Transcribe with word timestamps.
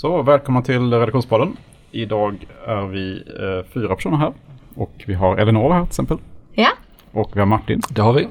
Så 0.00 0.22
välkomna 0.22 0.62
till 0.62 0.92
Redaktionspodden. 0.92 1.56
Idag 1.90 2.46
är 2.66 2.86
vi 2.86 3.12
eh, 3.16 3.72
fyra 3.74 3.94
personer 3.96 4.16
här. 4.16 4.32
Och 4.74 4.92
vi 5.06 5.14
har 5.14 5.36
Elinor 5.36 5.72
här 5.72 5.80
till 5.82 5.88
exempel. 5.88 6.18
Ja. 6.54 6.68
Och 7.12 7.30
vi 7.34 7.38
har 7.40 7.46
Martin. 7.46 7.82
Det 7.90 8.02
har 8.02 8.12
vi. 8.12 8.24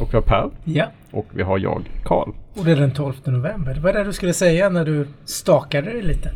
Och 0.00 0.08
vi 0.12 0.14
har 0.16 0.22
Per. 0.22 0.50
Ja, 0.64 0.86
Och 1.10 1.26
vi 1.30 1.42
har 1.42 1.58
jag, 1.58 1.90
Karl. 2.04 2.28
och 2.58 2.64
det 2.64 2.72
är 2.72 2.76
den 2.76 2.94
12 2.94 3.14
november. 3.24 3.74
Det 3.74 3.80
var 3.80 3.92
det 3.92 4.04
du 4.04 4.12
skulle 4.12 4.34
säga 4.34 4.68
när 4.68 4.84
du 4.84 5.08
stakade 5.24 5.90
dig 5.92 6.02
lite. 6.02 6.30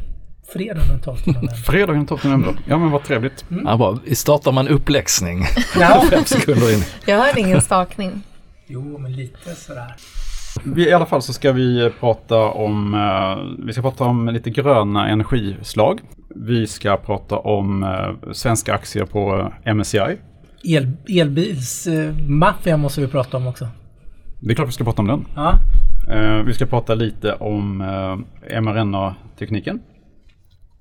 Fredag 0.53 0.81
den 0.91 1.01
12 1.01 1.17
november. 1.27 1.55
Fredagen 1.55 1.97
den 1.97 2.07
12 2.07 2.21
november. 2.25 2.55
Ja 2.69 2.79
men 2.79 2.91
vad 2.91 3.05
trevligt. 3.05 3.45
Ja, 3.65 3.77
bra. 3.77 3.99
Vi 4.05 4.15
startar 4.15 4.61
en 4.61 4.69
uppläxning 4.69 5.43
ja. 5.81 6.03
fem 6.11 6.25
sekunder 6.25 6.75
in. 6.75 6.83
Jag 7.07 7.17
hörde 7.19 7.41
ingen 7.41 7.61
stakning. 7.61 8.23
Jo, 8.67 8.99
men 8.99 9.13
lite 9.13 9.55
sådär. 9.55 9.95
I 10.77 10.93
alla 10.93 11.07
fall 11.07 11.23
så 11.23 11.33
ska 11.33 11.53
vi 11.53 11.91
prata 12.01 12.37
om, 12.37 12.95
eh, 12.95 13.65
vi 13.67 13.73
ska 13.73 13.83
prata 13.83 14.05
om 14.05 14.29
lite 14.29 14.51
gröna 14.51 15.09
energislag. 15.09 16.01
Vi 16.35 16.67
ska 16.67 16.97
prata 16.97 17.39
om 17.39 17.83
eh, 17.83 18.33
svenska 18.33 18.75
aktier 18.75 19.05
på 19.05 19.51
eh, 19.65 19.75
MSCI. 19.75 20.17
El, 20.65 20.91
elbilsmaffia 21.09 22.77
måste 22.77 23.01
vi 23.01 23.07
prata 23.09 23.37
om 23.37 23.47
också. 23.47 23.69
Det 24.41 24.51
är 24.51 24.55
klart 24.55 24.69
vi 24.69 24.73
ska 24.73 24.85
prata 24.85 25.03
om 25.03 25.09
den. 25.09 25.25
Ja. 25.35 25.59
Vi 26.47 26.55
ska 26.55 26.67
prata 26.67 26.95
lite 26.95 27.33
om 27.33 27.79
mRNA-tekniken. 28.61 29.81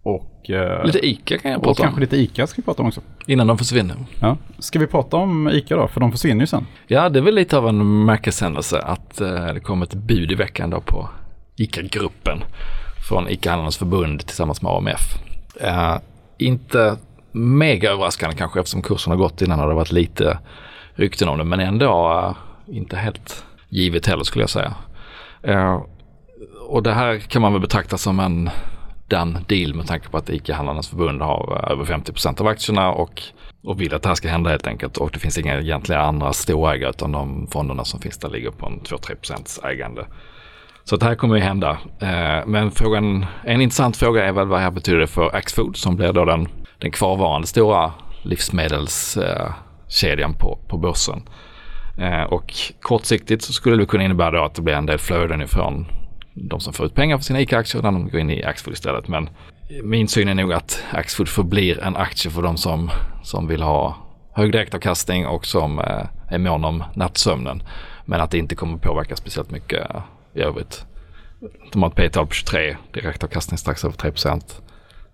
Och, 0.06 0.50
eh, 0.50 0.86
Lite 0.86 1.08
ICA 1.08 1.38
kan 1.38 1.52
jag 1.52 1.58
och 1.58 1.64
prata 1.64 1.82
kanske 1.84 1.96
om. 1.96 2.02
lite 2.02 2.18
ICA 2.18 2.48
ska 2.48 2.62
vi 2.62 2.66
prata 2.66 2.82
om 2.82 2.88
också. 2.88 3.02
Innan 3.26 3.48
de 3.48 3.58
försvinner. 3.58 3.96
Ja. 4.20 4.38
Ska 4.60 4.80
vi 4.80 4.88
prata 4.88 5.18
om 5.18 5.50
ICA 5.50 5.76
då? 5.76 5.88
För 5.88 6.00
de 6.00 6.12
försvinner 6.12 6.42
ju 6.42 6.48
sen. 6.48 6.66
Ja, 6.88 7.10
det 7.10 7.20
är 7.20 7.24
väl 7.24 7.36
lite 7.36 7.58
av 7.58 7.68
en 7.68 8.06
märkeshändelse 8.06 8.80
att 8.80 9.22
eh, 9.22 9.46
det 9.54 9.60
kom 9.60 9.82
ett 9.82 9.94
bud 9.94 10.32
i 10.32 10.36
veckan 10.36 10.70
då 10.70 10.82
på 10.82 11.10
ICA-gruppen 11.56 12.44
från 13.10 13.30
ICA-handlarnas 13.30 13.78
förbund 13.78 14.26
tillsammans 14.26 14.62
med 14.62 14.72
AMF. 14.72 15.02
Eh, 15.62 15.96
inte 16.38 16.98
mega 17.32 17.92
överraskande 17.92 18.36
kanske 18.36 18.60
eftersom 18.60 18.82
kursen 18.82 19.12
har 19.12 19.18
gått 19.18 19.42
innan 19.42 19.60
och 19.60 19.70
det 19.70 19.76
varit 19.76 19.92
lite 19.92 20.40
rykten 20.96 21.30
om 21.30 21.38
det 21.38 21.44
men 21.44 21.60
ändå 21.60 21.86
eh, 22.68 22.76
inte 22.76 22.98
helt 22.98 23.46
givet 23.70 24.06
heller 24.08 24.24
skulle 24.24 24.44
jag 24.44 24.50
säga. 24.50 24.74
Eh, 25.44 25.82
och 26.68 26.84
det 26.84 26.94
här 26.94 27.18
kan 27.20 27.42
man 27.42 27.52
väl 27.54 27.62
betrakta 27.62 27.98
som 27.98 28.20
en 28.20 28.50
done 29.08 29.40
deal 29.48 29.74
med 29.74 29.88
tanke 29.88 30.10
på 30.10 30.18
att 30.18 30.30
ICA-handlarnas 30.30 30.90
förbund 30.90 31.22
har 31.22 31.62
eh, 31.64 31.72
över 31.72 31.86
50 31.86 32.12
procent 32.12 32.42
av 32.42 32.48
aktierna 32.48 32.92
och, 32.92 33.22
och 33.64 33.82
vill 33.82 33.94
att 33.94 34.02
det 34.02 34.10
här 34.10 34.16
ska 34.16 34.30
hända 34.30 34.50
helt 34.50 34.68
enkelt. 34.68 34.98
Och 34.98 35.10
det 35.14 35.20
finns 35.20 35.38
inga 35.38 35.60
egentliga 35.60 36.00
andra 36.00 36.34
storägare 36.34 36.90
utan 36.90 37.12
de 37.12 37.48
fonderna 37.48 37.86
som 37.86 38.00
finns 38.00 38.18
där 38.18 38.30
ligger 38.30 38.52
på 38.52 38.66
en 38.66 38.80
2-3 38.80 39.68
ägande. 39.68 40.06
Så 40.84 40.98
det 40.98 41.06
här 41.06 41.16
kommer 41.16 41.36
ju 41.36 41.42
hända. 41.42 41.78
Eh, 42.00 42.46
men 42.46 42.72
frågan, 42.72 43.26
en 43.44 43.62
intressant 43.62 43.98
fråga 43.98 44.26
är 44.26 44.32
väl 44.32 44.48
vad 44.48 44.60
det 44.60 44.64
här 44.64 44.72
betyder 44.72 45.06
för 45.06 45.36
Axfood 45.36 45.78
som 45.78 45.96
blir 45.96 46.14
då 46.14 46.26
den, 46.26 46.48
den 46.80 46.92
kvarvarande 46.92 47.48
stora 47.48 47.94
livsmedelskedjan 48.22 50.32
eh, 50.32 50.38
på, 50.38 50.60
på 50.68 50.78
börsen. 50.78 51.24
Och 52.30 52.54
kortsiktigt 52.82 53.44
så 53.44 53.54
skulle 53.54 53.76
det 53.76 53.86
kunna 53.86 54.04
innebära 54.04 54.32
då 54.32 54.44
att 54.44 54.56
det 54.56 54.62
blir 54.62 54.74
en 54.74 54.86
del 54.86 54.98
flöden 54.98 55.42
ifrån 55.42 55.86
de 56.36 56.60
som 56.60 56.74
får 56.74 56.86
ut 56.86 56.96
pengar 56.96 57.18
för 57.18 57.24
sina 57.24 57.42
ICA-aktier 57.42 57.82
när 57.82 57.92
de 57.92 58.10
går 58.10 58.20
in 58.20 58.30
i 58.30 58.44
Axfood 58.44 58.74
istället. 58.74 59.08
Men 59.08 59.30
min 59.84 60.08
syn 60.08 60.28
är 60.28 60.36
nog 60.36 60.54
att 60.54 60.84
Axfood 60.92 61.30
förblir 61.30 61.80
en 61.80 61.96
aktie 61.96 62.32
för 62.32 62.42
de 62.42 62.58
som, 62.58 62.90
som 63.24 63.48
vill 63.48 63.62
ha 63.62 63.98
hög 64.34 64.52
direktavkastning 64.52 65.28
och 65.28 65.46
som 65.46 65.80
eh, 65.80 66.06
är 66.30 66.38
mån 66.38 66.66
om 66.66 66.84
nattsömnen. 66.96 67.64
Men 68.06 68.22
att 68.22 68.32
det 68.32 68.38
inte 68.38 68.56
kommer 68.56 68.78
påverka 68.78 69.16
speciellt 69.16 69.52
mycket 69.52 69.90
eh, 69.90 70.02
i 70.34 70.42
övrigt. 70.42 70.86
De 71.72 71.84
har 71.84 71.90
ett 71.90 71.96
P-tal 71.96 72.28
på 72.28 72.34
23, 72.34 72.78
direktavkastning 72.94 73.58
strax 73.58 73.86
över 73.86 73.96
3% 73.96 74.42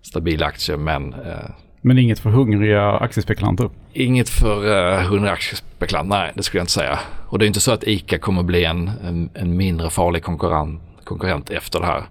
Stabil 0.02 0.42
aktie 0.42 0.76
men 0.76 1.14
eh, 1.14 1.50
Men 1.80 1.98
inget 1.98 2.18
för 2.18 2.30
hungriga 2.30 2.90
aktiespekulanter. 2.90 3.70
Inget 3.92 4.28
för 4.28 4.64
uh, 4.98 5.04
100 5.04 5.30
aktiespekulant, 5.30 6.08
nej 6.08 6.32
det 6.34 6.42
skulle 6.42 6.58
jag 6.58 6.62
inte 6.62 6.72
säga. 6.72 6.98
Och 7.28 7.38
det 7.38 7.44
är 7.44 7.46
inte 7.46 7.60
så 7.60 7.72
att 7.72 7.84
ICA 7.84 8.18
kommer 8.18 8.42
bli 8.42 8.64
en, 8.64 8.90
en, 9.04 9.30
en 9.34 9.56
mindre 9.56 9.90
farlig 9.90 10.22
konkurrent, 10.22 10.82
konkurrent 11.12 11.50
efter 11.50 11.80
det 11.80 11.86
här. 11.86 12.02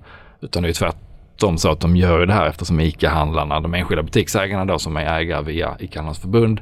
Utan 0.42 0.64
det 0.64 0.70
är 0.70 0.74
tvärtom 0.74 1.58
så 1.58 1.72
att 1.72 1.80
de 1.80 1.96
gör 1.96 2.26
det 2.26 2.34
här 2.34 2.48
eftersom 2.48 2.80
ICA-handlarna, 2.80 3.60
de 3.60 3.74
enskilda 3.74 4.04
butiksägarna 4.04 4.66
då 4.66 4.80
som 4.80 4.98
är 4.98 5.20
ägare 5.20 5.44
via 5.44 5.76
ICA-handlarnas 5.80 6.22
förbund, 6.22 6.62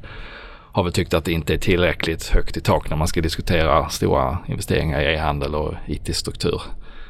har 0.72 0.84
väl 0.84 0.94
tyckt 0.94 1.14
att 1.14 1.26
det 1.26 1.32
inte 1.32 1.54
är 1.54 1.58
tillräckligt 1.58 2.28
högt 2.28 2.58
i 2.58 2.62
tak 2.62 2.90
när 2.90 2.98
man 2.98 3.08
ska 3.08 3.22
diskutera 3.22 3.90
stora 3.90 4.38
investeringar 4.48 5.02
i 5.02 5.14
e-handel 5.14 5.56
och 5.56 5.74
IT-struktur. 5.88 6.62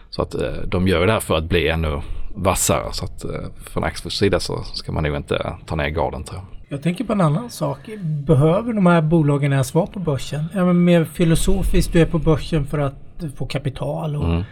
Så 0.10 0.22
att 0.22 0.36
uh, 0.36 0.42
de 0.68 0.88
gör 0.88 1.06
det 1.06 1.14
här 1.14 1.20
för 1.20 1.38
att 1.38 1.44
bli 1.44 1.68
ännu 1.68 2.02
vassare. 2.36 2.86
Så 2.92 3.06
att 3.06 3.26
uh, 3.26 3.32
från 3.66 3.84
Axfoods 3.84 4.18
sida 4.18 4.40
så 4.40 4.64
ska 4.64 4.92
man 4.92 5.04
nog 5.04 5.16
inte 5.16 5.54
ta 5.66 5.76
ner 5.76 5.90
garden 5.90 6.24
tror 6.24 6.40
jag. 6.40 6.46
Jag 6.72 6.84
tänker 6.84 7.04
på 7.04 7.14
en 7.14 7.22
annan 7.22 7.50
sak. 7.50 7.78
Behöver 8.26 8.74
de 8.74 8.86
här 8.86 9.02
bolagen 9.02 9.54
ens 9.54 9.74
vara 9.74 9.88
på 9.88 10.00
börsen? 10.00 10.46
Ja, 10.54 10.66
men 10.66 10.84
mer 10.84 11.06
filosofiskt, 11.06 11.94
du 11.94 12.02
är 12.02 12.06
på 12.06 12.20
börsen 12.20 12.66
för 12.66 12.80
att 12.80 12.96
få 13.36 13.46
kapital 13.46 14.16
och 14.16 14.26
Mm. 14.26 14.44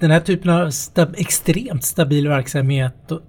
Den 0.00 0.10
här 0.10 0.20
typen 0.20 0.50
av 0.50 0.66
sta- 0.68 1.14
extremt 1.16 1.84
stabil 1.84 2.28
verksamhet. 2.28 3.12
Och, 3.12 3.20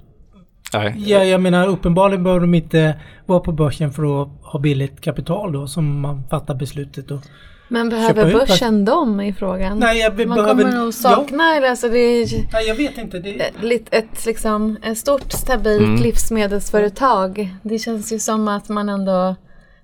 Nej. 0.74 0.94
ja, 0.98 1.24
jag 1.24 1.42
menar 1.42 1.68
uppenbarligen 1.68 2.24
behöver 2.24 2.42
de 2.42 2.54
inte 2.56 2.96
vara 3.26 3.40
på 3.40 3.52
börsen 3.52 3.92
för 3.92 4.22
att 4.22 4.30
ha 4.42 4.60
billigt 4.60 5.02
kapital 5.02 5.52
då 5.52 5.68
som 5.68 6.00
man 6.02 6.24
fattar 6.30 6.56
beslutet. 6.56 7.12
Och, 7.12 7.20
Men 7.68 7.90
behöver 7.90 8.26
ut 8.28 8.34
börsen 8.34 8.86
dem 8.86 9.22
i 9.22 9.34
frågan? 9.34 9.80
Nej, 9.80 10.00
jag 10.00 10.16
be- 10.16 10.26
Man 10.26 10.38
behöver- 10.38 10.64
kommer 10.64 10.78
nog 10.78 10.94
sakna, 10.94 11.56
eller 11.58 11.70
alltså 11.70 11.90
det 11.90 11.98
är 12.00 12.28
nej, 12.54 12.68
jag 12.68 12.76
vet 12.76 12.98
inte. 12.98 13.20
Det, 13.20 13.30
ett, 13.42 13.54
lit- 13.62 13.88
ett, 13.92 14.26
liksom, 14.26 14.78
ett 14.84 14.98
stort 14.98 15.32
stabilt 15.32 15.84
Mm. 15.88 16.02
livsmedelsföretag. 16.02 17.56
Det 17.64 17.80
känns 17.80 18.14
ju 18.14 18.20
som 18.20 18.48
att 18.48 18.70
man 18.70 18.90
ändå, 18.90 19.36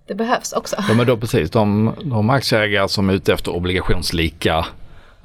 det 0.08 0.16
behövs 0.16 0.54
också. 0.54 0.76
Ja 0.88 0.94
men 0.94 1.08
då 1.08 1.18
precis, 1.18 1.50
de, 1.52 1.94
de 2.04 2.30
aktieägare 2.30 2.88
som 2.90 3.10
är 3.10 3.14
ute 3.14 3.34
efter 3.34 3.56
obligationslika 3.56 4.66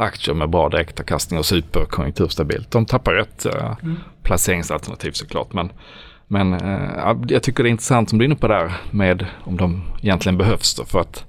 aktier 0.02 0.34
med 0.34 0.50
bra 0.50 0.68
direktavkastning 0.68 1.38
och 1.38 1.46
superkonjunkturstabilt. 1.46 2.70
De 2.70 2.86
tappar 2.86 3.14
ett 3.14 3.46
eh, 3.46 3.72
placeringsalternativ 4.22 5.12
såklart. 5.12 5.52
Men, 5.52 5.72
men 6.28 6.52
eh, 6.52 6.90
ja, 6.96 7.18
jag 7.28 7.42
tycker 7.42 7.62
det 7.62 7.68
är 7.68 7.70
intressant 7.70 8.10
som 8.10 8.18
du 8.18 8.24
är 8.24 8.26
inne 8.26 8.36
på 8.36 8.48
där 8.48 8.72
med 8.90 9.26
om 9.44 9.56
de 9.56 9.82
egentligen 10.02 10.38
behövs 10.38 10.74
då. 10.74 10.84
För 10.84 11.00
att 11.00 11.24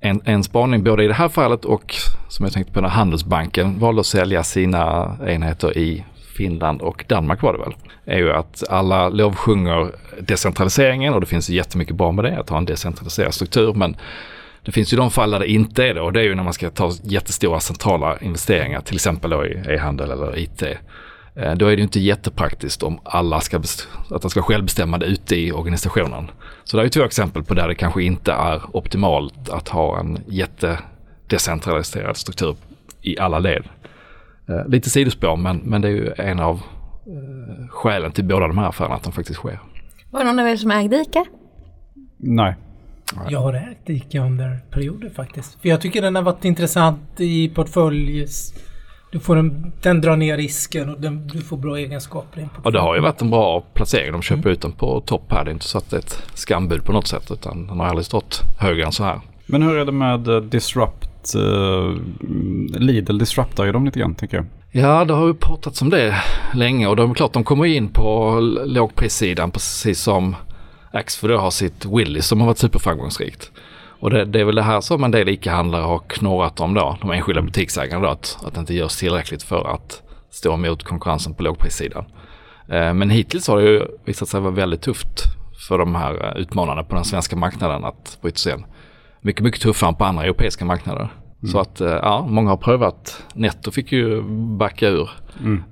en, 0.00 0.20
en 0.24 0.44
spaning 0.44 0.84
både 0.84 1.04
i 1.04 1.08
det 1.08 1.14
här 1.14 1.28
fallet 1.28 1.64
och 1.64 1.94
som 2.28 2.44
jag 2.44 2.52
tänkte 2.52 2.72
på 2.72 2.80
när 2.80 2.88
Handelsbanken 2.88 3.78
valde 3.78 4.00
att 4.00 4.06
sälja 4.06 4.42
sina 4.42 5.16
enheter 5.26 5.78
i 5.78 6.04
Finland 6.36 6.80
och 6.80 7.04
Danmark 7.08 7.42
var 7.42 7.52
det 7.52 7.58
väl, 7.58 7.74
är 8.04 8.18
ju 8.18 8.32
att 8.32 8.64
alla 8.70 9.08
lovsjunger 9.08 9.90
decentraliseringen 10.20 11.14
och 11.14 11.20
det 11.20 11.26
finns 11.26 11.50
jättemycket 11.50 11.96
bra 11.96 12.12
med 12.12 12.24
det, 12.24 12.38
att 12.38 12.50
ha 12.50 12.58
en 12.58 12.64
decentraliserad 12.64 13.34
struktur. 13.34 13.74
Men 13.74 13.96
det 14.68 14.72
finns 14.72 14.92
ju 14.92 14.96
de 14.96 15.10
fall 15.10 15.30
där 15.30 15.38
det 15.38 15.50
inte 15.50 15.84
är 15.84 15.94
det 15.94 16.00
och 16.00 16.12
det 16.12 16.20
är 16.20 16.24
ju 16.24 16.34
när 16.34 16.42
man 16.42 16.52
ska 16.52 16.70
ta 16.70 16.92
jättestora 17.02 17.60
centrala 17.60 18.18
investeringar, 18.18 18.80
till 18.80 18.94
exempel 18.94 19.30
då 19.30 19.46
i 19.46 19.62
e-handel 19.68 20.10
eller 20.10 20.38
IT. 20.38 20.62
Eh, 20.62 21.54
Då 21.54 21.66
är 21.66 21.70
det 21.70 21.76
ju 21.76 21.82
inte 21.82 22.00
jättepraktiskt 22.00 22.82
om 22.82 23.00
alla 23.04 23.40
ska, 23.40 23.56
att 24.10 24.22
det 24.22 24.30
ska 24.30 24.42
självbestämmande 24.42 25.06
ute 25.06 25.36
i 25.36 25.52
organisationen. 25.52 26.30
Så 26.64 26.76
det 26.76 26.80
är 26.80 26.84
ju 26.84 26.90
två 26.90 27.02
exempel 27.04 27.44
på 27.44 27.54
där 27.54 27.68
det 27.68 27.74
kanske 27.74 28.02
inte 28.02 28.32
är 28.32 28.76
optimalt 28.76 29.48
att 29.48 29.68
ha 29.68 30.00
en 30.00 30.18
jättedecentraliserad 30.26 32.16
struktur 32.16 32.56
i 33.02 33.18
alla 33.18 33.38
led. 33.38 33.64
Eh, 34.48 34.68
Lite 34.68 34.90
sidospår 34.90 35.36
men, 35.36 35.56
men 35.56 35.80
det 35.82 35.88
är 35.88 35.92
ju 35.92 36.12
en 36.16 36.40
av 36.40 36.54
eh, 36.54 37.68
skälen 37.70 38.12
till 38.12 38.24
båda 38.24 38.46
de 38.48 38.58
här 38.58 38.68
affärerna 38.68 38.94
att 38.94 39.02
de 39.04 39.12
faktiskt 39.12 39.38
sker. 39.38 39.60
Var 40.10 40.20
det 40.20 40.26
någon 40.26 40.38
av 40.38 40.48
er 40.48 40.56
som 40.56 40.70
ägde 40.70 40.96
ICA? 40.96 41.24
Nej. 42.16 42.54
Jag 43.28 43.40
har 43.40 43.54
ägt 43.54 43.90
ICA 43.90 44.20
under 44.20 44.60
perioder 44.70 45.10
faktiskt. 45.10 45.58
För 45.62 45.68
jag 45.68 45.80
tycker 45.80 46.02
den 46.02 46.14
har 46.14 46.22
varit 46.22 46.44
intressant 46.44 47.00
i 47.20 47.48
portfölj. 47.48 48.26
Du 49.12 49.20
får 49.20 49.36
en, 49.36 49.72
den 49.82 50.00
drar 50.00 50.16
ner 50.16 50.36
risken 50.36 50.88
och 50.88 51.00
den, 51.00 51.28
du 51.28 51.40
får 51.40 51.56
bra 51.56 51.76
egenskaper 51.76 52.48
portfölj. 52.54 52.72
det 52.72 52.80
har 52.80 52.94
ju 52.94 53.00
varit 53.00 53.22
en 53.22 53.30
bra 53.30 53.60
placering. 53.60 54.12
De 54.12 54.22
köper 54.22 54.50
ut 54.50 54.60
den 54.60 54.72
på 54.72 55.00
topp 55.00 55.32
här. 55.32 55.44
Det 55.44 55.50
är 55.50 55.52
inte 55.52 55.64
så 55.64 55.78
att 55.78 55.90
det 55.90 55.96
är 55.96 56.00
ett 56.00 56.22
skambud 56.34 56.84
på 56.84 56.92
något 56.92 57.06
sätt 57.06 57.30
utan 57.30 57.66
den 57.66 57.80
har 57.80 57.86
aldrig 57.86 58.06
stått 58.06 58.40
högre 58.58 58.84
än 58.84 58.92
så 58.92 59.04
här. 59.04 59.20
Men 59.46 59.62
hur 59.62 59.76
är 59.76 59.84
det 59.84 59.92
med 59.92 60.28
eh, 60.28 60.40
Disrupt? 60.40 61.08
Uh, 61.36 61.96
Lidl 62.74 63.18
disruptar 63.18 63.64
ju 63.64 63.72
dem 63.72 63.84
lite 63.84 64.00
grann 64.00 64.14
tänker 64.14 64.36
jag. 64.36 64.46
Ja, 64.70 65.04
det 65.04 65.14
har 65.14 65.26
ju 65.26 65.34
pratats 65.34 65.82
om 65.82 65.90
det 65.90 66.14
länge 66.54 66.86
och 66.86 66.96
de 66.96 67.10
är 67.10 67.14
klart 67.14 67.32
de 67.32 67.44
kommer 67.44 67.64
in 67.64 67.88
på 67.88 68.38
lågprissidan 68.64 69.50
precis 69.50 70.00
som 70.00 70.36
Axfood 70.92 71.30
har 71.30 71.50
sitt 71.50 71.84
Willys 71.84 72.26
som 72.26 72.40
har 72.40 72.46
varit 72.46 72.58
superframgångsrikt. 72.58 73.50
Och 74.00 74.10
det, 74.10 74.24
det 74.24 74.40
är 74.40 74.44
väl 74.44 74.54
det 74.54 74.62
här 74.62 74.80
som 74.80 75.04
en 75.04 75.10
del 75.10 75.28
ICA-handlare 75.28 75.82
har 75.82 75.98
knorrat 75.98 76.60
om 76.60 76.74
då, 76.74 76.96
de 77.00 77.10
enskilda 77.10 77.42
butiksägarna 77.42 78.02
då, 78.02 78.08
att, 78.08 78.38
att 78.44 78.54
det 78.54 78.60
inte 78.60 78.74
görs 78.74 78.96
tillräckligt 78.96 79.42
för 79.42 79.74
att 79.74 80.02
stå 80.30 80.54
emot 80.54 80.82
konkurrensen 80.82 81.34
på 81.34 81.42
lågprissidan. 81.42 82.04
Eh, 82.68 82.94
men 82.94 83.10
hittills 83.10 83.48
har 83.48 83.56
det 83.56 83.70
ju 83.70 83.86
visat 84.04 84.28
sig 84.28 84.40
vara 84.40 84.52
väldigt 84.52 84.82
tufft 84.82 85.22
för 85.68 85.78
de 85.78 85.94
här 85.94 86.24
eh, 86.24 86.42
utmanarna 86.42 86.84
på 86.84 86.94
den 86.94 87.04
svenska 87.04 87.36
marknaden 87.36 87.84
att 87.84 88.18
bryta 88.22 88.36
sig 88.36 88.52
in. 88.52 88.64
Mycket, 89.20 89.42
mycket 89.42 89.60
tuffare 89.60 89.88
än 89.88 89.94
på 89.94 90.04
andra 90.04 90.24
europeiska 90.24 90.64
marknader. 90.64 91.08
Så 91.52 91.60
att 91.60 91.80
eh, 91.80 91.88
ja, 91.88 92.26
många 92.28 92.50
har 92.50 92.56
prövat. 92.56 93.24
Netto 93.34 93.70
fick 93.70 93.92
ju 93.92 94.22
backa 94.58 94.88
ur. 94.88 95.10
Mm. 95.40 95.62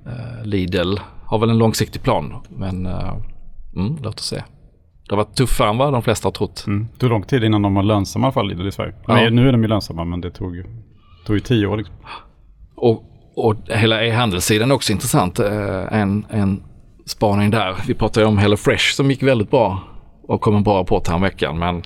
Lidl 0.43 0.97
har 1.25 1.39
väl 1.39 1.49
en 1.49 1.57
långsiktig 1.57 2.01
plan. 2.01 2.33
Men 2.49 2.85
mm, 2.85 3.97
låt 4.01 4.19
oss 4.19 4.25
se. 4.25 4.43
Det 5.09 5.15
har 5.15 5.17
varit 5.17 5.35
tuffare 5.35 5.69
än 5.69 5.77
vad 5.77 5.93
de 5.93 6.01
flesta 6.03 6.27
har 6.27 6.31
trott. 6.31 6.63
Mm. 6.67 6.87
Det 6.93 6.99
tog 6.99 7.09
lång 7.09 7.23
tid 7.23 7.43
innan 7.43 7.61
de 7.61 7.73
var 7.75 7.83
lönsamma 7.83 8.25
i 8.25 8.27
alla 8.27 8.33
fall 8.33 8.67
i 8.67 8.71
Sverige. 8.71 8.93
Ja. 9.07 9.13
Nej, 9.13 9.31
nu 9.31 9.47
är 9.47 9.51
de 9.51 9.61
ju 9.61 9.67
lönsamma 9.67 10.03
men 10.03 10.21
det 10.21 10.31
tog, 10.31 10.63
tog 11.25 11.35
ju 11.35 11.39
tio 11.39 11.67
år 11.67 11.77
liksom. 11.77 11.95
Och, 12.75 13.03
och 13.35 13.55
hela 13.69 14.03
e-handelssidan 14.05 14.71
är 14.71 14.75
också 14.75 14.91
intressant. 14.91 15.39
Eh, 15.39 15.93
En, 15.93 16.25
en 16.29 16.63
spaning 17.05 17.51
där. 17.51 17.75
Vi 17.87 17.93
pratade 17.93 18.25
ju 18.25 18.27
om 18.27 18.37
HelloFresh 18.37 18.93
som 18.95 19.09
gick 19.11 19.23
väldigt 19.23 19.51
bra 19.51 19.79
och 20.27 20.41
kom 20.41 20.55
en 20.55 20.63
bra 20.63 20.79
rapport 20.79 21.07
här 21.07 21.19
veckan. 21.19 21.59
Men 21.59 21.83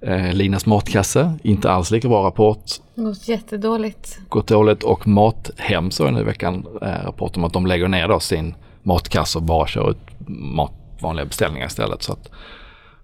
eh, 0.00 0.32
Linas 0.34 0.66
matkasse, 0.66 1.32
inte 1.42 1.70
alls 1.70 1.90
lika 1.90 2.08
bra 2.08 2.26
rapport. 2.26 2.64
Gått 2.96 3.28
jättedåligt. 3.28 4.18
Gått 4.28 4.48
dåligt 4.48 4.82
och 4.82 5.06
Mathem 5.06 5.90
såg 5.90 6.06
jag 6.06 6.14
nu 6.14 6.20
i 6.20 6.24
veckan 6.24 6.66
eh, 6.82 7.04
rapport 7.04 7.36
om 7.36 7.44
att 7.44 7.52
de 7.52 7.66
lägger 7.66 7.88
ner 7.88 8.08
då 8.08 8.20
sin 8.20 8.54
matkasse 8.82 9.38
och 9.38 9.44
bara 9.44 9.66
kör 9.66 9.90
ut 9.90 9.98
mat, 10.28 10.72
vanliga 11.02 11.26
beställningar 11.26 11.66
istället. 11.66 12.02
Så 12.02 12.12
att 12.12 12.30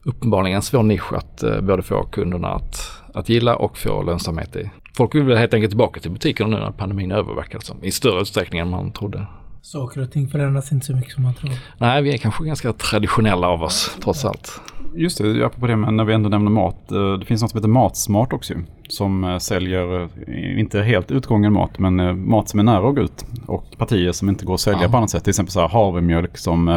uppenbarligen 0.06 0.56
en 0.56 0.62
svår 0.62 0.82
nisch 0.82 1.12
att 1.12 1.43
eh, 1.43 1.61
både 1.61 1.82
få 1.82 2.03
kunderna 2.03 2.49
att, 2.49 2.76
att 3.14 3.29
gilla 3.29 3.56
och 3.56 3.79
få 3.79 4.03
lönsamhet 4.03 4.56
i. 4.56 4.70
Folk 4.97 5.14
vill 5.14 5.23
väl 5.23 5.37
helt 5.38 5.55
enkelt 5.55 5.70
tillbaka 5.70 6.00
till 6.00 6.11
butikerna 6.11 6.50
nu 6.50 6.56
när 6.62 6.70
pandemin 6.70 7.11
är 7.11 7.17
över 7.17 7.35
som. 7.35 7.85
I 7.85 7.91
större 7.91 8.20
utsträckning 8.20 8.61
än 8.61 8.70
man 8.70 8.93
trodde. 8.93 9.26
Saker 9.62 10.00
och 10.03 10.11
ting 10.12 10.29
förändras 10.29 10.73
inte 10.73 10.87
så 10.87 10.93
mycket 10.97 11.12
som 11.12 11.23
man 11.23 11.35
tror. 11.35 11.50
Nej, 11.79 12.03
vi 12.03 12.14
är 12.14 12.19
kanske 12.19 12.44
ganska 12.44 12.73
traditionella 12.73 13.49
av 13.49 13.62
oss 13.62 13.97
trots 14.03 14.25
allt. 14.25 14.61
Just 14.94 15.19
det, 15.19 15.44
apropå 15.47 15.67
det, 15.67 15.76
men 15.76 15.97
när 15.97 16.05
vi 16.05 16.14
ändå 16.14 16.29
nämner 16.29 16.50
mat. 16.50 16.93
eh, 16.93 17.12
Det 17.12 17.25
finns 17.26 17.43
något 17.43 17.50
som 17.50 17.58
heter 17.58 17.69
Matsmart 17.69 18.32
också 18.32 18.55
Som 18.88 19.25
eh, 19.25 19.38
säljer, 19.38 20.03
eh, 20.03 20.61
inte 20.61 20.82
helt 20.82 21.11
utgången 21.11 21.53
mat, 21.53 21.79
men 21.79 22.29
mat 22.31 22.49
som 22.49 22.61
är 22.61 22.64
nära 22.64 22.88
att 22.88 22.94
gå 22.94 23.03
ut. 23.03 23.25
Och 23.47 23.64
partier 23.79 24.12
som 24.12 24.29
inte 24.29 24.44
går 24.44 24.55
att 24.55 24.61
sälja 24.61 24.82
Ja. 24.82 24.88
på 24.88 24.97
annat 24.97 25.11
sätt. 25.11 25.25
Till 25.25 25.31
exempel 25.31 25.53
så 25.53 25.61
här 25.61 25.69
havremjölk 25.69 26.38
som, 26.38 26.69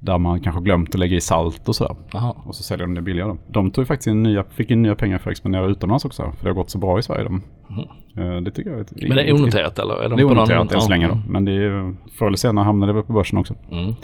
där 0.00 0.18
man 0.18 0.40
kanske 0.40 0.62
glömt 0.62 0.88
att 0.88 0.98
lägga 0.98 1.16
i 1.16 1.20
salt 1.20 1.68
och 1.68 1.76
sådär. 1.76 1.96
Jaha. 2.12 2.34
Och 2.44 2.54
så 2.54 2.62
säljer 2.62 2.86
de 2.86 2.94
det 2.94 3.02
billigare. 3.02 3.36
De 3.48 3.70
tog 3.70 3.82
ju 3.82 3.86
faktiskt 3.86 4.06
in 4.06 4.22
nya, 4.22 4.44
fick 4.44 4.70
in 4.70 4.82
nya 4.82 4.94
pengar 4.94 5.18
för 5.18 5.30
att 5.30 5.32
expandera 5.32 5.66
utomlands 5.66 6.04
också. 6.04 6.22
För 6.22 6.42
det 6.44 6.48
har 6.48 6.54
gått 6.54 6.70
så 6.70 6.78
bra 6.78 6.98
i 6.98 7.02
Sverige. 7.02 7.24
De. 7.24 7.42
Eh, 8.16 8.40
Det 8.40 8.50
tycker 8.50 8.70
jag 8.70 8.80
är 8.80 8.86
Men 9.08 9.16
det 9.16 9.28
är 9.28 9.34
onoterat 9.34 9.78
eller? 9.78 9.94
Är 9.94 10.08
de 10.08 10.16
Det 10.16 10.22
är 10.22 10.30
onoterat 10.30 10.72
än 10.72 10.80
så 10.80 10.90
länge 10.90 11.08
då. 11.08 11.18
Men 11.28 11.44
det 11.44 11.52
är, 11.52 11.94
förr 12.18 12.26
eller 12.26 12.36
senare 12.36 12.64
hamnar 12.64 12.86
det 12.86 12.92
väl 12.92 13.02
på 13.02 13.12
börsen 13.12 13.38
också. 13.38 13.54
Mm. 13.72 13.94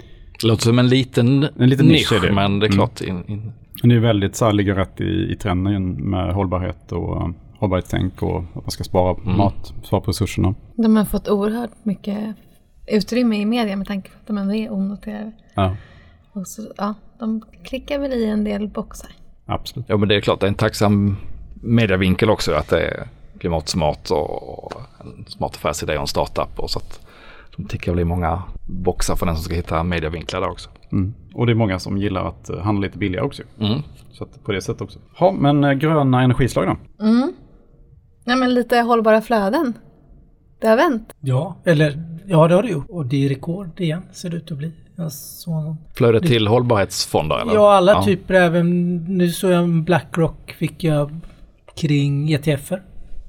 Det 0.41 0.47
låter 0.47 0.63
som 0.63 0.79
en 0.79 0.87
liten, 0.87 1.43
En 1.59 1.69
liten 1.69 1.85
nisch 1.85 2.11
nisch, 2.11 2.23
är 2.23 2.27
det. 2.27 2.33
men 2.33 2.59
det 2.59 2.65
är 2.65 2.67
Mm. 2.67 2.77
klart. 2.77 3.01
In, 3.01 3.23
in, 3.27 3.51
Men 3.81 3.89
det 3.89 3.95
är 3.95 3.99
väldigt 3.99 4.35
så 4.35 4.45
här, 4.45 4.53
ligger 4.53 4.75
rätt 4.75 5.01
i, 5.01 5.31
i 5.31 5.35
trenden 5.35 5.91
med 6.09 6.33
hållbarhet 6.33 6.91
och 6.91 7.17
uh, 7.21 7.29
hållbarhetstänk 7.59 8.21
och 8.23 8.37
att 8.39 8.55
man 8.55 8.71
ska 8.71 8.83
spara 8.83 9.17
Mm. 9.25 9.37
mat, 9.37 9.73
spara 9.83 10.01
på 10.01 10.11
resurserna. 10.11 10.53
De 10.75 10.95
har 10.95 11.05
fått 11.05 11.27
oerhört 11.29 11.71
mycket 11.83 12.35
utrymme 12.87 13.35
i 13.35 13.45
media 13.45 13.75
med 13.75 13.87
tanke 13.87 14.09
på 14.09 14.15
att 14.21 14.27
de 14.27 14.37
ändå 14.37 14.53
är 14.53 14.73
onoterade. 14.73 15.31
Ja, 15.53 15.75
Och 16.33 16.47
så, 16.47 16.61
ja, 16.77 16.93
de 17.19 17.41
klickar 17.63 17.99
väl 17.99 18.13
i 18.13 18.25
en 18.25 18.43
del 18.43 18.67
boxar. 18.67 19.09
absolut. 19.45 19.89
ja 19.89 19.97
men 19.97 20.09
det 20.09 20.15
är 20.15 20.21
klart, 20.21 20.39
det 20.39 20.45
är 20.45 20.47
en 20.47 20.55
tacksam 20.55 21.17
medievinkel 21.53 22.29
också 22.29 22.53
att 22.53 22.69
det 22.69 22.81
är 22.81 23.07
klimatsmart 23.39 24.11
och 24.11 24.73
en 24.99 25.25
smart 25.27 25.55
affärsidé 25.55 25.95
och 25.95 26.01
en 26.01 26.07
startup. 26.07 26.59
Och 26.59 26.69
så 26.69 26.79
att 26.79 26.99
de 27.55 27.65
tickar 27.65 27.91
väl 27.91 28.01
i 28.01 28.05
många 28.05 28.43
boxar 28.67 29.15
för 29.15 29.25
den 29.25 29.35
som 29.35 29.43
ska 29.43 29.55
hitta 29.55 29.83
medievinklar 29.83 30.41
där 30.41 30.49
också. 30.49 30.69
Mm. 30.91 31.13
Och 31.33 31.45
det 31.45 31.51
är 31.51 31.55
många 31.55 31.79
som 31.79 31.97
gillar 31.97 32.27
att 32.27 32.49
uh, 32.49 32.59
handla 32.59 32.85
lite 32.85 32.97
billigare 32.97 33.25
också. 33.25 33.43
Mm. 33.59 33.81
Så 34.11 34.23
att 34.23 34.43
på 34.43 34.51
det 34.51 34.61
sättet 34.61 34.81
också. 34.81 34.99
Ja, 35.19 35.31
men 35.31 35.63
uh, 35.63 35.73
gröna 35.73 36.21
energislag 36.21 36.65
då? 36.67 37.05
Mm. 37.05 37.33
Ja, 38.25 38.35
men 38.35 38.53
lite 38.53 38.79
hållbara 38.79 39.21
flöden. 39.21 39.73
Det 40.61 40.67
har 40.67 40.77
vänt. 40.77 41.13
Ja, 41.19 41.55
eller 41.65 42.14
ja 42.27 42.47
det 42.47 42.55
har 42.55 42.63
det 42.63 42.69
gjort. 42.69 42.85
Och 42.89 43.05
det 43.05 43.25
är 43.25 43.29
rekord 43.29 43.79
igen 43.79 44.01
ser 44.11 44.29
det 44.29 44.37
ut 44.37 44.51
att 44.51 44.57
bli. 44.57 44.71
Flödet 45.93 46.23
till 46.23 46.47
hållbarhetsfonder 46.47 47.41
eller? 47.41 47.53
Ja, 47.53 47.73
alla 47.73 48.03
typer 48.03 48.33
även. 48.33 48.95
Nu 49.17 49.29
såg 49.29 49.51
jag 49.51 49.63
en 49.63 49.83
Blackrock 49.83 50.51
fick 50.51 50.83
jag 50.83 51.19
kring 51.75 52.33
ETFer. 52.33 52.81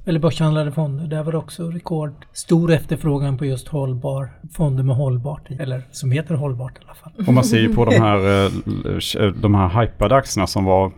Eller 0.08 0.20
börshandlade 0.20 0.72
fonder. 0.72 1.06
Där 1.06 1.22
var 1.22 1.32
det 1.32 1.38
också 1.38 1.70
rekord. 1.70 2.26
Stor 2.32 2.72
efterfrågan 2.72 3.38
på 3.38 3.44
just 3.44 3.69
hållbar. 3.69 4.31
Fonder 4.52 4.82
med 4.82 4.96
hållbart 4.96 5.50
i. 5.50 5.54
Eller 5.54 5.82
som 5.90 6.10
heter 6.10 6.34
hållbart 6.34 6.78
i 6.78 6.81
alla 6.84 6.94
fall. 6.94 7.12
Och 7.26 7.34
man 7.34 7.44
ser 7.44 7.58
ju 7.58 7.75
på 7.75 7.84
de 7.84 7.96
här, 7.96 8.19
uh, 8.19 9.32
de 9.32 9.54
här 9.54 9.81
hypade 9.81 10.14
aktierna 10.14 10.46
som 10.46 10.64
var 10.64 10.93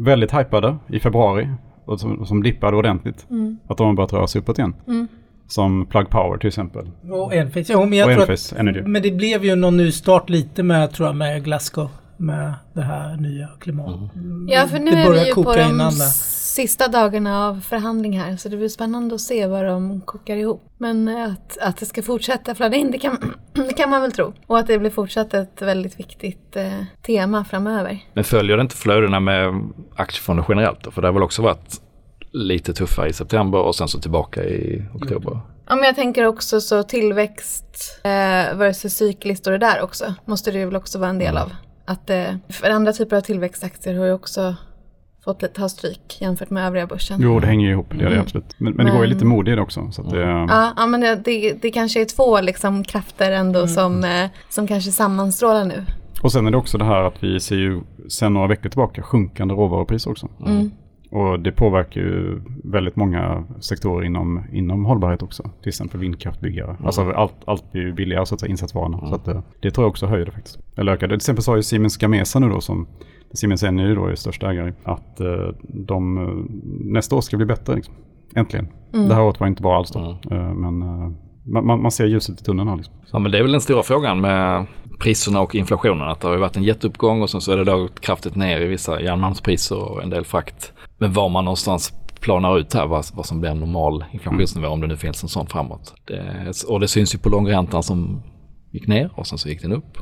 väldigt 0.00 0.34
hypade 0.34 0.76
i 0.88 1.00
februari. 1.00 1.48
Och 1.84 2.00
som, 2.00 2.26
som 2.26 2.42
dippade 2.42 2.76
ordentligt. 2.76 3.26
Att 3.68 3.78
de 3.78 3.86
har 3.86 3.94
börjat 3.94 4.12
röra 4.12 4.26
sig 4.26 4.40
uppåt 4.40 4.58
igen. 4.58 4.74
Som 5.46 5.86
Plug 5.86 6.10
Power 6.10 6.38
till 6.38 6.48
exempel. 6.48 6.90
Och 7.10 7.34
Enphase. 7.34 7.72
Ja, 7.72 7.84
men 7.84 7.98
jag 7.98 8.08
och 8.08 8.14
tror 8.14 8.22
att, 8.22 8.28
Enphase 8.28 8.58
Energy. 8.58 8.82
Men 8.82 9.02
det 9.02 9.10
blev 9.10 9.44
ju 9.44 9.56
någon 9.56 9.76
nystart 9.76 10.30
lite 10.30 10.62
med, 10.62 10.92
tror 10.92 11.08
jag, 11.08 11.16
med 11.16 11.44
Glasgow. 11.44 11.90
Med 12.16 12.54
det 12.72 12.82
här 12.82 13.16
nya 13.16 13.48
klimat. 13.60 14.00
Ja, 14.48 14.66
för 14.66 14.78
nu 14.78 14.90
Det 14.90 14.96
är 14.96 15.12
vi 15.12 15.26
ju 15.26 15.34
på 15.34 15.54
de 15.56 15.90
sista 16.54 16.88
dagarna 16.88 17.48
av 17.48 17.60
förhandling 17.60 18.20
här. 18.20 18.36
Så 18.36 18.48
det 18.48 18.56
blir 18.56 18.68
spännande 18.68 19.14
att 19.14 19.20
se 19.20 19.46
vad 19.46 19.64
de 19.64 20.00
kokar 20.00 20.36
ihop. 20.36 20.62
Men 20.78 21.08
eh, 21.08 21.24
att, 21.24 21.58
att 21.58 21.76
det 21.76 21.86
ska 21.86 22.02
fortsätta 22.02 22.54
flöda 22.54 22.76
in, 22.76 22.90
det 22.90 22.98
kan, 22.98 23.34
det 23.52 23.72
kan 23.72 23.90
man 23.90 24.02
väl 24.02 24.12
tro. 24.12 24.32
Och 24.46 24.58
att 24.58 24.66
det 24.66 24.78
blir 24.78 24.90
fortsatt 24.90 25.34
ett 25.34 25.62
väldigt 25.62 26.00
viktigt 26.00 26.56
eh, 26.56 26.72
tema 27.06 27.44
framöver. 27.44 27.98
Men 28.12 28.24
följer 28.24 28.56
det 28.56 28.60
inte 28.60 28.76
flödena 28.76 29.20
med 29.20 29.68
aktiefonder 29.96 30.44
generellt 30.48 30.84
då? 30.84 30.90
För 30.90 31.02
det 31.02 31.08
har 31.08 31.12
väl 31.12 31.22
också 31.22 31.42
varit 31.42 31.80
lite 32.34 32.72
tuffa 32.74 33.08
i 33.08 33.12
september 33.12 33.58
och 33.58 33.74
sen 33.74 33.88
så 33.88 34.00
tillbaka 34.00 34.44
i 34.44 34.82
oktober. 34.94 35.40
Ja, 35.68 35.74
men 35.74 35.84
jag 35.84 35.94
tänker 35.96 36.26
också 36.26 36.60
så 36.60 36.82
tillväxt 36.82 38.00
eh, 38.04 38.56
versus 38.56 38.94
cykliskt 38.94 39.46
och 39.46 39.52
det 39.52 39.58
där 39.58 39.82
också. 39.82 40.14
Måste 40.24 40.50
det 40.50 40.64
väl 40.64 40.76
också 40.76 40.98
vara 40.98 41.10
en 41.10 41.18
del 41.18 41.36
av. 41.36 41.52
Att 41.86 42.10
eh, 42.10 42.24
för 42.48 42.70
andra 42.70 42.92
typer 42.92 43.16
av 43.16 43.20
tillväxtaktier 43.20 43.98
har 43.98 44.04
ju 44.06 44.12
också 44.12 44.54
fått 45.24 45.42
lite 45.42 45.54
ta 45.54 45.68
stryk 45.68 46.16
jämfört 46.20 46.50
med 46.50 46.66
övriga 46.66 46.86
börsen. 46.86 47.18
Jo, 47.20 47.40
det 47.40 47.46
hänger 47.46 47.66
ju 47.66 47.72
ihop. 47.72 47.86
Det 47.90 47.96
gör 47.96 48.02
det 48.02 48.08
Mm. 48.10 48.20
absolut. 48.22 48.54
Men, 48.58 48.72
men 48.72 48.86
det 48.86 48.92
går 48.92 49.00
ju 49.00 49.06
lite 49.06 49.24
mod 49.24 49.48
i 49.48 49.54
det 49.54 49.62
också. 49.62 49.90
Så 49.92 50.02
att 50.02 50.10
det, 50.10 50.20
Ja, 50.20 50.72
ja 50.76 50.86
men 50.86 51.00
det, 51.00 51.14
det, 51.24 51.52
det 51.62 51.70
kanske 51.70 52.00
är 52.00 52.04
två 52.04 52.40
liksom 52.40 52.84
krafter 52.84 53.32
ändå 53.32 53.66
som, 53.66 54.04
eh, 54.04 54.30
som 54.48 54.66
kanske 54.66 54.92
sammanstrålar 54.92 55.64
nu. 55.64 55.84
Och 56.22 56.32
sen 56.32 56.46
är 56.46 56.50
det 56.50 56.56
också 56.56 56.78
det 56.78 56.84
här 56.84 57.02
att 57.02 57.22
vi 57.24 57.40
ser 57.40 57.56
ju 57.56 57.80
sen 58.08 58.34
några 58.34 58.46
veckor 58.46 58.68
tillbaka 58.68 59.02
sjunkande 59.02 59.54
råvarupriser 59.54 60.10
också. 60.10 60.28
Mm. 60.46 60.70
Och 61.10 61.40
det 61.40 61.52
påverkar 61.52 62.00
ju 62.00 62.40
väldigt 62.64 62.96
många 62.96 63.44
sektorer 63.60 64.06
inom, 64.06 64.44
inom 64.52 64.84
hållbarhet 64.84 65.22
också. 65.22 65.50
Till 65.60 65.68
exempel 65.68 66.00
vindkraftbyggare. 66.00 66.76
Alltså 66.84 67.10
allt, 67.10 67.34
allt 67.44 67.72
blir 67.72 67.82
ju 67.82 67.92
billigare 67.92 68.26
så 68.26 68.34
att 68.34 68.40
säga, 68.40 68.50
insatsvarorna. 68.50 69.08
Så 69.08 69.14
att 69.14 69.24
det, 69.24 69.42
det 69.60 69.70
tror 69.70 69.84
jag 69.84 69.90
också 69.90 70.06
höjer 70.06 70.26
det 70.26 70.32
faktiskt. 70.32 70.58
Eller 70.76 70.92
ökar 70.92 71.06
det. 71.06 71.12
Till 71.12 71.16
exempel 71.16 71.42
sa 71.42 71.56
ju 71.56 71.62
Siemens 71.62 71.96
Gamesa 71.96 72.38
nu 72.38 72.48
då 72.48 72.60
som 72.60 72.86
Siemens 73.32 73.62
Energy 73.62 73.94
då 73.94 74.06
är 74.06 74.14
största 74.14 74.50
ägare. 74.50 74.72
Att 74.84 75.20
eh, 75.20 75.48
de 75.62 76.18
eh, 76.18 76.34
nästa 76.92 77.16
år 77.16 77.20
ska 77.20 77.36
bli 77.36 77.46
bättre. 77.46 77.74
Liksom. 77.74 77.94
Äntligen. 78.36 78.68
Det 78.90 79.14
här 79.14 79.22
året 79.22 79.40
var 79.40 79.46
inte 79.46 79.62
bra 79.62 79.76
alls 79.76 79.90
då. 79.90 80.18
Eh, 80.30 80.54
men 80.54 80.82
eh, 80.82 81.12
man, 81.44 81.66
man 81.66 81.82
man 81.82 81.90
ser 81.90 82.06
ljuset 82.06 82.40
i 82.40 82.44
tunneln 82.44 82.68
här 82.68 82.76
liksom. 82.76 82.94
Ja, 83.12 83.18
men 83.18 83.32
det 83.32 83.38
är 83.38 83.42
väl 83.42 83.52
den 83.52 83.60
stora 83.60 83.82
frågan 83.82 84.20
med 84.20 84.66
priserna 84.98 85.40
och 85.40 85.54
inflationen. 85.54 86.08
Att 86.08 86.20
det 86.20 86.26
har 86.26 86.34
ju 86.34 86.40
varit 86.40 86.56
en 86.56 86.62
jätteuppgång 86.62 87.22
och 87.22 87.30
sen 87.30 87.40
så 87.40 87.52
är 87.52 87.56
det 87.56 87.64
då 87.64 87.88
kraftigt 88.00 88.36
ner 88.36 88.60
i 88.60 88.66
vissa 88.66 89.00
järnmalmspriser 89.00 89.78
och 89.78 90.02
en 90.02 90.10
del 90.10 90.24
frakt. 90.24 90.72
Men 90.98 91.12
var 91.12 91.28
man 91.28 91.44
någonstans 91.44 91.92
planar 92.20 92.58
ut 92.58 92.74
här 92.74 92.86
vad, 92.86 93.04
vad 93.14 93.26
som 93.26 93.40
blir 93.40 93.50
en 93.50 93.60
normal 93.60 94.04
inflationsnivå 94.12 94.68
om 94.68 94.80
det 94.80 94.86
nu 94.86 94.96
finns 94.96 95.22
en 95.22 95.28
sån 95.28 95.46
framåt. 95.46 95.94
Det, 96.04 96.64
och 96.68 96.80
det 96.80 96.88
syns 96.88 97.14
ju 97.14 97.18
på 97.18 97.28
långräntan 97.28 97.82
som 97.82 98.22
gick 98.70 98.86
ner 98.86 99.10
och 99.14 99.26
sen 99.26 99.38
så 99.38 99.48
gick 99.48 99.62
den 99.62 99.72
upp. 99.72 99.98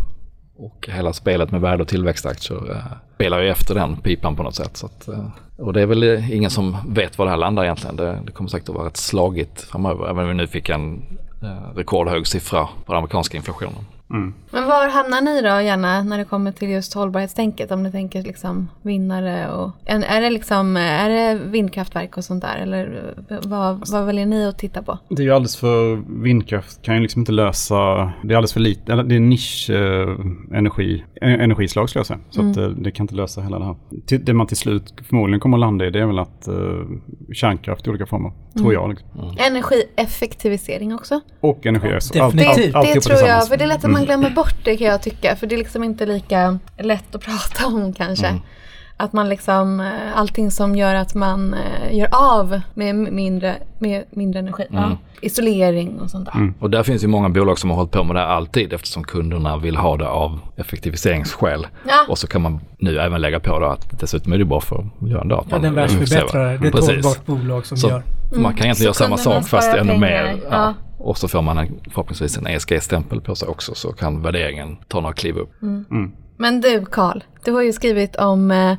Och 0.57 0.89
hela 0.93 1.13
spelet 1.13 1.51
med 1.51 1.61
värde 1.61 1.83
och 1.83 1.89
tillväxtaktier 1.89 2.71
eh, 2.71 2.77
spelar 3.15 3.41
ju 3.41 3.51
efter 3.51 3.75
den 3.75 3.97
pipan 3.97 4.37
på 4.37 4.43
något 4.43 4.55
sätt. 4.55 4.77
Så 4.77 4.87
att, 4.87 5.09
eh, 5.09 5.29
och 5.59 5.73
det 5.73 5.83
är 5.83 5.87
väl 5.87 6.05
ingen 6.33 6.51
som 6.51 6.77
vet 6.89 7.19
var 7.19 7.27
det 7.27 7.31
här 7.31 7.39
landar 7.39 7.65
egentligen. 7.65 7.97
Det, 7.97 8.19
det 8.27 8.33
kommer 8.33 8.51
säkert 8.51 8.69
att 8.69 8.75
vara 8.75 8.87
rätt 8.87 8.97
slagigt 8.97 9.61
framöver. 9.61 10.11
Även 10.11 10.23
om 10.23 10.29
vi 10.29 10.35
nu 10.35 10.47
fick 10.47 10.69
en 10.69 11.03
eh, 11.43 11.77
rekordhög 11.77 12.27
siffra 12.27 12.65
på 12.65 12.93
den 12.93 12.97
amerikanska 12.97 13.37
inflationen. 13.37 13.85
Men 14.51 14.67
var 14.67 14.89
hamnar 14.89 15.21
ni 15.21 15.43
då 15.43 15.61
gärna 15.61 16.03
när 16.03 16.19
det 16.19 16.25
kommer 16.25 16.53
till 16.53 16.71
just 16.71 16.95
hållbarhetstänket? 16.95 17.71
Om 17.71 17.83
ni 17.83 17.93
tänker 17.93 18.23
liksom 18.23 18.69
vinnare 18.83 19.53
och... 19.53 19.71
Är 19.85 20.21
det 20.21 20.31
liksom, 20.31 20.77
är 20.77 21.09
det 21.09 21.35
vindkraftverk 21.45 22.17
och 22.17 22.25
sånt 22.25 22.43
där? 22.43 22.57
Eller 22.57 23.15
eh, 23.31 23.39
vad, 23.43 23.89
vad 23.93 24.07
väljer 24.07 24.27
ni 24.27 24.47
att 24.47 24.59
titta 24.59 24.83
på? 24.83 24.99
Det 25.09 25.23
är 25.23 25.27
ju 25.27 25.33
alldeles 25.33 25.57
för 25.57 26.03
vindkraft 26.23 26.83
kan 26.83 26.95
ju 26.95 27.01
liksom 27.01 27.21
inte 27.23 27.33
lösa, 27.33 27.75
det 28.23 28.35
är 28.35 28.37
alldeles 28.37 28.53
för 28.53 28.61
lite, 28.61 28.95
det 29.03 29.15
är 29.15 29.21
nisch 29.21 29.71
eh, 29.71 30.17
energi, 30.59 31.05
eh, 31.23 31.33
energislag 31.33 31.89
skulle 31.89 32.01
jag 32.01 32.07
säga. 32.07 32.21
Så 32.31 32.51
att, 32.51 32.57
eh, 32.57 32.69
det 32.69 32.91
kan 32.91 33.05
inte 33.05 33.15
lösa 33.15 33.41
hela 33.41 33.59
det 33.59 33.65
här. 33.65 33.77
Det 34.19 34.33
man 34.33 34.47
till 34.47 34.57
slut 34.57 34.95
förmodligen 35.09 35.41
kommer 35.41 35.57
att 35.57 35.61
landa 35.61 35.87
i 35.87 35.91
det 35.91 36.01
är 36.01 36.07
väl 36.07 36.19
att 36.19 36.49
eh, 36.49 36.55
kärnkraft 37.35 37.87
i 37.87 37.91
olika 37.91 38.07
former, 38.07 38.33
tror 38.59 38.73
jag. 38.73 38.91
Liksom. 38.91 39.09
Energieffektivisering 39.49 40.95
också. 40.95 41.21
Och 41.41 41.67
energi. 41.67 41.89
Ja, 41.93 42.01
så 42.01 42.23
allt- 42.23 42.37
definitivt. 42.37 42.75
allt- 42.75 42.95
Det 42.95 43.01
tror 43.01 43.19
jag, 43.29 43.49
för 43.49 43.57
det 43.57 43.65
är 43.65 43.69
lätt 43.69 43.85
att 43.85 43.91
man 43.91 44.02
glömmer 44.05 44.31
bort 44.31 44.55
det 44.65 44.77
kan 44.77 44.87
jag 44.87 45.03
tycka. 45.03 45.37
För 45.37 45.47
det 45.47 45.55
är 45.55 45.59
liksom 45.59 45.85
inte 45.85 46.07
lika 46.07 46.59
lätt 46.79 47.15
att 47.15 47.21
prata 47.25 47.67
om 47.67 47.93
kanske. 47.93 48.27
Mm. 48.27 48.41
Att 48.97 49.13
man 49.13 49.29
liksom, 49.29 49.81
eh, 49.81 49.87
allting 50.19 50.51
som 50.51 50.77
gör 50.77 50.95
att 50.95 51.15
man 51.15 51.55
eh, 51.55 51.97
gör 51.97 52.09
av 52.13 52.61
med 52.75 52.95
mindre, 52.95 53.57
med 53.79 54.05
mindre 54.11 54.39
energi. 54.41 54.67
Ja. 54.71 54.97
Isolering 55.23 56.01
och 56.01 56.11
sånt 56.11 56.25
där. 56.33 56.53
Och 56.61 56.71
där 56.71 56.83
finns 56.83 57.05
ju 57.05 57.09
många 57.09 57.29
bolag 57.29 57.59
som 57.59 57.71
har 57.71 57.77
hållit 57.77 57.91
på 57.93 58.05
med 58.05 58.17
det 58.17 58.21
här 58.21 58.27
alltid 58.29 58.73
eftersom 58.73 59.05
kunderna 59.05 59.57
vill 59.57 59.77
ha 59.77 59.97
det 59.97 60.09
av 60.09 60.39
effektiviseringsskäl. 60.57 61.67
Ja. 61.89 62.05
Och 62.09 62.19
så 62.19 62.27
kan 62.27 62.43
man 62.43 62.61
nu 62.79 62.99
även 62.99 63.21
lägga 63.21 63.41
på 63.41 63.59
då 63.59 63.67
att 63.67 64.01
dessutom 64.01 64.33
är 64.33 64.39
det 64.39 64.45
bra 64.45 64.61
för 64.61 64.87
miljön 64.99 65.29
då. 65.29 65.37
Att 65.37 65.47
Ja, 65.49 65.55
man 65.57 65.63
den 65.63 65.75
världsförbättrare. 65.75 66.59
Det 66.59 66.69
är 66.69 66.79
ett 66.79 66.87
hållbart 66.87 67.27
bolag 67.27 67.67
som 67.67 67.77
Så 67.77 67.89
gör. 67.89 68.03
man 68.31 68.55
kan 68.55 68.65
egentligen 68.65 68.75
Så 68.77 68.85
göra 68.85 68.95
samma 68.95 69.17
sak 69.17 69.49
fast 69.49 69.69
ännu 69.75 69.93
pengar. 69.93 69.99
mer. 70.01 70.41
Ja. 70.51 70.75
Och 71.03 71.19
så 71.19 71.29
får 71.29 71.43
man 71.43 71.59
en, 71.59 71.81
förhoppningsvis 71.91 72.39
en 72.39 72.47
ESG-stämpel 72.47 73.21
på 73.21 73.35
sig 73.35 73.49
också 73.49 73.75
så 73.75 73.93
kan 73.93 74.23
värderingen 74.23 74.77
ta 74.89 75.01
några 75.01 75.15
kliv 75.15 75.37
upp. 75.37 75.51
Men 76.37 76.61
du 76.61 76.85
Karl, 76.85 77.21
du 77.45 77.53
har 77.53 77.63
ju 77.63 77.73
skrivit 77.73 78.17
om 78.17 78.51
eh, 78.51 78.77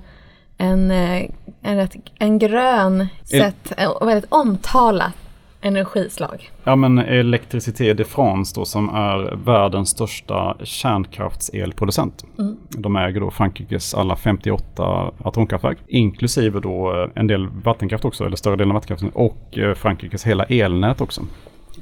en, 0.57 0.91
eh, 0.91 1.29
en, 1.61 1.75
rätt, 1.75 1.95
en 2.19 2.39
grön 2.39 3.07
sätt 3.23 3.73
eh, 3.77 3.89
och 3.89 4.07
väldigt 4.07 4.31
omtalat 4.31 5.13
energislag. 5.61 6.51
Ja 6.63 6.75
men 6.75 6.99
Electricité 6.99 7.93
de 7.93 8.03
France 8.03 8.55
då 8.55 8.65
som 8.65 8.89
är 8.89 9.35
världens 9.45 9.89
största 9.89 10.57
kärnkraftselproducent. 10.63 12.25
De 12.69 12.95
äger 12.95 13.19
då 13.19 13.31
Frankrikes 13.31 13.93
alla 13.93 14.15
58 14.15 15.11
atomkraftverk. 15.23 15.77
Inklusive 15.87 16.59
då 16.59 17.07
en 17.15 17.27
del 17.27 17.47
vattenkraft 17.47 18.05
också, 18.05 18.25
eller 18.25 18.35
större 18.35 18.55
delen 18.55 18.71
av 18.71 18.75
vattenkraften. 18.75 19.09
Och 19.09 19.59
Frankrikes 19.75 20.23
hela 20.23 20.43
elnät 20.43 21.01
också. 21.01 21.21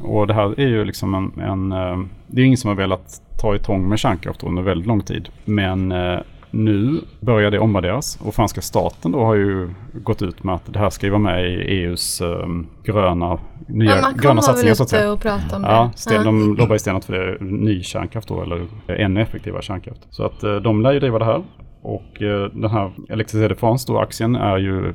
Och 0.04 0.28
det 0.28 0.34
här 0.34 0.60
är 0.60 0.68
ju 0.68 0.86
liksom 0.86 1.14
en, 1.16 1.44
en 1.44 1.72
eh, 1.72 2.00
det 2.28 2.42
är 2.42 2.46
ingen 2.46 2.58
som 2.58 2.68
har 2.68 2.76
velat 2.76 3.22
ta 3.42 3.56
i 3.56 3.60
tång 3.60 3.90
med 3.90 4.00
kärnkraft 4.00 4.44
under 4.44 4.62
väldigt 4.62 4.88
lång 4.88 5.02
tid. 5.02 5.30
Men 5.46 5.92
eh, 5.92 6.20
nu 6.52 7.02
börjar 7.20 7.52
det 7.52 7.60
omvärderas 7.60 8.20
och 8.24 8.36
franska 8.36 8.62
staten 8.62 9.12
då 9.12 9.26
har 9.26 9.36
ju 9.36 9.70
gått 9.94 10.22
ut 10.22 10.44
med 10.44 10.56
att 10.56 10.74
det 10.74 10.80
här 10.80 10.90
ska 10.90 11.06
ju 11.06 11.10
vara 11.10 11.22
med 11.22 11.46
i 11.46 11.56
EUs 11.56 12.22
eh, 12.22 12.48
gröna, 12.84 13.40
nya 13.68 13.98
Ja, 13.98 14.12
gröna 14.16 14.42
satsningar 14.42 14.74
så 14.76 14.84
att 14.84 14.90
säga. 14.90 15.12
och 15.12 15.22
prata 15.22 15.56
om 15.56 15.64
Ja, 15.64 15.92
sten, 15.96 16.24
de 16.24 16.56
lobbar 16.56 16.76
ju 16.76 16.80
stenat 16.80 17.06
för 17.06 17.14
det, 17.14 17.46
ny 17.46 17.84
kärnkraft 17.84 18.28
då, 18.28 18.42
eller 18.42 18.68
ännu 18.88 19.22
effektivare 19.22 19.62
kärnkraft. 19.62 20.08
Så 20.10 20.24
att 20.24 20.42
de 20.64 20.82
lär 20.82 20.92
ju 20.92 21.00
driva 21.00 21.20
det 21.20 21.26
här. 21.26 21.44
Och 21.82 22.22
eh, 22.22 22.44
den 22.54 22.72
här 22.72 22.92
Electricité 23.10 23.48
de 23.48 23.56
France 23.56 23.94
då, 23.94 24.00
aktien 24.00 24.36
är 24.36 24.58
ju 24.58 24.94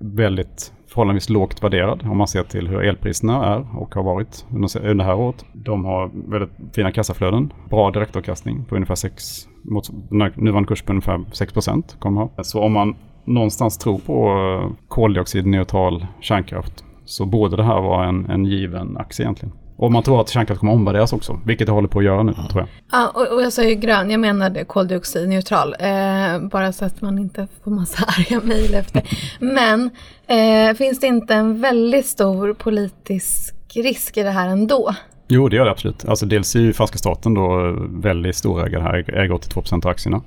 väldigt 0.00 0.72
förhållandevis 0.88 1.28
lågt 1.28 1.62
värderad 1.62 2.02
om 2.10 2.18
man 2.18 2.28
ser 2.28 2.42
till 2.42 2.68
hur 2.68 2.82
elpriserna 2.82 3.46
är 3.46 3.78
och 3.78 3.94
har 3.94 4.02
varit 4.02 4.46
under 4.54 4.78
under 4.78 5.04
det 5.04 5.10
här 5.10 5.16
året. 5.16 5.44
De 5.52 5.84
har 5.84 6.10
väldigt 6.30 6.74
fina 6.74 6.92
kassaflöden, 6.92 7.52
bra 7.70 7.90
direktavkastning 7.90 8.64
på 8.64 8.74
ungefär 8.74 8.94
6, 8.94 9.48
mot 9.62 9.90
nuvarande 10.36 10.68
kurs 10.68 10.82
på 10.82 10.92
ungefär 10.92 11.24
6 11.32 11.52
procent 11.52 11.96
kommer 11.98 12.20
ha. 12.20 12.44
Så 12.44 12.62
om 12.62 12.72
man 12.72 12.94
någonstans 13.24 13.78
tror 13.78 13.98
på 13.98 14.28
eh, 14.28 14.86
koldioxidneutral 14.88 16.06
kärnkraft 16.20 16.84
så 17.04 17.26
borde 17.26 17.56
det 17.56 17.64
här 17.64 17.80
vara 17.80 18.08
en, 18.08 18.30
en 18.30 18.44
given 18.44 18.96
aktie 18.96 19.24
egentligen. 19.24 19.52
Och 19.78 19.92
man 19.92 20.02
tror 20.02 20.20
att 20.20 20.28
kärnkraft 20.28 20.60
kommer 20.60 20.72
omvärderas 20.72 21.12
också, 21.12 21.40
vilket 21.44 21.66
det 21.66 21.72
håller 21.72 21.88
på 21.88 21.98
att 21.98 22.04
göra 22.04 22.22
nu 22.22 22.32
tror 22.32 22.48
jag. 22.54 22.68
Ja, 22.92 23.10
och, 23.14 23.34
och 23.34 23.42
jag 23.42 23.52
sa 23.52 23.62
ju 23.62 23.74
grön, 23.74 24.10
jag 24.10 24.20
menade 24.20 24.64
koldioxidneutral. 24.64 25.74
Eh, 25.78 26.48
bara 26.50 26.72
så 26.72 26.84
att 26.84 27.00
man 27.00 27.18
inte 27.18 27.48
får 27.64 27.70
massa 27.70 28.04
arga 28.06 28.40
mejl 28.44 28.74
efter. 28.74 29.02
Men 29.38 29.90
eh, 30.26 30.76
finns 30.76 31.00
det 31.00 31.06
inte 31.06 31.34
en 31.34 31.60
väldigt 31.60 32.06
stor 32.06 32.54
politisk 32.54 33.54
risk 33.74 34.16
i 34.16 34.22
det 34.22 34.30
här 34.30 34.48
ändå? 34.48 34.94
Jo, 35.28 35.48
det 35.48 35.56
gör 35.56 35.64
det 35.64 35.70
absolut. 35.70 36.04
Alltså 36.04 36.26
dels 36.26 36.56
är 36.56 36.60
ju 36.60 36.72
franska 36.72 36.98
staten 36.98 37.34
då 37.34 37.76
väldigt 37.88 38.36
storägare 38.36 38.82
här, 38.82 39.14
äger 39.14 39.32
82 39.32 39.60
procent 39.60 39.84
av 39.84 39.90
aktierna. 39.90 40.22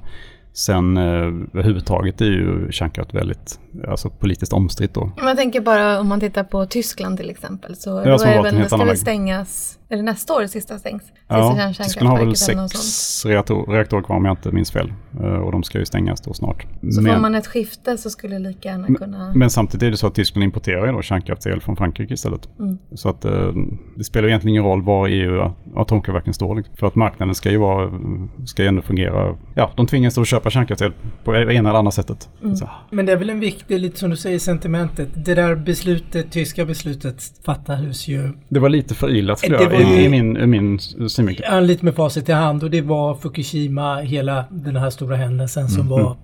Sen 0.54 0.98
eh, 0.98 1.04
överhuvudtaget 1.04 2.22
är 2.22 2.26
ju 2.26 2.72
kärnkraft 2.72 3.14
väldigt 3.14 3.60
alltså, 3.88 4.10
politiskt 4.10 4.54
omstritt 4.54 4.94
då. 4.94 5.12
Jag 5.18 5.38
tänker 5.38 5.62
bara 5.62 6.00
om 6.00 6.08
man 6.08 6.20
tittar 6.20 6.44
på 6.44 6.66
Tyskland 6.66 7.18
till 7.18 7.30
exempel. 7.30 7.76
Så 7.76 7.90
Ja, 7.90 8.18
då 8.18 8.24
är 8.24 8.36
det 8.38 8.44
väl, 8.44 8.56
helt 8.56 8.70
ska 8.70 8.78
det 8.78 8.86
väg. 8.86 8.98
stängas, 8.98 9.80
är 9.92 9.98
det 9.98 10.04
nästa 10.04 10.34
år 10.34 10.42
det 10.42 10.48
sista 10.48 10.80
stängs? 10.80 11.04
Ja, 11.28 11.74
Tyskland 11.78 12.10
har 12.10 12.26
väl 12.26 12.36
sex 12.36 13.26
reaktor, 13.26 13.72
reaktorer 13.72 14.02
kvar 14.02 14.16
om 14.16 14.26
jag 14.26 14.32
inte 14.32 14.52
minns 14.52 14.72
fel. 14.72 14.94
Eh, 15.20 15.26
Och 15.26 15.52
de 15.52 15.64
ska 15.64 15.80
ju 15.80 15.86
stängas 15.86 16.22
då 16.22 16.34
snart. 16.34 16.66
Så 16.82 16.92
får 16.96 17.02
Men, 17.02 17.22
man 17.22 17.36
ett 17.36 17.48
skifte 17.48 17.98
så 17.98 18.10
skulle 18.10 18.36
det 18.36 18.40
lika 18.40 18.70
gärna 18.70 18.88
kunna... 18.88 19.32
men 19.36 19.50
samtidigt 19.50 19.84
är 19.84 19.92
det 19.92 19.98
så 19.98 20.08
att 20.08 20.16
Tyskland 20.16 20.44
importerar 20.44 20.86
ju 20.86 20.92
då 20.92 21.02
kärnkraftsel 21.02 21.62
från 21.62 21.76
Frankrike 21.76 22.14
istället. 22.14 22.50
Mm. 22.60 22.78
Så 22.96 23.10
att 23.10 23.26
eh, 23.26 23.52
det 23.96 24.04
spelar 24.04 24.28
egentligen 24.28 24.50
ingen 24.50 24.64
roll 24.64 24.82
var 24.82 25.08
EU 25.08 25.52
atomkraftverken 25.76 26.34
står. 26.34 26.56
Liksom. 26.56 26.76
För 26.76 26.88
att 26.88 26.96
marknaden 26.96 27.36
ska 27.36 27.52
ju 27.52 27.58
vara, 27.58 27.92
ska 28.46 28.62
ju 28.62 28.68
ändå 28.68 28.82
fungera. 28.82 29.38
Ja, 29.56 29.72
de 29.76 29.88
tvingas 29.88 30.16
då 30.16 30.26
köpa 30.26 30.50
kärnkraftsel 30.50 30.92
på 31.24 31.32
det 31.32 31.54
ena 31.54 31.70
eller 31.70 31.80
andra 31.80 31.92
sättet. 31.92 32.30
Mm. 32.44 32.56
Så, 32.56 32.70
Men 32.90 33.06
det 33.06 33.12
är 33.12 33.18
väl 33.18 33.30
en 33.30 33.40
viktig, 33.40 33.80
lite 33.80 34.00
som 34.00 34.10
du 34.10 34.16
säger, 34.16 34.40
sentimentet. 34.40 35.10
Det 35.14 35.36
där 35.36 35.56
beslutet, 35.56 36.32
tyska 36.32 36.66
beslutet 36.66 37.24
fattades 37.46 38.08
ju 38.08 38.30
det 38.50 38.60
var 38.60 38.70
lite 38.70 38.96
förilat 38.96 39.40
skulle 39.40 39.58
Det 39.58 39.64
jag, 39.64 39.81
i, 39.82 39.98
ju- 39.98 40.04
i 40.04 40.10
min, 40.10 40.38
i 40.38 40.48
min 40.48 40.80
synvinkel. 41.10 41.46
ja, 41.50 41.60
lite 41.60 41.86
med 41.86 41.96
facit 41.96 42.30
i 42.30 42.32
hand 42.32 42.64
och 42.64 42.70
det 42.72 42.82
var 42.82 43.16
Fukushima, 43.16 43.96
hela 44.02 44.46
den 44.52 44.76
här 44.76 44.90
stora 44.90 45.16
händelsen 45.16 45.68
som 45.68 45.88
var 45.88 46.18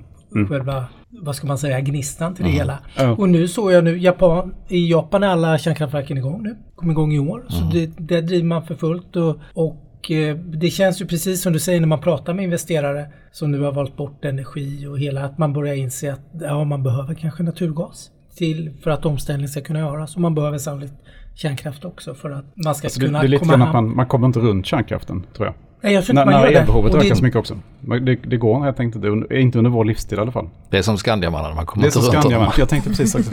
själva, 0.50 0.86
vad 1.10 1.36
ska 1.36 1.48
man 1.48 1.58
säga, 1.58 1.80
gnistan 1.82 2.36
till 2.36 2.46
det 2.46 2.52
hela. 2.52 2.80
Ja. 2.98 3.12
Och 3.12 3.30
nu 3.30 3.48
såg 3.48 3.72
jag 3.72 3.84
nu, 3.84 3.98
Japan, 3.98 4.54
i 4.68 4.90
Japan 4.92 5.24
är 5.24 5.28
alla 5.28 5.58
kärnkraftverken 5.58 6.18
igång 6.18 6.44
nu. 6.44 6.56
Kom 6.76 6.92
igång 6.92 7.14
i 7.14 7.20
år. 7.20 7.46
Så 7.50 7.70
det, 7.74 7.92
det 7.98 8.22
driver 8.22 8.46
man 8.46 8.66
för 8.66 8.76
fullt 8.76 9.16
och, 9.16 9.38
och 9.54 10.12
eh, 10.12 10.36
det 10.38 10.70
känns 10.70 11.02
ju 11.02 11.06
precis 11.06 11.42
som 11.42 11.54
du 11.54 11.60
säger 11.60 11.80
när 11.80 11.88
man 11.88 12.02
pratar 12.02 12.34
med 12.34 12.44
investerare 12.44 13.06
som 13.32 13.52
nu 13.52 13.62
har 13.62 13.72
valt 13.72 13.98
bort 13.98 14.26
energi 14.26 14.88
och 14.88 15.00
hela 15.00 15.24
att 15.26 15.38
man 15.38 15.54
börjar 15.54 15.76
inse 15.76 16.14
att 16.14 16.22
ja, 16.42 16.64
man 16.64 16.84
behöver 16.84 17.14
kanske 17.14 17.44
naturgas 17.44 18.12
till 18.36 18.72
för 18.84 18.92
att 18.92 19.06
omställning 19.06 19.48
ska 19.48 19.62
kunna 19.62 19.80
göras 19.80 20.16
och 20.16 20.22
man 20.22 20.36
behöver 20.36 20.58
sannolikt 20.58 20.94
kärnkraft 21.38 21.86
också 21.86 22.14
för 22.16 22.30
att 22.32 22.46
man 22.66 22.76
ska 22.76 22.86
Alltså 22.88 23.00
det, 23.00 23.06
kunna 23.06 23.20
det 23.20 23.26
är 23.26 23.28
lite 23.28 23.46
komma 23.46 23.66
att 23.66 23.74
man, 23.74 23.96
man 23.96 24.06
kommer 24.06 24.28
inte 24.28 24.40
runt 24.40 24.66
kärnkraften 24.66 25.26
tror 25.36 25.46
jag. 25.48 25.56
Nej, 25.82 25.94
jag 25.94 26.06
tror 26.06 26.14
När, 26.16 26.22
inte 26.22 26.32
man 26.34 26.42
när 26.42 26.50
det. 26.52 26.60
elbehovet 26.60 26.92
det- 26.92 26.98
ökar 27.00 27.16
så 27.16 27.24
mycket 27.24 27.40
också. 27.40 27.58
Men 27.80 28.06
Det, 28.06 28.16
det 28.16 28.38
går 28.38 28.64
helt 28.64 28.80
enkelt 28.80 28.96
inte, 28.96 29.08
under- 29.08 29.34
inte 29.38 29.58
under 29.58 29.72
vår 29.72 29.86
livstid 29.86 30.18
i 30.18 30.22
alla 30.22 30.32
fall. 30.32 30.50
Det 30.70 30.78
är 30.78 30.82
som 30.82 30.98
Skandiamannen, 30.98 31.56
man 31.56 31.66
kommer 31.66 31.82
Det 31.84 31.88
är 31.88 31.90
inte 31.90 32.00
runt 32.00 32.08
Skandia, 32.12 32.38
honom. 32.38 32.52
men 32.56 32.60
jag 32.60 32.70
tänkte 32.70 32.90
precis 32.90 33.16
också. 33.16 33.32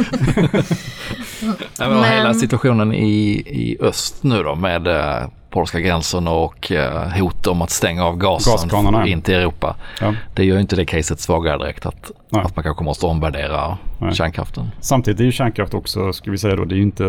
Ja, 1.79 1.89
men... 1.89 2.05
Hela 2.05 2.25
Men- 2.25 2.35
situationen 2.35 2.93
i, 2.95 3.31
i 3.47 3.77
öst 3.81 4.23
nu 4.25 4.43
då 4.43 4.55
med 4.55 4.87
eh, 4.87 5.29
polska 5.55 5.81
gränsen 5.81 6.29
och 6.29 6.73
eh, 6.73 7.09
hot 7.21 7.47
om 7.47 7.63
att 7.63 7.71
stänga 7.71 8.05
av 8.05 8.17
gasen 8.17 9.07
in 9.07 9.23
till 9.23 9.35
Europa. 9.35 9.77
Ja. 10.01 10.15
Det 10.35 10.45
gör 10.45 10.55
ju 10.55 10.61
inte 10.61 10.77
det 10.77 10.85
caset 10.85 11.21
svagare 11.21 11.59
direkt 11.59 11.87
att, 11.87 12.11
Nej. 12.31 12.43
att 12.43 12.57
man 12.57 12.63
kanske 12.63 12.85
måste 12.85 13.07
omvärdera 13.07 13.79
Nej. 13.99 14.15
kärnkraften. 14.15 14.71
Samtidigt 14.81 15.21
är 15.21 15.25
ju 15.25 15.33
kärnkraft 15.33 15.75
också, 15.75 16.13
ska 16.13 16.31
vi 16.31 16.39
säga 16.39 16.57
då, 16.57 16.65
det 16.65 16.75
är 16.75 16.77
ju 16.77 16.83
inte, 16.83 17.05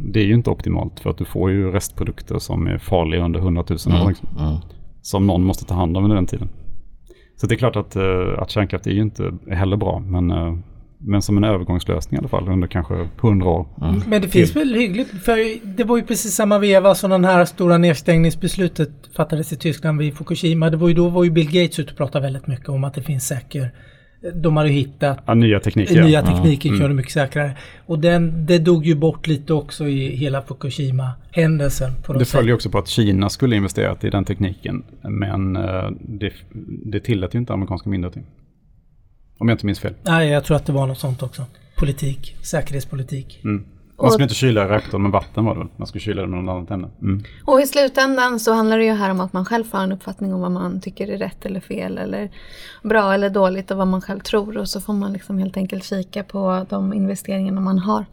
det 0.00 0.20
är 0.20 0.24
ju 0.24 0.34
inte 0.34 0.50
optimalt. 0.50 1.00
För 1.00 1.10
att 1.10 1.18
du 1.18 1.24
får 1.24 1.50
ju 1.50 1.72
restprodukter 1.72 2.38
som 2.38 2.66
är 2.66 2.78
farliga 2.78 3.24
under 3.24 3.40
100 3.40 3.64
000 3.86 4.02
år. 4.02 4.08
Liksom, 4.08 4.28
Mm. 4.38 4.54
som 5.02 5.26
någon 5.26 5.44
måste 5.44 5.64
ta 5.64 5.74
hand 5.74 5.96
om 5.96 6.04
under 6.04 6.16
den 6.16 6.26
tiden. 6.26 6.48
Så 7.36 7.46
det 7.46 7.54
är 7.54 7.56
klart 7.56 7.76
att, 7.76 7.96
eh, 7.96 8.02
att 8.38 8.50
kärnkraft 8.50 8.86
är 8.86 8.90
ju 8.90 9.02
inte 9.02 9.32
heller 9.50 9.76
bra. 9.76 9.98
Men, 10.06 10.30
eh, 10.30 10.54
men 11.06 11.22
som 11.22 11.36
en 11.36 11.44
övergångslösning 11.44 12.18
i 12.18 12.18
alla 12.18 12.28
fall 12.28 12.48
under 12.48 12.68
kanske 12.68 13.08
100 13.20 13.48
år. 13.48 13.66
Men 14.06 14.22
det 14.22 14.28
finns 14.28 14.56
väl 14.56 14.74
hyggligt, 14.74 15.10
för 15.24 15.66
det 15.76 15.84
var 15.84 15.96
ju 15.96 16.02
precis 16.02 16.34
samma 16.34 16.58
veva 16.58 16.94
som 16.94 17.10
den 17.10 17.24
här 17.24 17.44
stora 17.44 17.78
nedstängningsbeslutet 17.78 18.90
fattades 19.16 19.52
i 19.52 19.56
Tyskland 19.56 19.98
vid 19.98 20.14
Fukushima. 20.14 20.70
Det 20.70 20.76
var 20.76 20.88
ju 20.88 20.94
då 20.94 21.08
var 21.08 21.24
ju 21.24 21.30
Bill 21.30 21.46
Gates 21.46 21.78
ute 21.78 21.90
och 21.90 21.96
pratade 21.96 22.22
väldigt 22.22 22.46
mycket 22.46 22.68
om 22.68 22.84
att 22.84 22.94
det 22.94 23.02
finns 23.02 23.26
säker... 23.26 23.70
De 24.34 24.56
hade 24.56 24.68
ju 24.68 24.74
hittat 24.74 25.18
Ja, 25.26 25.34
nya 25.34 25.60
tekniker. 25.60 26.02
nya 26.02 26.20
ja. 26.20 26.26
tekniken 26.26 26.78
körde 26.78 26.94
mycket 26.94 27.12
säkrare. 27.12 27.56
Och 27.86 27.98
den, 27.98 28.46
det 28.46 28.58
dog 28.58 28.86
ju 28.86 28.94
bort 28.94 29.26
lite 29.26 29.54
också 29.54 29.88
i 29.88 30.16
hela 30.16 30.42
Fukushima-händelsen. 30.42 31.90
Det 32.18 32.24
följer 32.24 32.54
också 32.54 32.70
på 32.70 32.78
att 32.78 32.88
Kina 32.88 33.28
skulle 33.28 33.56
investerat 33.56 34.04
i 34.04 34.10
den 34.10 34.24
tekniken. 34.24 34.82
Men 35.02 35.56
eh, 35.56 35.90
det, 36.00 36.32
det 36.84 37.00
tillät 37.00 37.34
ju 37.34 37.38
inte 37.38 37.52
amerikanska 37.52 37.90
myndigheter. 37.90 38.22
Om 39.38 39.48
jag 39.48 39.54
inte 39.54 39.66
minns 39.66 39.80
fel. 39.80 39.94
Nej, 40.02 40.28
jag 40.28 40.44
tror 40.44 40.56
att 40.56 40.66
det 40.66 40.72
var 40.72 40.86
något 40.86 40.98
sånt 40.98 41.22
också. 41.22 41.42
Politik, 41.76 42.36
säkerhetspolitik. 42.42 43.40
Mm. 43.44 43.64
Man 44.02 44.10
skulle 44.10 44.24
inte 44.24 44.34
kyla 44.34 44.68
reaktorn 44.68 45.02
med 45.02 45.10
vatten 45.10 45.44
var 45.44 45.54
det 45.54 45.58
väl? 45.58 45.68
Man 45.76 45.86
skulle 45.86 46.02
kyla 46.02 46.22
den 46.22 46.30
med 46.30 46.44
något 46.44 46.52
annat 46.56 46.70
ämne. 46.70 46.88
Mm. 47.02 47.24
Och 47.44 47.60
i 47.60 47.66
slutändan 47.66 48.40
så 48.40 48.52
handlar 48.52 48.78
det 48.78 48.84
ju 48.84 48.92
här 48.92 49.10
om 49.10 49.20
att 49.20 49.32
man 49.32 49.44
själv 49.44 49.64
får 49.64 49.78
en 49.78 49.92
uppfattning 49.92 50.34
om 50.34 50.40
vad 50.40 50.50
man 50.50 50.80
tycker 50.80 51.08
är 51.08 51.18
rätt 51.18 51.46
eller 51.46 51.60
fel 51.60 51.98
eller 51.98 52.30
bra 52.82 53.14
eller 53.14 53.30
dåligt 53.30 53.70
och 53.70 53.76
vad 53.76 53.86
man 53.86 54.00
själv 54.00 54.20
tror 54.20 54.58
och 54.58 54.68
så 54.68 54.80
får 54.80 54.92
man 54.92 55.12
liksom 55.12 55.38
helt 55.38 55.56
enkelt 55.56 55.84
kika 55.84 56.24
på 56.24 56.66
de 56.68 56.92
investeringarna 56.92 57.60
man 57.60 57.78
har 57.78 58.04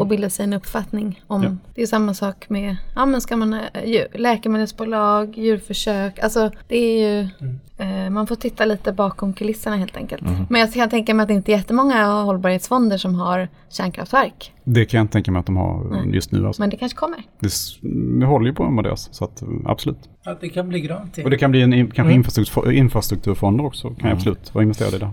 och 0.00 0.06
bilda 0.06 0.30
sig 0.30 0.44
en 0.44 0.52
uppfattning 0.52 1.22
om. 1.26 1.42
Ja. 1.42 1.56
Det 1.74 1.82
är 1.82 1.86
samma 1.86 2.14
sak 2.14 2.48
med, 2.48 2.76
ja 2.94 3.06
men 3.06 3.20
ska 3.20 3.36
man, 3.36 3.54
eh, 3.54 3.60
djur, 3.84 4.06
läkemedelsbolag, 4.14 5.38
djurförsök, 5.38 6.18
alltså 6.18 6.50
det 6.68 6.76
är 6.76 7.08
ju, 7.08 7.28
eh, 7.78 8.10
man 8.10 8.26
får 8.26 8.36
titta 8.36 8.64
lite 8.64 8.92
bakom 8.92 9.32
kulisserna 9.32 9.76
helt 9.76 9.96
enkelt. 9.96 10.22
Men 10.48 10.60
jag 10.60 10.72
kan 10.72 10.90
tänka 10.90 11.14
mig 11.14 11.22
att 11.22 11.28
det 11.28 11.34
inte 11.34 11.52
är 11.52 11.56
jättemånga 11.56 12.06
hållbarhetsfonder 12.06 12.98
som 12.98 13.14
har 13.14 13.48
kärnkraftverk. 13.70 14.52
Det 14.64 14.84
kan 14.84 14.98
jag 14.98 15.04
inte 15.04 15.12
tänka 15.12 15.32
mig 15.32 15.40
att 15.40 15.46
de 15.46 15.56
har 15.56 16.04
just 16.12 16.32
nu. 16.32 16.46
Alltså. 16.46 16.62
Men 16.62 16.70
det 16.70 16.76
kanske 16.76 16.98
kommer. 16.98 17.22
Det, 17.40 17.52
vi 18.18 18.24
håller 18.24 18.46
ju 18.46 18.54
på 18.54 18.70
med 18.70 18.84
det. 18.84 18.96
Så 18.96 19.24
att, 19.24 19.42
absolut. 19.64 19.98
Ja, 20.24 20.36
det 20.40 20.48
kan 20.48 20.68
bli 20.68 20.80
grönt. 20.80 21.18
Och 21.24 21.30
det 21.30 21.38
kan 21.38 21.50
bli 21.50 21.62
en 21.62 21.90
kanske 21.90 22.14
infrastruktur, 22.14 22.70
infrastrukturfonder 22.70 23.66
också. 23.66 23.90
Kan 23.90 24.08
jag 24.08 24.16
absolut 24.16 24.54
vara 24.54 24.62
investerad 24.62 24.94
i 24.94 24.98
det. 24.98 25.10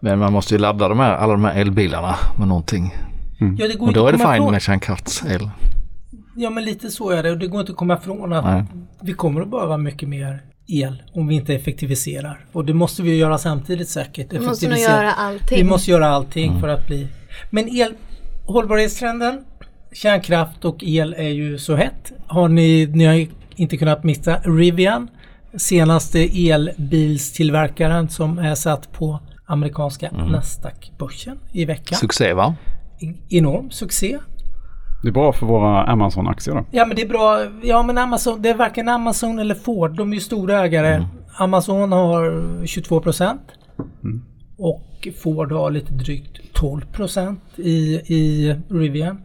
Men 0.00 0.18
man 0.18 0.32
måste 0.32 0.54
ju 0.54 0.58
ladda 0.58 0.88
de 0.88 0.98
här, 0.98 1.14
alla 1.14 1.32
de 1.32 1.44
här 1.44 1.60
elbilarna 1.60 2.14
med 2.38 2.48
någonting. 2.48 2.94
Ja, 3.38 3.68
det 3.68 3.74
går 3.74 3.82
Och 3.82 3.88
inte 3.88 4.00
då 4.00 4.06
är 4.06 4.12
det 4.12 4.34
ifrån. 4.34 4.52
med 4.52 4.62
kärnkraftsel. 4.62 5.50
Ja, 6.36 6.50
men 6.50 6.64
lite 6.64 6.90
så 6.90 7.10
är 7.10 7.22
det. 7.22 7.30
Och 7.30 7.38
det 7.38 7.46
går 7.46 7.60
inte 7.60 7.72
att 7.72 7.78
komma 7.78 7.94
ifrån 7.94 8.32
att 8.32 8.44
Nej. 8.44 8.64
vi 9.02 9.12
kommer 9.12 9.40
att 9.40 9.50
behöva 9.50 9.76
mycket 9.76 10.08
mer 10.08 10.42
el 10.66 11.02
om 11.12 11.26
vi 11.26 11.34
inte 11.34 11.54
effektiviserar. 11.54 12.44
Och 12.52 12.64
det 12.64 12.74
måste 12.74 13.02
vi 13.02 13.10
ju 13.10 13.16
göra 13.16 13.38
samtidigt 13.38 13.88
säkert. 13.88 14.32
Vi 14.32 14.40
måste 14.40 14.68
nog 14.68 14.78
göra 14.78 15.12
allting. 15.12 15.58
Vi 15.58 15.64
måste 15.64 15.90
göra 15.90 16.08
allting 16.08 16.60
för 16.60 16.68
att 16.68 16.86
bli... 16.86 17.08
Men 17.50 17.68
el, 17.68 17.94
hållbarhetstrenden, 18.46 19.44
kärnkraft 19.92 20.64
och 20.64 20.84
el 20.84 21.14
är 21.18 21.28
ju 21.28 21.58
så 21.58 21.76
hett. 21.76 22.12
Har 22.26 22.48
ni, 22.48 22.86
ni 22.86 23.04
har 23.04 23.26
inte 23.56 23.76
kunnat 23.76 24.04
missa 24.04 24.36
Rivian, 24.36 25.08
senaste 25.56 26.18
elbilstillverkaren 26.50 28.08
som 28.08 28.38
är 28.38 28.54
satt 28.54 28.92
på 28.92 29.20
amerikanska 29.46 30.10
Nasdaq-börsen 30.10 31.38
i 31.52 31.64
veckan. 31.64 31.98
Succé 31.98 32.32
va? 32.32 32.54
Enorm 33.28 33.70
succé. 33.70 34.18
Det 35.02 35.08
är 35.08 35.12
bra 35.12 35.32
för 35.32 35.46
våra 35.46 35.84
Amazon-aktier 35.84 36.54
då. 36.54 36.64
Ja 36.70 36.86
men 36.86 36.96
det 36.96 37.02
är 37.02 37.08
bra. 37.08 37.46
Ja 37.62 37.82
men 37.82 37.98
Amazon, 37.98 38.42
det 38.42 38.48
är 38.50 38.54
varken 38.54 38.88
Amazon 38.88 39.38
eller 39.38 39.54
Ford. 39.54 39.96
De 39.96 40.10
är 40.10 40.14
ju 40.14 40.20
stora 40.20 40.60
ägare. 40.64 41.04
Amazon 41.38 41.92
har 41.92 42.66
22 42.66 43.00
procent. 43.00 43.42
Och 44.58 45.08
Ford 45.22 45.52
har 45.52 45.70
lite 45.70 45.92
drygt 45.92 46.40
12 46.52 46.80
procent 46.92 47.40
i, 47.56 47.94
i 47.94 48.56
Rivian. 48.68 49.18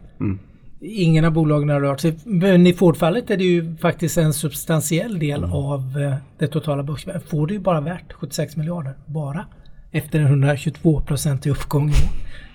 Ingen 0.80 1.24
av 1.24 1.32
bolagen 1.32 1.68
har 1.68 1.80
rört 1.80 2.00
sig. 2.00 2.18
Men 2.24 2.66
i 2.66 2.72
Ford-fallet 2.72 3.30
är 3.30 3.36
det 3.36 3.44
ju 3.44 3.76
faktiskt 3.76 4.18
en 4.18 4.32
substantiell 4.32 5.18
del 5.18 5.44
av 5.44 5.98
eh, 5.98 6.14
det 6.38 6.46
totala 6.46 6.82
börsvärdet. 6.82 7.30
Ford 7.30 7.50
är 7.50 7.54
ju 7.54 7.60
bara 7.60 7.80
värt 7.80 8.12
76 8.12 8.56
miljarder. 8.56 8.94
Bara. 9.06 9.46
Efter 9.90 10.20
en 10.20 10.26
122 10.26 11.00
procentig 11.00 11.50
uppgång. 11.50 11.92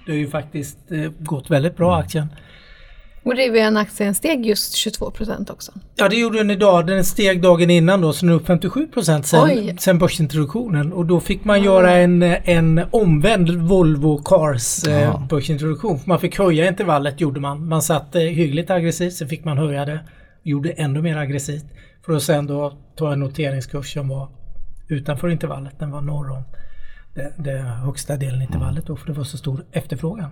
Det 0.06 0.12
har 0.12 0.20
ju 0.20 0.28
faktiskt 0.30 0.78
eh, 0.92 1.12
gått 1.20 1.52
väldigt 1.52 1.78
bra 1.78 1.96
aktien. 1.98 2.28
Och 3.26 3.36
Rivian-aktien 3.36 4.14
steg 4.16 4.46
just 4.46 4.74
22 4.76 5.12
procent 5.12 5.50
också. 5.50 5.72
Ja 5.96 6.10
det 6.10 6.16
gjorde 6.16 6.38
den 6.38 6.52
idag. 6.52 6.88
Den 6.88 7.04
steg 7.04 7.42
dagen 7.42 7.70
innan 7.70 8.02
då 8.02 8.14
så 8.14 8.26
den 8.26 8.36
är 8.36 8.40
upp 8.40 8.48
57 8.48 8.88
procent 8.88 9.26
sen, 9.28 9.44
Oj. 9.44 9.76
sen 9.80 10.00
börsintroduktionen. 10.00 10.94
Och 10.94 11.06
då 11.06 11.20
fick 11.20 11.46
man 11.46 11.64
göra 11.64 11.92
en, 11.92 12.24
en 12.24 12.82
omvänd 12.92 13.50
Volvo 13.50 14.18
Cars 14.18 14.88
eh, 14.88 15.02
Ja. 15.02 15.28
börsintroduktion. 15.30 16.00
För 16.00 16.10
man 16.10 16.20
fick 16.20 16.40
höja 16.40 16.68
intervallet 16.68 17.22
gjorde 17.22 17.40
man. 17.40 17.68
Man 17.68 17.82
satte 17.82 18.20
hyggligt 18.20 18.70
aggressivt 18.70 19.14
sen 19.14 19.28
fick 19.28 19.46
man 19.46 19.58
höja 19.58 19.86
det. 19.86 20.00
Gjorde 20.44 20.70
ännu 20.72 21.02
mer 21.02 21.18
aggressivt. 21.18 21.66
För 22.06 22.14
att 22.14 22.24
sen 22.24 22.48
då 22.48 22.74
ta 22.96 23.14
en 23.14 23.20
noteringskurs 23.20 23.94
som 23.94 24.08
var 24.10 24.30
utanför 24.88 25.30
intervallet. 25.30 25.74
Den 25.80 25.92
var 25.92 26.02
norr 26.02 26.32
om 26.32 26.44
det, 27.14 27.34
det 27.38 27.58
högsta 27.60 28.18
delen 28.18 28.42
i 28.42 28.44
intervallet 28.44 28.86
då 28.86 28.96
för 28.96 29.08
det 29.08 29.14
var 29.14 29.24
så 29.24 29.38
stor 29.38 29.66
efterfrågan. 29.72 30.32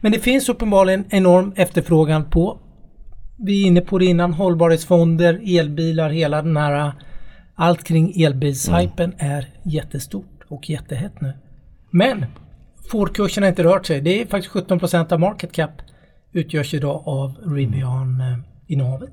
Men 0.00 0.12
det 0.12 0.18
finns 0.18 0.48
uppenbarligen 0.48 1.04
enorm 1.10 1.52
efterfrågan 1.56 2.30
på 2.30 2.58
vi 3.36 3.62
är 3.62 3.66
inne 3.66 3.80
på 3.80 3.98
det 3.98 4.04
innan, 4.04 4.32
hållbarhetsfonder, 4.32 5.58
elbilar, 5.58 6.10
hela 6.10 6.42
den 6.42 6.56
här 6.56 6.92
allt 7.54 7.84
kring 7.84 8.22
elbilshypen 8.22 9.14
är 9.18 9.46
jättestort 9.64 10.42
och 10.48 10.70
jättehett 10.70 11.20
nu. 11.20 11.32
Men 11.90 12.26
Ford-kursen 12.90 13.42
har 13.42 13.48
inte 13.48 13.64
rört 13.64 13.86
sig. 13.86 14.00
Det 14.00 14.22
är 14.22 14.26
faktiskt 14.26 14.54
17% 14.54 15.12
av 15.12 15.20
market 15.20 15.52
cap 15.52 15.70
utgörs 16.32 16.74
idag 16.74 17.02
av 17.06 17.34
Rivian 17.54 18.20
eh, 18.20 18.38
innehavet. 18.66 19.12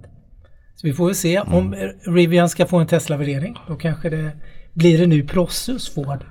Så 0.76 0.88
vi 0.88 0.94
får 0.94 1.06
väl 1.06 1.16
se 1.16 1.40
om 1.40 1.74
eh, 1.74 2.12
Rivian 2.12 2.50
ska 2.50 2.66
få 2.66 2.78
en 2.78 2.88
Tesla-värdering. 2.88 3.58
Då 3.68 3.76
kanske 3.76 4.10
det 4.10 4.32
blir 4.74 4.98
det 4.98 5.08
nu 5.08 5.24
Prossus 5.24 5.94
Ford. 5.94 6.26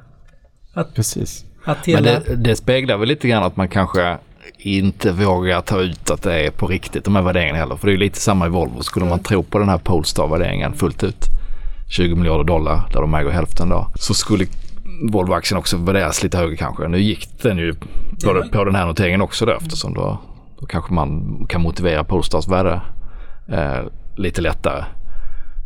Att, 0.75 0.95
Precis. 0.95 1.45
att 1.65 1.87
Men 1.87 1.97
hela... 1.97 2.21
det, 2.21 2.37
det 2.37 2.57
speglar 2.57 2.97
väl 2.97 3.09
lite 3.09 3.29
grann 3.29 3.43
att 3.43 3.57
man 3.57 3.69
kanske 3.69 4.19
inte 4.59 5.13
vågar 5.13 5.61
ta 5.61 5.81
ut 5.81 6.11
att 6.11 6.23
det 6.23 6.47
är 6.47 6.51
på 6.51 6.67
riktigt 6.67 7.05
de 7.05 7.17
här 7.17 7.23
värderingarna 7.23 7.59
heller. 7.59 7.77
För 7.77 7.87
det 7.87 7.91
är 7.91 7.95
ju 7.95 7.99
lite 7.99 8.21
samma 8.21 8.47
i 8.47 8.49
Volvo. 8.49 8.83
Skulle 8.83 9.07
man 9.07 9.19
tro 9.19 9.43
på 9.43 9.59
den 9.59 9.69
här 9.69 9.79
Polestar-värderingen 9.79 10.73
fullt 10.73 11.03
ut, 11.03 11.25
20 11.89 12.15
miljarder 12.15 12.45
dollar 12.45 12.89
där 12.93 13.01
de 13.01 13.15
äger 13.15 13.31
hälften 13.31 13.69
då, 13.69 13.93
så 13.95 14.15
skulle 14.15 14.47
Volvo-aktien 15.13 15.59
också 15.59 15.77
värderas 15.77 16.23
lite 16.23 16.39
högre 16.39 16.57
kanske. 16.57 16.89
Nu 16.89 17.01
gick 17.01 17.43
den 17.43 17.59
ju 17.59 17.75
på, 18.25 18.45
på 18.53 18.65
den 18.65 18.75
här 18.75 18.87
noteringen 18.87 19.23
också 19.23 19.47
då 19.47 19.53
eftersom 19.53 19.95
då, 19.95 20.19
då 20.61 20.67
kanske 20.67 20.95
man 20.95 21.47
kan 21.49 21.61
motivera 21.61 22.05
Polestars 22.05 22.49
värde 22.49 22.81
eh, 23.49 23.81
lite 24.17 24.41
lättare. 24.41 24.85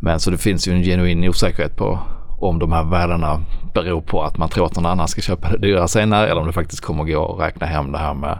Men 0.01 0.19
så 0.19 0.31
det 0.31 0.37
finns 0.37 0.67
ju 0.67 0.73
en 0.73 0.83
genuin 0.83 1.29
osäkerhet 1.29 1.75
på 1.75 1.99
om 2.39 2.59
de 2.59 2.71
här 2.71 2.83
värdena 2.83 3.41
beror 3.73 4.01
på 4.01 4.23
att 4.23 4.37
man 4.37 4.49
tror 4.49 4.65
att 4.65 4.75
någon 4.75 4.85
annan 4.85 5.07
ska 5.07 5.21
köpa 5.21 5.49
det 5.49 5.57
dyrare 5.57 5.87
senare 5.87 6.27
eller 6.27 6.41
om 6.41 6.47
det 6.47 6.53
faktiskt 6.53 6.81
kommer 6.81 7.03
gå 7.03 7.33
att 7.33 7.39
räkna 7.39 7.67
hem 7.67 7.91
det 7.91 7.97
här 7.97 8.13
med 8.13 8.39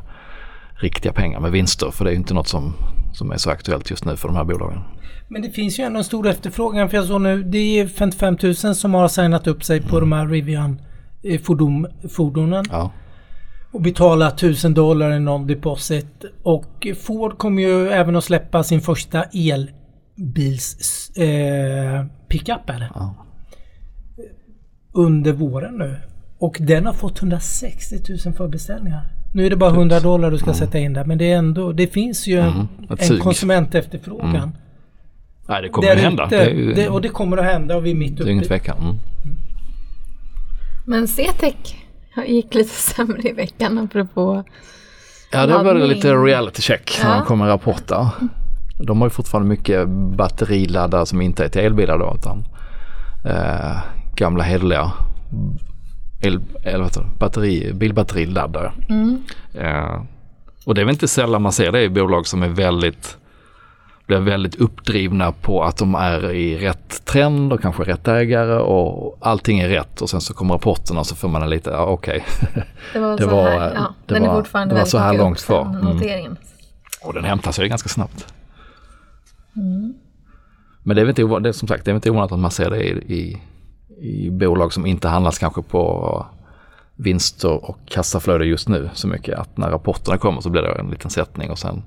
riktiga 0.75 1.13
pengar 1.13 1.39
med 1.39 1.51
vinster. 1.51 1.91
För 1.91 2.05
det 2.05 2.09
är 2.09 2.13
ju 2.13 2.19
inte 2.19 2.33
något 2.33 2.47
som, 2.47 2.73
som 3.13 3.31
är 3.31 3.37
så 3.37 3.49
aktuellt 3.49 3.89
just 3.89 4.05
nu 4.05 4.15
för 4.15 4.27
de 4.27 4.37
här 4.37 4.43
bolagen. 4.43 4.79
Men 5.27 5.41
det 5.41 5.49
finns 5.49 5.79
ju 5.79 5.83
ändå 5.83 5.97
en 5.97 6.03
stor 6.03 6.27
efterfrågan 6.27 6.89
för 6.89 6.97
jag 6.97 7.05
såg 7.05 7.21
nu 7.21 7.43
det 7.43 7.79
är 7.79 7.87
55 7.87 8.37
000 8.43 8.55
som 8.55 8.93
har 8.93 9.07
signat 9.07 9.47
upp 9.47 9.63
sig 9.63 9.81
på 9.81 9.99
de 9.99 10.11
här 10.11 10.27
Rivian 10.27 10.81
eh, 11.23 11.41
fordon, 11.41 11.87
fordonen 12.09 12.65
Ja, 12.71 12.91
och 13.75 13.81
betala 13.81 14.27
1000 14.27 14.73
dollar 14.73 15.11
i 15.11 15.19
non-deposit. 15.19 16.25
Och 16.43 16.87
Ford 17.05 17.37
kommer 17.37 17.61
ju 17.61 17.89
även 17.89 18.15
att 18.15 18.23
släppa 18.23 18.63
sin 18.63 18.81
första 18.81 19.23
elbils 19.23 21.09
eh, 21.17 22.05
pickup? 22.29 22.61
Ja. 22.95 23.24
Under 24.95 25.31
våren 25.33 25.73
nu. 25.77 25.95
Och 26.39 26.57
den 26.59 26.85
har 26.85 26.93
fått 26.93 27.19
160 27.19 27.95
000 28.25 28.33
förbeställningar. 28.33 29.01
Nu 29.33 29.45
är 29.45 29.49
det 29.49 29.55
bara 29.55 29.69
100 29.69 29.99
dollar 29.99 30.31
du 30.31 30.37
ska 30.37 30.53
sätta 30.53 30.77
in 30.79 30.93
där 30.93 31.05
men 31.05 31.17
det 31.17 31.31
är 31.31 31.37
ändå, 31.37 31.71
det 31.71 31.87
finns 31.87 32.27
ju 32.27 32.39
en, 32.39 32.47
Mm, 32.53 32.67
en 32.89 32.97
sug. 32.97 33.21
konsumentefterfrågan. 33.21 34.57
Nej, 35.47 35.61
det 35.61 35.69
kommer 35.69 35.89
ju 35.95 36.01
hända. 36.01 36.25
Det 36.25 36.45
ju 36.49 36.73
det, 36.73 36.89
och 36.89 37.01
det 37.01 37.09
kommer 37.09 37.37
att 37.37 37.45
hända 37.45 37.75
och 37.77 37.85
vi 37.85 37.91
är 37.91 37.95
mitt 37.95 38.17
det 38.17 38.23
uppe 38.23 38.31
i 38.31 38.41
tvekan. 38.41 38.77
Mm. 38.81 38.95
Men 40.85 41.07
CTEC 41.07 41.75
gick 42.27 42.53
lite 42.53 42.69
sämre 42.95 43.29
i 43.29 43.33
veckan 43.33 43.77
apropå 43.77 44.43
Ja, 45.31 45.45
det 45.45 45.53
var 45.63 45.75
lite 45.75 46.13
reality 46.13 46.61
check 46.61 46.99
när 47.03 47.09
Ja. 47.09 47.15
de 47.17 47.25
kom 47.25 47.39
med 47.39 47.47
rapporter. 47.47 48.07
De 48.79 49.01
har 49.01 49.05
ju 49.07 49.11
fortfarande 49.11 49.49
mycket 49.49 49.87
batteriladdare 49.89 51.05
som 51.05 51.21
inte 51.21 51.45
är 51.45 51.49
till 51.49 51.61
elbilar 51.61 51.97
då 51.99 52.15
utan 52.19 52.45
eh, 53.25 53.77
gamla 54.15 54.43
hederliga 54.43 54.91
el, 56.21 56.39
det, 56.63 57.05
batteri, 57.19 57.73
bilbatteriladdare. 57.73 58.71
Eh, 59.53 60.01
och 60.65 60.75
det 60.75 60.81
är 60.81 60.85
väl 60.85 60.93
inte 60.93 61.07
sällan 61.07 61.41
man 61.41 61.51
ser 61.51 61.71
det 61.71 61.81
i 61.83 61.89
bolag 61.89 62.27
som 62.27 62.43
är 62.43 62.47
väldigt 62.49 63.17
blir 64.07 64.19
väldigt 64.19 64.55
uppdrivna 64.55 65.31
på 65.31 65.63
att 65.63 65.77
de 65.77 65.95
är 65.95 66.31
i 66.31 66.57
rätt 66.57 67.05
trend 67.05 67.53
och 67.53 67.61
kanske 67.61 67.83
rätt 67.83 68.07
ägare 68.07 68.55
och 68.55 69.17
allting 69.21 69.59
är 69.59 69.69
rätt 69.69 70.01
och 70.01 70.09
sen 70.09 70.21
så 70.21 70.33
kommer 70.33 70.53
rapporterna 70.53 70.99
och 70.99 71.07
så 71.07 71.15
får 71.15 71.27
man 71.27 71.41
en 71.43 71.49
lite, 71.49 71.69
ja, 71.69 71.85
okej. 71.85 72.25
Det 72.93 72.99
var 72.99 73.17
Det 73.17 73.23
så 73.23 73.29
var- 73.29 73.43
här. 73.49 73.73
Ja, 73.75 73.93
det 74.05 74.13
den 74.13 74.23
var- 74.23 74.29
är 74.29 74.35
fortfarande 74.35 74.75
det 74.75 74.79
var 74.79 74.85
så 74.85 74.97
här 74.97 75.17
långt 75.17 75.43
kvar. 75.45 75.61
Mm. 75.81 76.35
Och 77.03 77.13
den 77.13 77.23
hämtar 77.23 77.51
sig 77.51 77.69
ganska 77.69 77.89
snabbt. 77.89 78.33
Men 80.83 80.95
det 80.95 81.01
är 81.01 81.05
väl 81.05 81.09
inte 81.09 81.23
ovanligt, 81.23 81.43
det 81.43 81.49
är 81.49 81.53
som 81.53 81.67
sagt, 81.67 81.85
det 81.85 81.91
är 81.91 81.93
väl 81.93 81.97
inte 81.97 82.11
ovanligt 82.11 82.31
att 82.31 82.39
man 82.39 82.51
ser 82.51 82.69
det 82.69 82.83
i, 82.83 83.13
i, 83.13 83.41
i 84.05 84.31
bolag 84.31 84.73
som 84.73 84.85
inte 84.85 85.07
handlas 85.07 85.37
kanske 85.37 85.61
på 85.61 86.25
vinster 86.95 87.69
och 87.69 87.77
kassaflöde 87.85 88.45
just 88.45 88.69
nu 88.69 88.89
så 88.93 89.07
mycket. 89.07 89.39
Att 89.39 89.57
när 89.57 89.69
rapporterna 89.69 90.17
kommer 90.17 90.41
så 90.41 90.49
blir 90.49 90.61
det 90.61 90.79
en 90.79 90.89
liten 90.89 91.11
sättning 91.11 91.51
och 91.51 91.59
sen 91.59 91.83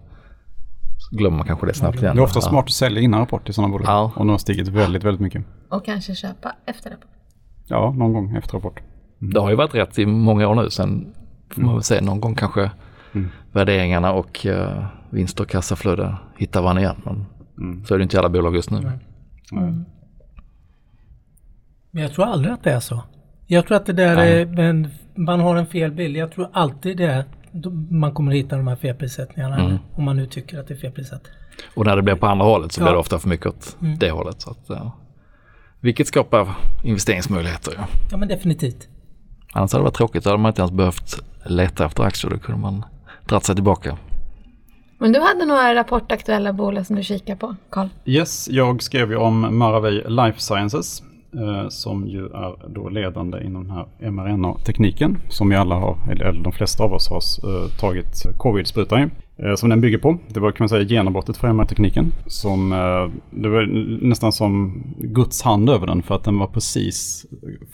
så 0.99 1.17
glömmer 1.17 1.37
man 1.37 1.47
kanske 1.47 1.67
det 1.67 1.75
snabbt 1.75 2.03
igen. 2.03 2.17
Det 2.17 2.21
är 2.21 2.25
ofta 2.25 2.41
smart 2.41 2.65
att 2.65 2.71
sälja 2.71 3.03
innan 3.03 3.21
rapport 3.21 3.49
i 3.49 3.53
sådana 3.53 3.73
bolag. 3.73 3.89
Ja. 3.89 4.13
Och 4.15 4.19
de 4.19 4.29
har 4.29 4.39
stigit 4.39 4.69
väldigt, 4.69 5.05
väldigt 5.05 5.21
mycket. 5.21 5.45
Och 5.69 5.85
kanske 5.85 6.15
köpa 6.15 6.53
efter 6.67 6.91
rapport. 6.91 7.11
Ja, 7.67 7.95
någon 7.97 8.13
gång 8.13 8.37
efter 8.37 8.53
rapport. 8.53 8.81
Det 9.19 9.41
har 9.41 9.51
ju 9.51 9.57
varit 9.57 9.75
rätt 9.75 9.99
i 9.99 10.07
många 10.07 10.49
år 10.49 10.55
nu. 10.55 10.71
Sen 10.71 11.15
får 11.51 11.63
man 11.63 11.75
väl 11.75 11.83
se 11.83 12.01
någon 12.01 12.21
gång 12.21 12.35
kanske 12.35 12.71
värderingarna 13.53 14.13
och 14.13 14.47
uh, 14.47 14.85
vinster 15.11 15.45
och 15.45 15.51
kassaflöde 15.51 16.17
hittar 16.37 16.63
varandra 16.63 16.83
igen. 16.83 16.97
Men 17.05 17.85
så 17.85 17.95
är 17.95 17.99
det 17.99 18.03
inte 18.03 18.17
i 18.17 18.19
alla 18.19 18.29
bolag 18.29 18.55
just 18.55 18.71
nu. 18.71 18.93
Men 21.91 22.03
jag 22.03 22.13
tror 22.13 22.25
aldrig 22.25 22.53
att 22.55 22.65
det 22.65 22.71
är 22.73 22.81
så. 22.81 23.03
Jag 23.47 23.67
tror 23.67 23.77
att 23.77 23.87
det 23.87 23.93
där 23.93 24.17
Nej. 24.17 24.41
är, 24.43 24.47
men 24.47 24.89
man 25.15 25.41
har 25.41 25.57
en 25.57 25.67
fel 25.67 25.91
bild. 25.91 26.17
Jag 26.17 26.33
tror 26.33 26.49
alltid 26.53 26.97
det 26.97 27.05
är, 27.05 27.25
man 27.91 28.13
kommer 28.15 28.33
hitta 28.33 28.57
de 28.57 28.69
här 28.69 28.77
felprissättningarna. 28.77 29.79
Om 29.95 30.05
man 30.05 30.17
nu 30.17 30.27
tycker 30.27 30.59
att 30.61 30.69
det 30.69 30.75
är 30.75 30.79
felprissatt. 30.79 31.23
Och 31.75 31.85
när 31.87 31.97
det 31.97 32.03
blir 32.03 32.15
på 32.15 32.27
andra 32.27 32.45
hållet 32.47 32.73
så 32.73 32.81
Ja. 32.81 32.85
blir 32.85 32.93
det 32.93 32.99
ofta 32.99 33.19
för 33.19 33.29
mycket 33.29 33.47
åt 33.47 33.77
det 34.01 34.11
hållet. 34.11 34.41
Så 34.41 34.51
att, 34.51 34.59
ja. 34.69 34.93
Vilket 35.81 36.07
skapar 36.07 36.49
investeringsmöjligheter. 36.85 37.73
Ja. 37.77 37.85
Ja 38.11 38.17
men 38.17 38.29
definitivt. 38.29 38.89
Annars 39.53 39.73
hade 39.73 39.81
det 39.83 39.85
varit 39.85 39.95
tråkigt. 39.95 40.25
Då 40.25 40.31
hade 40.31 40.43
man 40.43 40.51
inte 40.51 40.61
ens 40.63 40.73
behövt 40.73 41.21
leta 41.45 41.87
efter 41.87 42.03
aktier. 42.03 42.31
Då 42.31 42.39
kunde 42.39 42.61
man 42.61 42.85
dratt 43.29 43.45
sig 43.45 43.55
tillbaka. 43.55 43.99
Men 44.99 45.13
du 45.13 45.21
hade 45.21 45.45
några 45.45 45.75
rapportaktuella 45.75 46.53
bolag 46.53 46.87
som 46.87 46.97
du 46.97 47.03
kikar 47.03 47.37
på, 47.37 47.57
Carl? 47.71 47.89
Yes, 48.05 48.49
jag 48.51 48.83
skrev 48.83 49.11
ju 49.11 49.17
om 49.17 49.59
Maravej 49.59 50.05
Life 50.09 50.41
Sciences. 50.41 51.03
Eh, 51.39 51.69
som 51.69 52.07
ju 52.07 52.25
är 52.25 52.69
då 52.69 52.89
ledande 52.89 53.45
inom 53.45 53.69
den 53.69 53.77
här 53.77 54.11
mRNA-tekniken 54.11 55.19
som 55.29 55.49
vi 55.49 55.57
alla 55.57 55.75
har, 55.75 55.97
eller 56.11 56.33
de 56.43 56.53
flesta 56.53 56.85
av 56.85 56.93
oss 56.93 57.09
har 57.09 57.17
eh, 57.17 57.69
tagit 57.81 58.23
covid-sprutan 58.37 59.01
i. 59.01 59.09
Eh, 59.43 59.55
som 59.55 59.69
den 59.69 59.81
bygger 59.81 59.99
på. 59.99 60.19
Det 60.29 60.41
var 60.41 60.51
kan 60.51 60.65
man 60.65 60.69
säga 60.69 60.83
genombrottet 60.83 61.37
för 61.37 61.49
mRNA-tekniken. 61.49 62.13
Som, 62.27 62.71
det 63.31 63.49
var 63.49 63.67
nästan 64.07 64.33
som 64.33 64.83
Guds 64.99 65.43
hand 65.43 65.71
över 65.71 65.87
den 65.87 66.03
för 66.03 66.15
att 66.15 66.25
den 66.25 66.39
var 66.39 66.47
precis 66.47 67.27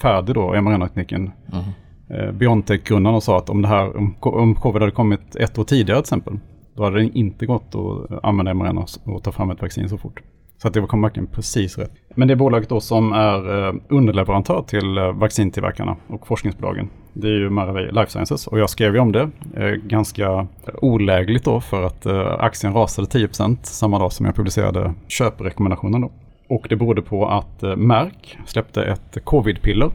färdig 0.03 0.35
då, 0.35 0.61
mRNA-tekniken. 0.61 1.31
Mm. 1.53 2.39
Biontech-grundarna 2.39 3.21
sa 3.21 3.39
att 3.39 3.51
om, 3.51 3.63
det 3.63 3.69
här, 3.69 3.97
om 4.21 4.55
covid 4.55 4.83
hade 4.83 4.93
kommit 4.93 5.37
ett 5.37 5.59
år 5.59 5.65
tidigare 5.65 5.99
till 5.99 6.05
exempel, 6.05 6.39
då 6.77 6.85
hade 6.85 6.97
det 6.97 7.19
inte 7.19 7.47
gått 7.47 7.75
att 7.75 8.25
använda 8.25 8.55
mRNA 8.55 8.87
och 9.05 9.23
ta 9.23 9.33
fram 9.33 9.51
ett 9.51 9.63
vaccin 9.63 9.89
så 9.89 9.99
fort. 9.99 10.23
Så 10.65 10.69
att 10.69 10.75
det 10.75 10.81
kom 10.81 11.03
verkligen 11.03 11.27
precis 11.27 11.79
rätt. 11.79 11.91
Men 12.15 12.29
det 12.29 12.37
bolaget 12.37 12.69
då 12.69 12.81
som 12.81 13.13
är 13.13 13.67
eh, 13.69 13.75
underleverantör 13.89 14.65
till 14.67 14.99
eh, 14.99 15.13
vaccintillverkarna 15.13 15.97
och 16.07 16.27
forskningsbolagen. 16.27 16.89
Det 17.13 17.27
är 17.27 17.33
ju 17.33 17.51
Maravai 17.51 17.93
Life 17.93 18.11
Sciences 18.11 18.47
och 18.47 18.59
jag 18.59 18.71
skrev 18.71 18.95
ju 18.95 19.01
om 19.01 19.13
det 19.13 19.31
eh, 19.57 19.67
ganska 19.67 20.47
olägligt 20.83 21.45
då 21.45 21.61
för 21.61 21.83
att 21.83 22.07
aktien 22.39 22.73
rasade 22.73 23.09
10% 23.09 23.57
samma 23.63 23.99
dag 23.99 24.13
som 24.13 24.27
jag 24.27 24.35
publicerade 24.35 24.95
köprekommendationen 25.09 26.01
då. 26.01 26.13
Och 26.49 26.67
det 26.69 26.77
berodde 26.77 27.03
på 27.03 27.29
att 27.29 27.63
Merck 27.77 28.39
släppte 28.47 28.83
ett 28.83 29.25
covid-piller, 29.25 29.91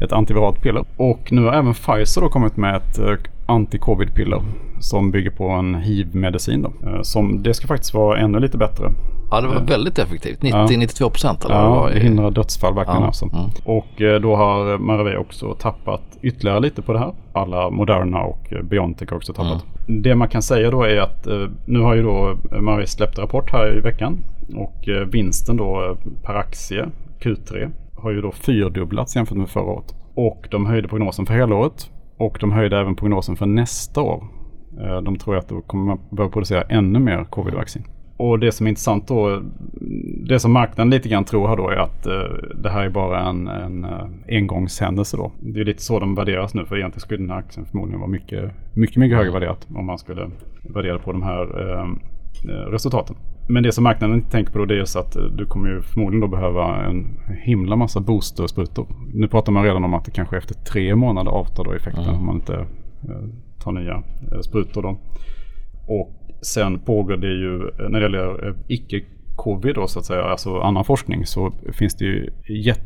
ett 0.00 0.12
antiviralt 0.12 0.62
piller. 0.62 0.84
Och 0.96 1.32
nu 1.32 1.42
har 1.42 1.52
även 1.52 1.74
Pfizer 1.74 2.20
då 2.20 2.28
kommit 2.28 2.56
med 2.56 2.76
ett 2.76 2.98
anti-covid-piller 3.46 4.42
som 4.80 5.10
bygger 5.10 5.30
på 5.30 5.48
en 5.48 5.74
hiv-medicin. 5.74 6.62
Då. 6.62 6.72
Som, 7.02 7.42
det 7.42 7.54
ska 7.54 7.66
faktiskt 7.66 7.94
vara 7.94 8.18
ännu 8.18 8.40
lite 8.40 8.58
bättre. 8.58 8.92
Ja, 9.30 9.40
det 9.40 9.48
var 9.48 9.60
väldigt 9.60 9.98
effektivt. 9.98 10.40
90-92 10.40 11.10
procent? 11.10 11.46
Ja, 11.48 11.88
det 11.92 12.00
hindrar 12.00 12.30
dödsfall 12.30 12.74
verkligen 12.74 13.00
ja, 13.00 13.06
alltså. 13.06 13.24
Mm. 13.24 13.50
Och 13.64 14.02
eh, 14.02 14.20
då 14.20 14.36
har 14.36 14.78
Maravej 14.78 15.16
också 15.16 15.54
tappat 15.54 16.02
ytterligare 16.22 16.60
lite 16.60 16.82
på 16.82 16.92
det 16.92 16.98
här. 16.98 17.12
Alla 17.32 17.70
Moderna 17.70 18.20
och 18.20 18.52
Biontech 18.62 19.10
har 19.10 19.16
också 19.16 19.32
tappat. 19.32 19.64
Mm. 19.88 20.02
Det 20.02 20.14
man 20.14 20.28
kan 20.28 20.42
säga 20.42 20.70
då 20.70 20.82
är 20.82 21.00
att 21.00 21.26
eh, 21.26 21.48
nu 21.64 21.80
har 21.80 21.94
ju 21.94 22.02
då 22.02 22.36
Maravej 22.60 22.86
släppt 22.86 23.18
rapport 23.18 23.52
här 23.52 23.78
i 23.78 23.80
veckan. 23.80 24.18
Och 24.54 24.88
eh, 24.88 25.06
vinsten 25.06 25.56
då 25.56 25.96
per 26.22 26.34
aktie 26.34 26.88
Q3 27.20 27.70
har 27.96 28.10
ju 28.10 28.20
då 28.20 28.32
fyrdubblats 28.32 29.16
jämfört 29.16 29.38
med 29.38 29.48
förra 29.48 29.64
året. 29.64 29.94
Och 30.14 30.48
de 30.50 30.66
höjde 30.66 30.88
prognosen 30.88 31.26
för 31.26 31.34
helåret. 31.34 31.90
Och 32.16 32.36
de 32.40 32.52
höjde 32.52 32.78
även 32.78 32.96
prognosen 32.96 33.36
för 33.36 33.46
nästa 33.46 34.00
år. 34.00 34.24
Eh, 34.80 35.00
de 35.02 35.16
tror 35.16 35.36
att 35.36 35.48
då 35.48 35.60
kommer 35.60 35.84
man 35.84 35.98
börja 36.10 36.30
producera 36.30 36.62
ännu 36.62 36.98
mer 36.98 37.24
covid-vaccin. 37.24 37.82
Och 38.16 38.38
det 38.38 38.52
som 38.52 38.66
är 38.66 38.68
intressant 38.68 39.08
då, 39.08 39.42
det 40.28 40.40
som 40.40 40.52
marknaden 40.52 40.90
lite 40.90 41.08
grann 41.08 41.24
tror 41.24 41.48
här 41.48 41.56
då 41.56 41.68
är 41.68 41.76
att 41.76 42.06
eh, 42.06 42.12
det 42.62 42.70
här 42.70 42.84
är 42.84 42.88
bara 42.88 43.28
en, 43.28 43.48
en 43.48 43.84
eh, 43.84 44.06
engångshändelse 44.28 45.16
då. 45.16 45.32
Det 45.40 45.60
är 45.60 45.64
lite 45.64 45.82
så 45.82 46.00
de 46.00 46.14
värderas 46.14 46.54
nu 46.54 46.64
för 46.64 46.76
egentligen 46.76 47.00
skulle 47.00 47.20
den 47.20 47.30
här 47.30 47.38
aktien 47.38 47.66
förmodligen 47.66 48.00
vara 48.00 48.10
mycket, 48.10 48.52
mycket, 48.74 48.96
mycket 48.96 49.18
högre 49.18 49.32
värderat 49.32 49.66
om 49.74 49.86
man 49.86 49.98
skulle 49.98 50.30
värdera 50.74 50.98
på 50.98 51.12
de 51.12 51.22
här 51.22 51.70
eh, 51.70 51.88
resultaten. 52.70 53.16
Men 53.48 53.62
det 53.62 53.72
som 53.72 53.84
marknaden 53.84 54.16
inte 54.16 54.30
tänker 54.30 54.52
på 54.52 54.58
då 54.58 54.64
det 54.64 54.80
är 54.80 54.84
så 54.84 54.98
att 54.98 55.16
du 55.32 55.46
kommer 55.46 55.68
ju 55.68 55.82
förmodligen 55.82 56.20
då 56.20 56.28
behöva 56.28 56.84
en 56.84 57.06
himla 57.42 57.76
massa 57.76 58.00
boostersprutor. 58.00 58.86
Nu 59.14 59.28
pratar 59.28 59.52
man 59.52 59.64
redan 59.64 59.84
om 59.84 59.94
att 59.94 60.04
det 60.04 60.10
kanske 60.10 60.36
efter 60.36 60.54
tre 60.54 60.94
månader 60.94 61.30
avtar 61.30 61.64
då 61.64 61.72
effekten 61.72 62.04
mm. 62.04 62.16
om 62.16 62.26
man 62.26 62.34
inte 62.34 62.66
tar 63.58 63.72
nya 63.72 64.02
sprutor 64.42 64.82
då. 64.82 64.98
Och 65.86 66.24
Sen 66.44 66.78
pågår 66.78 67.16
det 67.16 67.32
ju 67.32 67.58
när 67.88 68.00
det 68.00 68.02
gäller 68.02 68.48
eh, 68.48 68.54
icke-covid 68.68 69.74
då 69.74 69.86
så 69.86 69.98
att 69.98 70.04
säga, 70.04 70.22
alltså 70.22 70.60
annan 70.60 70.84
forskning 70.84 71.26
så 71.26 71.52
finns 71.72 71.94
det 71.94 72.04
ju 72.04 72.30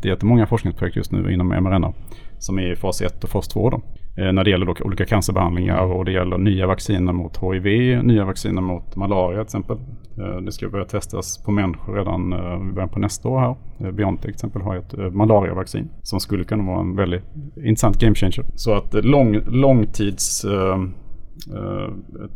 jättemånga 0.02 0.46
forskningsprojekt 0.46 0.96
just 0.96 1.12
nu 1.12 1.32
inom 1.32 1.48
mRNA 1.48 1.92
som 2.38 2.58
är 2.58 2.72
i 2.72 2.76
fas 2.76 3.02
1 3.02 3.24
och 3.24 3.30
fas 3.30 3.48
2 3.48 3.70
då. 3.70 3.82
Eh, 4.18 4.32
när 4.32 4.44
det 4.44 4.50
gäller 4.50 4.66
då 4.66 4.74
olika 4.84 5.04
cancerbehandlingar 5.04 5.82
och 5.82 6.04
det 6.04 6.12
gäller 6.12 6.38
nya 6.38 6.66
vacciner 6.66 7.12
mot 7.12 7.38
HIV, 7.42 7.98
nya 8.04 8.24
vacciner 8.24 8.62
mot 8.62 8.96
malaria 8.96 9.36
till 9.36 9.42
exempel. 9.42 9.76
Eh, 10.18 10.36
det 10.36 10.52
ska 10.52 10.68
börja 10.68 10.84
testas 10.84 11.38
på 11.44 11.50
människor 11.50 11.94
redan 11.94 12.32
i 12.70 12.72
början 12.72 12.88
på 12.88 12.98
nästa 12.98 13.28
år 13.28 13.40
här. 13.40 13.92
Biontech 13.92 14.22
till 14.22 14.30
exempel 14.30 14.62
har 14.62 14.76
ett 14.76 15.14
malariavaccin 15.14 15.88
som 16.02 16.20
skulle 16.20 16.44
kunna 16.44 16.64
vara 16.64 16.80
en 16.80 16.96
väldigt 16.96 17.22
intressant 17.56 18.00
game 18.00 18.14
changer. 18.14 18.44
Så 18.54 18.74
att 18.74 19.04
lång, 19.04 19.40
långtids 19.46 20.44
eh, 20.44 20.78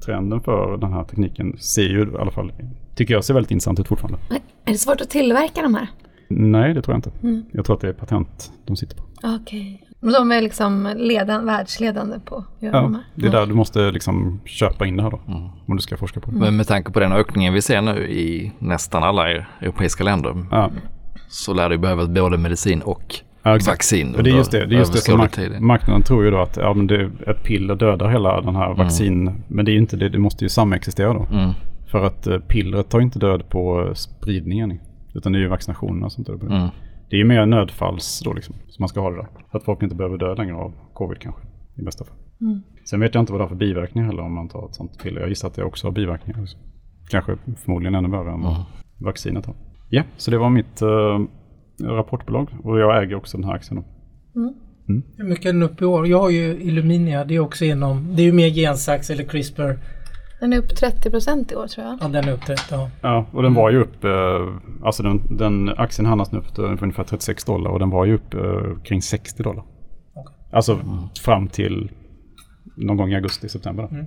trenden 0.05 0.41
för 0.41 0.77
den 0.77 0.93
här 0.93 1.05
tekniken 1.05 1.57
ser 1.59 1.89
ju 1.89 2.03
i 2.03 2.17
alla 2.21 2.31
fall, 2.31 2.53
tycker 2.95 3.15
jag 3.15 3.25
ser 3.25 3.35
väldigt 3.35 3.51
intressant 3.51 3.81
ut 3.81 3.89
fortfarande. 3.89 4.19
Är 4.65 4.73
det 4.73 4.79
svårt 4.79 5.01
att 5.01 5.11
tillverka 5.11 5.63
de 5.63 5.75
här? 5.75 5.89
Nej, 6.29 6.75
det 6.75 6.83
tror 6.83 6.93
jag 6.93 6.99
inte. 6.99 7.13
Mm. 7.23 7.45
Jag 7.53 7.65
tror 7.65 7.77
att 7.77 7.83
det 7.83 7.89
är 7.89 7.93
patent 7.93 8.53
de 8.67 8.77
sitter 8.77 8.97
på. 8.97 9.03
Okej. 9.23 9.81
Okay. 9.83 9.92
De 10.03 10.33
är 10.33 10.41
liksom 10.41 10.93
ledan, 10.97 11.47
världsledande 11.47 12.19
på 12.25 12.37
att 12.37 12.63
göra 12.63 12.77
ja, 12.77 12.83
de 12.83 12.95
här? 12.95 13.05
det 13.15 13.27
är 13.27 13.31
där 13.31 13.47
du 13.47 13.55
måste 13.55 13.91
liksom 13.91 14.41
köpa 14.45 14.87
in 14.87 14.97
det 14.97 15.03
här 15.03 15.11
då. 15.11 15.21
Mm. 15.29 15.43
Om 15.67 15.77
du 15.77 15.83
ska 15.83 15.97
forska 15.97 16.21
på 16.21 16.31
det. 16.31 16.37
Men 16.37 16.57
med 16.57 16.67
tanke 16.67 16.93
på 16.93 17.01
den 17.01 17.13
ökningen 17.13 17.55
vi 17.55 17.63
ser 17.63 17.83
nu 17.83 18.11
i 18.11 18.53
nästan 18.59 19.03
alla 19.03 19.31
europeiska 19.31 20.05
länder 20.05 20.47
ja. 20.51 20.71
så 21.29 21.55
lär 21.55 21.69
det 21.69 21.79
behövas 21.79 22.09
både 22.09 22.39
medicin 22.39 22.83
och 22.83 23.23
Ja, 23.45 23.59
vaccin 23.67 24.13
det 24.13 24.31
är 24.31 24.37
just 24.37 24.51
det. 24.51 24.67
det, 24.67 24.75
är 24.75 24.79
just 24.79 24.93
det 24.93 24.99
som 24.99 25.19
mark 25.19 25.61
marknaden 25.61 26.03
tror 26.03 26.25
ju 26.25 26.31
då 26.31 26.43
att 26.43 26.57
ja, 26.57 26.75
men 26.75 26.87
det, 26.87 27.11
ett 27.27 27.45
piller 27.45 27.75
dödar 27.75 28.09
hela 28.09 28.41
den 28.41 28.57
här 28.57 28.67
mm. 28.67 28.77
vaccin. 28.77 29.29
Mm. 29.29 29.43
Men 29.49 29.65
det 29.65 29.73
är 29.73 29.77
inte 29.77 29.97
det. 29.97 30.09
Det 30.09 30.19
måste 30.19 30.45
ju 30.45 30.49
samexistera 30.49 31.13
då. 31.13 31.27
Mm. 31.33 31.51
För 31.87 32.05
att 32.05 32.27
uh, 32.27 32.39
pillret 32.39 32.91
tar 32.91 33.01
inte 33.01 33.19
död 33.19 33.49
på 33.49 33.93
spridningen. 33.95 34.81
Utan 35.15 35.33
det 35.33 35.39
är 35.39 35.41
ju 35.41 35.49
vaccinationerna 35.49 36.11
som 36.11 36.25
tar 36.25 36.33
död 36.33 36.43
mm. 36.43 36.59
Det 36.61 36.71
är 37.17 37.19
ju 37.19 37.25
mer 37.25 37.47
nödfalls 37.47 38.23
då 38.25 38.33
liksom. 38.33 38.55
Som 38.69 38.83
man 38.83 38.89
ska 38.89 39.01
ha 39.01 39.11
det 39.11 39.17
där. 39.17 39.29
Så 39.51 39.57
att 39.57 39.65
folk 39.65 39.83
inte 39.83 39.95
behöver 39.95 40.19
dö 40.19 40.35
längre 40.35 40.55
av 40.55 40.73
covid 40.95 41.19
kanske. 41.19 41.43
I 41.77 41.83
bästa 41.83 42.05
fall. 42.05 42.17
Mm. 42.41 42.63
Sen 42.85 43.01
vet 43.01 43.15
jag 43.15 43.23
inte 43.23 43.33
vad 43.33 43.41
det 43.41 43.45
har 43.45 43.49
för 43.49 43.57
biverkningar 43.57 44.07
heller 44.07 44.23
om 44.23 44.35
man 44.35 44.49
tar 44.49 44.67
ett 44.69 44.75
sånt 44.75 45.03
piller. 45.03 45.21
Jag 45.21 45.29
gissar 45.29 45.49
att 45.49 45.55
det 45.55 45.65
också 45.65 45.87
har 45.87 45.93
biverkningar. 45.93 46.43
Också. 46.43 46.57
Kanske 47.11 47.37
förmodligen 47.65 47.95
ännu 47.95 48.09
värre 48.09 48.33
än 48.33 48.41
vad 48.41 48.53
mm. 48.53 48.67
vaccinet 48.99 49.47
har. 49.47 49.55
Ja, 49.91 50.03
så 50.17 50.31
det 50.31 50.39
var 50.39 50.51
mitt 50.51 50.83
uh, 50.83 51.27
rapportbolag 51.89 52.49
och 52.63 52.79
jag 52.79 53.03
äger 53.03 53.15
också 53.15 53.37
den 53.37 53.45
här 53.45 53.55
aktien. 53.55 53.85
Mm. 54.37 54.55
Mm. 54.89 55.03
Hur 55.17 55.25
mycket 55.25 55.47
är 55.47 55.53
den 55.53 55.63
upp 55.63 55.83
i 55.83 55.85
år? 55.85 56.07
Jag 56.07 56.19
har 56.21 56.31
ju 56.31 56.61
Illuminia, 56.61 57.25
det 57.25 57.35
är 57.35 57.41
också 57.41 57.65
inom, 57.65 58.17
det 58.17 58.23
är 58.23 58.27
ju 58.27 58.33
mer 58.33 58.49
gensax 58.49 59.11
eller 59.11 59.25
CRISPR. 59.25 59.79
Den 60.43 60.53
är 60.53 60.59
upp 60.59 60.77
30 60.77 61.11
procent 61.11 61.53
i 61.53 61.55
år 61.55 61.67
tror 61.67 61.87
jag. 61.87 61.99
Ja, 62.01 62.09
den 62.09 62.29
är 62.29 62.33
upp 62.33 62.47
30, 62.47 62.63
ja. 62.71 62.91
Ja, 63.01 63.27
och 63.33 63.43
den 63.43 63.55
var 63.55 63.71
ju 63.71 63.81
upp, 63.81 64.05
eh, 64.05 64.49
alltså 64.85 65.03
den, 65.03 65.37
den 65.37 65.69
aktien 65.69 66.07
handlas 66.07 66.33
nu 66.33 66.43
för 66.43 66.83
ungefär 66.83 67.05
36 67.05 67.45
dollar 67.45 67.71
och 67.71 67.79
den 67.79 67.91
var 67.91 68.05
ju 68.05 68.15
upp 68.15 68.35
eh, 68.35 68.83
kring 68.85 69.03
60 69.03 69.43
dollar. 69.43 69.65
Okay. 70.15 70.35
Alltså 70.53 70.73
mm. 70.73 71.09
fram 71.23 71.49
till 71.49 71.91
någon 72.77 72.97
gång 72.97 73.13
i 73.13 73.15
augusti, 73.15 73.49
september. 73.49 73.89
Mm. 73.91 74.07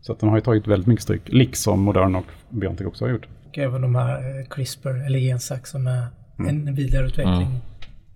Så 0.00 0.12
att 0.12 0.20
den 0.20 0.28
har 0.28 0.36
ju 0.36 0.42
tagit 0.42 0.66
väldigt 0.66 0.86
mycket 0.86 1.02
stryk, 1.02 1.22
liksom 1.24 1.80
Moderna 1.80 2.18
och 2.18 2.26
Biontech 2.48 2.86
också 2.86 3.04
har 3.04 3.10
gjort. 3.10 3.26
Och 3.48 3.58
även 3.58 3.82
de 3.82 3.94
här 3.94 4.18
eh, 4.18 4.46
CRISPR 4.46 5.06
eller 5.06 5.18
gensax 5.18 5.70
som 5.70 5.86
är 5.86 6.06
mm. 6.38 6.68
en 6.68 6.74
vidareutveckling. 6.74 7.46
Mm. 7.46 7.60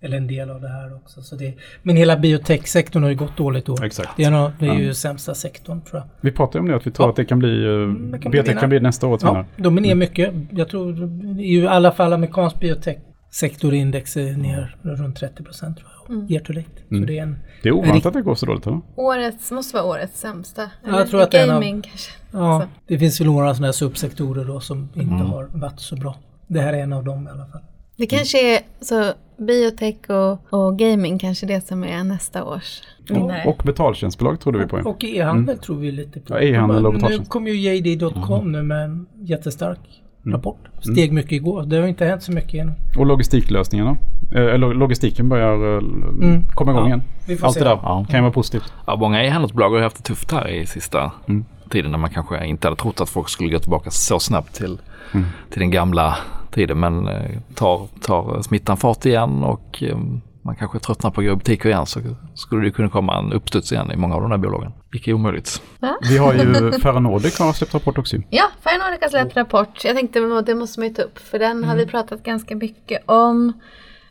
Eller 0.03 0.17
en 0.17 0.27
del 0.27 0.49
av 0.49 0.61
det 0.61 0.67
här 0.67 0.95
också. 0.95 1.21
Så 1.21 1.35
det, 1.35 1.53
men 1.83 1.95
hela 1.95 2.17
biotechsektorn 2.17 3.03
har 3.03 3.09
ju 3.09 3.15
gått 3.15 3.37
dåligt 3.37 3.65
då. 3.65 3.83
Exakt. 3.83 4.09
Det 4.17 4.23
är, 4.23 4.31
nog, 4.31 4.51
det 4.59 4.67
är 4.67 4.73
ju 4.73 4.93
sämsta 4.93 5.35
sektorn 5.35 5.81
tror 5.81 6.01
jag. 6.01 6.09
Vi 6.21 6.31
pratade 6.31 6.59
om 6.59 6.67
det, 6.67 6.75
att 6.75 6.87
vi 6.87 6.91
tror 6.91 7.05
ja. 7.05 7.09
att 7.09 7.15
det 7.15 7.25
kan 7.25 7.39
bli, 7.39 7.49
uh, 7.49 8.19
kan 8.19 8.31
biotech 8.31 8.59
kan 8.59 8.69
bli 8.69 8.79
nästa 8.79 9.07
vinnare. 9.07 9.45
Ja, 9.55 9.63
de 9.63 9.77
är 9.77 9.81
ner 9.81 9.95
mycket. 9.95 10.33
Jag 10.51 10.69
tror 10.69 11.09
i 11.39 11.67
alla 11.67 11.91
fall 11.91 12.13
amerikansk 12.13 12.59
biotech-sektorindex 12.59 14.17
är 14.17 14.37
ner 14.37 14.75
runt 14.81 15.15
30 15.15 15.43
procent 15.43 15.77
tror 15.77 15.89
jag. 15.89 16.15
Mm. 16.15 16.31
Year 16.31 16.43
to 16.43 16.53
late. 16.53 16.69
Mm. 16.91 17.03
Så 17.03 17.07
det 17.07 17.17
är 17.17 17.23
en... 17.23 17.37
Det 17.63 17.69
är 17.69 17.73
ovanligt 17.73 18.05
att 18.05 18.13
det 18.13 18.21
går 18.21 18.35
så 18.35 18.45
dåligt 18.45 18.67
eller? 18.67 18.81
Årets, 18.95 19.51
måste 19.51 19.77
vara 19.77 19.85
årets 19.85 20.19
sämsta. 20.19 20.69
Eller 20.87 20.97
jag 20.97 21.09
tror 21.09 21.21
att 21.21 21.31
gaming 21.31 21.77
av, 21.77 21.81
kanske. 21.81 22.11
Ja, 22.31 22.67
det 22.87 22.99
finns 22.99 23.21
väl 23.21 23.27
några 23.27 23.53
sådana 23.53 23.67
här 23.67 23.71
subsektorer 23.71 24.45
då 24.45 24.59
som 24.59 24.89
inte 24.93 25.01
mm. 25.01 25.25
har 25.25 25.47
varit 25.53 25.79
så 25.79 25.95
bra. 25.95 26.15
Det 26.47 26.61
här 26.61 26.73
är 26.73 26.77
en 26.77 26.93
av 26.93 27.03
dem 27.03 27.27
i 27.27 27.31
alla 27.31 27.45
fall. 27.45 27.61
Det 28.01 28.07
kanske 28.07 28.55
är 28.55 28.61
så 28.81 29.13
biotech 29.37 30.09
och, 30.09 30.53
och 30.53 30.79
gaming 30.79 31.19
kanske 31.19 31.45
det 31.45 31.67
som 31.67 31.83
är 31.83 32.03
nästa 32.03 32.43
års 32.43 32.81
vinnare. 33.09 33.43
Och, 33.45 33.59
och 33.59 33.63
betaltjänstbolag 33.65 34.39
trodde 34.39 34.59
vi 34.59 34.65
på. 34.65 34.77
Och 34.77 35.03
e-handel 35.03 35.55
mm. 35.55 35.57
tror 35.57 35.75
vi 35.75 35.91
lite 35.91 36.19
på. 36.19 36.33
Ja, 36.33 36.41
e-handel 36.41 36.85
och 36.85 36.93
betaltjänst. 36.93 37.23
Nu 37.23 37.29
kom 37.29 37.47
ju 37.47 37.53
JD.com 37.53 38.39
mm. 38.39 38.51
nu 38.51 38.63
med 38.63 38.83
en 38.83 39.07
jättestark 39.19 39.79
mm. 40.25 40.35
rapport. 40.35 40.57
Steg 40.79 41.03
mm. 41.03 41.15
mycket 41.15 41.31
igår. 41.31 41.63
Det 41.63 41.77
har 41.77 41.87
inte 41.87 42.05
hänt 42.05 42.23
så 42.23 42.31
mycket 42.31 42.61
än. 42.61 42.73
Och 42.97 43.05
logistiklösningarna. 43.05 43.97
Eh, 44.35 44.57
logistiken 44.57 45.29
börjar 45.29 45.73
eh, 45.73 45.77
mm. 45.77 46.43
komma 46.53 46.71
igång 46.71 46.89
ja, 46.89 47.01
igen. 47.27 47.41
Allt 47.41 47.57
det 47.57 47.63
där 47.63 47.79
ja. 47.83 48.05
kan 48.09 48.17
ju 48.17 48.21
vara 48.21 48.33
positivt. 48.33 48.73
Ja, 48.87 48.95
många 48.95 49.23
e-handelsbolag 49.23 49.69
har 49.69 49.79
haft 49.79 49.97
det 49.97 50.03
tufft 50.03 50.31
här 50.31 50.47
i 50.47 50.65
sista 50.65 51.11
mm. 51.27 51.45
tiden 51.69 51.91
när 51.91 51.97
man 51.97 52.09
kanske 52.09 52.45
inte 52.45 52.67
hade 52.67 52.81
trott 52.81 53.01
att 53.01 53.09
folk 53.09 53.29
skulle 53.29 53.51
gå 53.51 53.59
tillbaka 53.59 53.91
så 53.91 54.19
snabbt 54.19 54.55
till, 54.55 54.77
mm. 55.13 55.25
till 55.49 55.59
den 55.59 55.71
gamla 55.71 56.17
tiden 56.51 56.79
men 56.79 57.07
eh, 57.07 57.39
tar, 57.55 57.87
tar 58.01 58.41
smittan 58.41 58.77
fart 58.77 59.05
igen 59.05 59.43
och 59.43 59.83
eh, 59.83 59.97
man 60.41 60.55
kanske 60.55 60.79
tröttnar 60.79 61.11
på 61.11 61.21
att 61.21 61.27
gå 61.27 61.33
i 61.33 61.35
butiker 61.35 61.69
igen 61.69 61.85
så 61.85 61.99
skulle 62.35 62.63
det 62.65 62.71
kunna 62.71 62.89
komma 62.89 63.19
en 63.19 63.33
uppstuds 63.33 63.71
igen 63.71 63.91
i 63.91 63.95
många 63.95 64.15
av 64.15 64.21
de 64.21 64.31
här 64.31 64.37
bolagen. 64.37 64.71
Icke 64.93 65.13
omöjligt. 65.13 65.61
Ja. 65.79 65.97
Vi 66.09 66.17
har 66.17 66.33
ju 66.33 66.71
Ferronordic 66.81 67.39
har 67.39 67.53
släppt 67.53 67.73
rapport 67.73 67.97
också. 67.97 68.17
Ja, 68.29 68.43
Ferronordic 68.61 69.01
har 69.01 69.09
släppt 69.09 69.35
rapport. 69.35 69.83
Jag 69.83 69.95
tänkte 69.95 70.37
att 70.37 70.45
det 70.45 70.55
måste 70.55 70.79
man 70.79 70.87
ju 70.87 70.93
ta 70.93 71.01
upp 71.01 71.19
för 71.19 71.39
den 71.39 71.51
mm. 71.51 71.69
har 71.69 71.75
vi 71.75 71.85
pratat 71.85 72.23
ganska 72.23 72.55
mycket 72.55 73.03
om. 73.05 73.53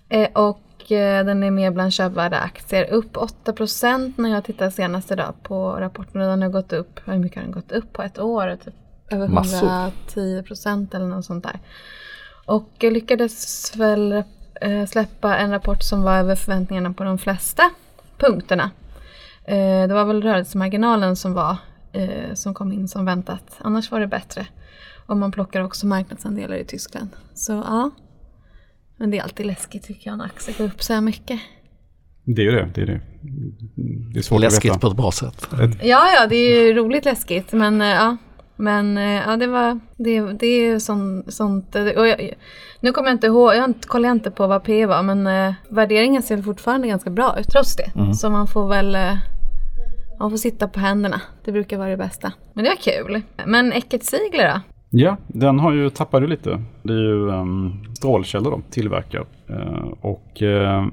Eh, 0.09 0.29
och 0.33 0.61
den 0.89 1.43
är 1.43 1.51
med 1.51 1.75
bland 1.75 1.93
köpvärda 1.93 2.39
aktier. 2.39 2.91
Upp 2.91 3.17
8% 3.17 4.13
när 4.17 4.31
jag 4.31 4.45
tittade 4.45 4.71
senast 4.71 5.11
idag 5.11 5.35
på 5.43 5.73
rapporten. 5.73 6.21
Den 6.21 6.43
har 6.43 6.49
gått 6.49 6.73
upp, 6.73 7.01
hur 7.05 7.19
mycket 7.19 7.37
har 7.37 7.43
den 7.43 7.53
gått 7.53 7.73
upp 7.73 7.93
på 7.93 8.03
ett 8.03 8.19
år? 8.19 8.59
Typ 8.65 8.75
över 9.11 9.29
Massor. 9.29 9.69
110% 10.09 10.97
eller 10.97 11.07
något 11.07 11.25
sånt 11.25 11.45
där. 11.45 11.59
Och 12.51 12.69
jag 12.79 12.93
lyckades 12.93 13.73
väl 13.77 14.13
eh, 14.61 14.87
släppa 14.87 15.37
en 15.37 15.51
rapport 15.51 15.83
som 15.83 16.03
var 16.03 16.19
över 16.19 16.35
förväntningarna 16.35 16.93
på 16.93 17.05
de 17.05 17.19
flesta 17.19 17.63
punkterna. 18.19 18.71
Eh, 19.45 19.89
det 19.89 19.95
var 19.95 20.05
väl 20.05 20.23
rörelsemarginalen 20.23 21.17
som 21.17 21.33
var 21.33 21.57
eh, 21.93 22.35
som 22.35 22.55
kom 22.55 22.73
in 22.73 22.89
som 22.89 23.05
väntat. 23.05 23.57
Annars 23.59 23.91
var 23.91 24.01
det 24.01 24.07
bättre. 24.07 24.47
Och 25.07 25.17
man 25.17 25.33
plockar 25.33 25.61
också 25.61 25.87
marknadsandelar 25.87 26.57
i 26.57 26.65
Tyskland. 26.65 27.09
Så 27.35 27.53
ja. 27.53 27.91
Men 28.97 29.11
det 29.11 29.19
är 29.19 29.23
alltid 29.23 29.47
läskigt 29.47 29.83
tycker 29.83 30.11
jag 30.11 30.19
när 30.19 30.25
aktier 30.25 30.59
går 30.59 30.65
upp 30.65 30.83
så 30.83 30.93
här 30.93 31.01
mycket. 31.01 31.41
Det 32.25 32.43
är 32.43 32.45
ju 32.45 32.51
det. 32.51 32.71
Det 32.75 32.83
är, 32.83 32.87
det. 32.87 33.01
Det 34.13 34.19
är 34.19 34.23
svårt 34.23 34.37
att 34.37 34.43
Läskigt 34.43 34.71
veta. 34.71 34.81
på 34.81 34.87
ett 34.87 34.97
bra 34.97 35.13
sätt. 35.13 35.49
Ja, 35.83 36.11
ja, 36.15 36.27
det 36.29 36.37
är 36.37 36.67
ju 36.67 36.75
roligt 36.75 37.05
läskigt. 37.05 37.53
Men 37.53 37.81
ja. 37.81 38.17
Men 38.61 38.99
eh, 38.99 39.23
ja, 39.29 39.37
det 39.37 39.47
var, 39.47 39.81
det, 39.97 40.21
det 40.21 40.47
är 40.47 40.65
ju 40.73 40.81
sån, 40.81 41.25
sånt. 41.29 41.77
eh, 41.77 41.85
Och 41.87 42.09
jag, 42.09 42.31
nu 42.81 42.93
kommer 42.93 43.09
jag 43.09 43.15
inte 43.15 43.27
ihåg, 43.27 43.55
jag 43.55 43.75
kollar 43.87 44.11
inte 44.11 44.31
på 44.31 44.47
vad 44.47 44.63
P 44.65 44.87
var, 44.87 45.03
men 45.03 45.27
eh, 45.27 45.55
värderingen 45.69 46.23
ser 46.23 46.43
fortfarande 46.43 46.89
ganska 46.89 47.11
bra 47.11 47.37
ut 47.41 47.49
trots 47.49 47.77
det. 47.77 48.15
Så 48.15 48.31
man 48.31 48.47
får 48.47 48.69
väl 48.69 48.95
eh, 48.95 49.15
man 50.19 50.31
får 50.31 50.37
sitta 50.37 50.69
på 50.69 50.81
händerna. 50.81 51.21
Det 51.45 51.53
brukar 51.53 51.79
vara 51.79 51.89
det 51.89 51.97
bästa. 51.97 52.33
Men 52.53 52.65
det 52.65 52.71
var 52.71 52.77
kul. 52.77 53.23
Men 53.47 53.73
Eckert 53.73 54.03
Ziegler 54.03 54.49
då? 54.55 54.61
Ja, 54.91 55.17
den 55.27 55.59
har 55.59 55.73
ju 55.73 55.91
tappat 55.91 56.29
lite. 56.29 56.63
Det 56.83 56.93
är 56.93 56.97
ju 56.99 57.29
um, 57.29 57.85
strålkällor 57.95 58.51
de 58.51 58.63
tillverkar. 58.71 59.25
Eh, 59.49 59.89
och 60.01 60.43
eh, 60.43 60.87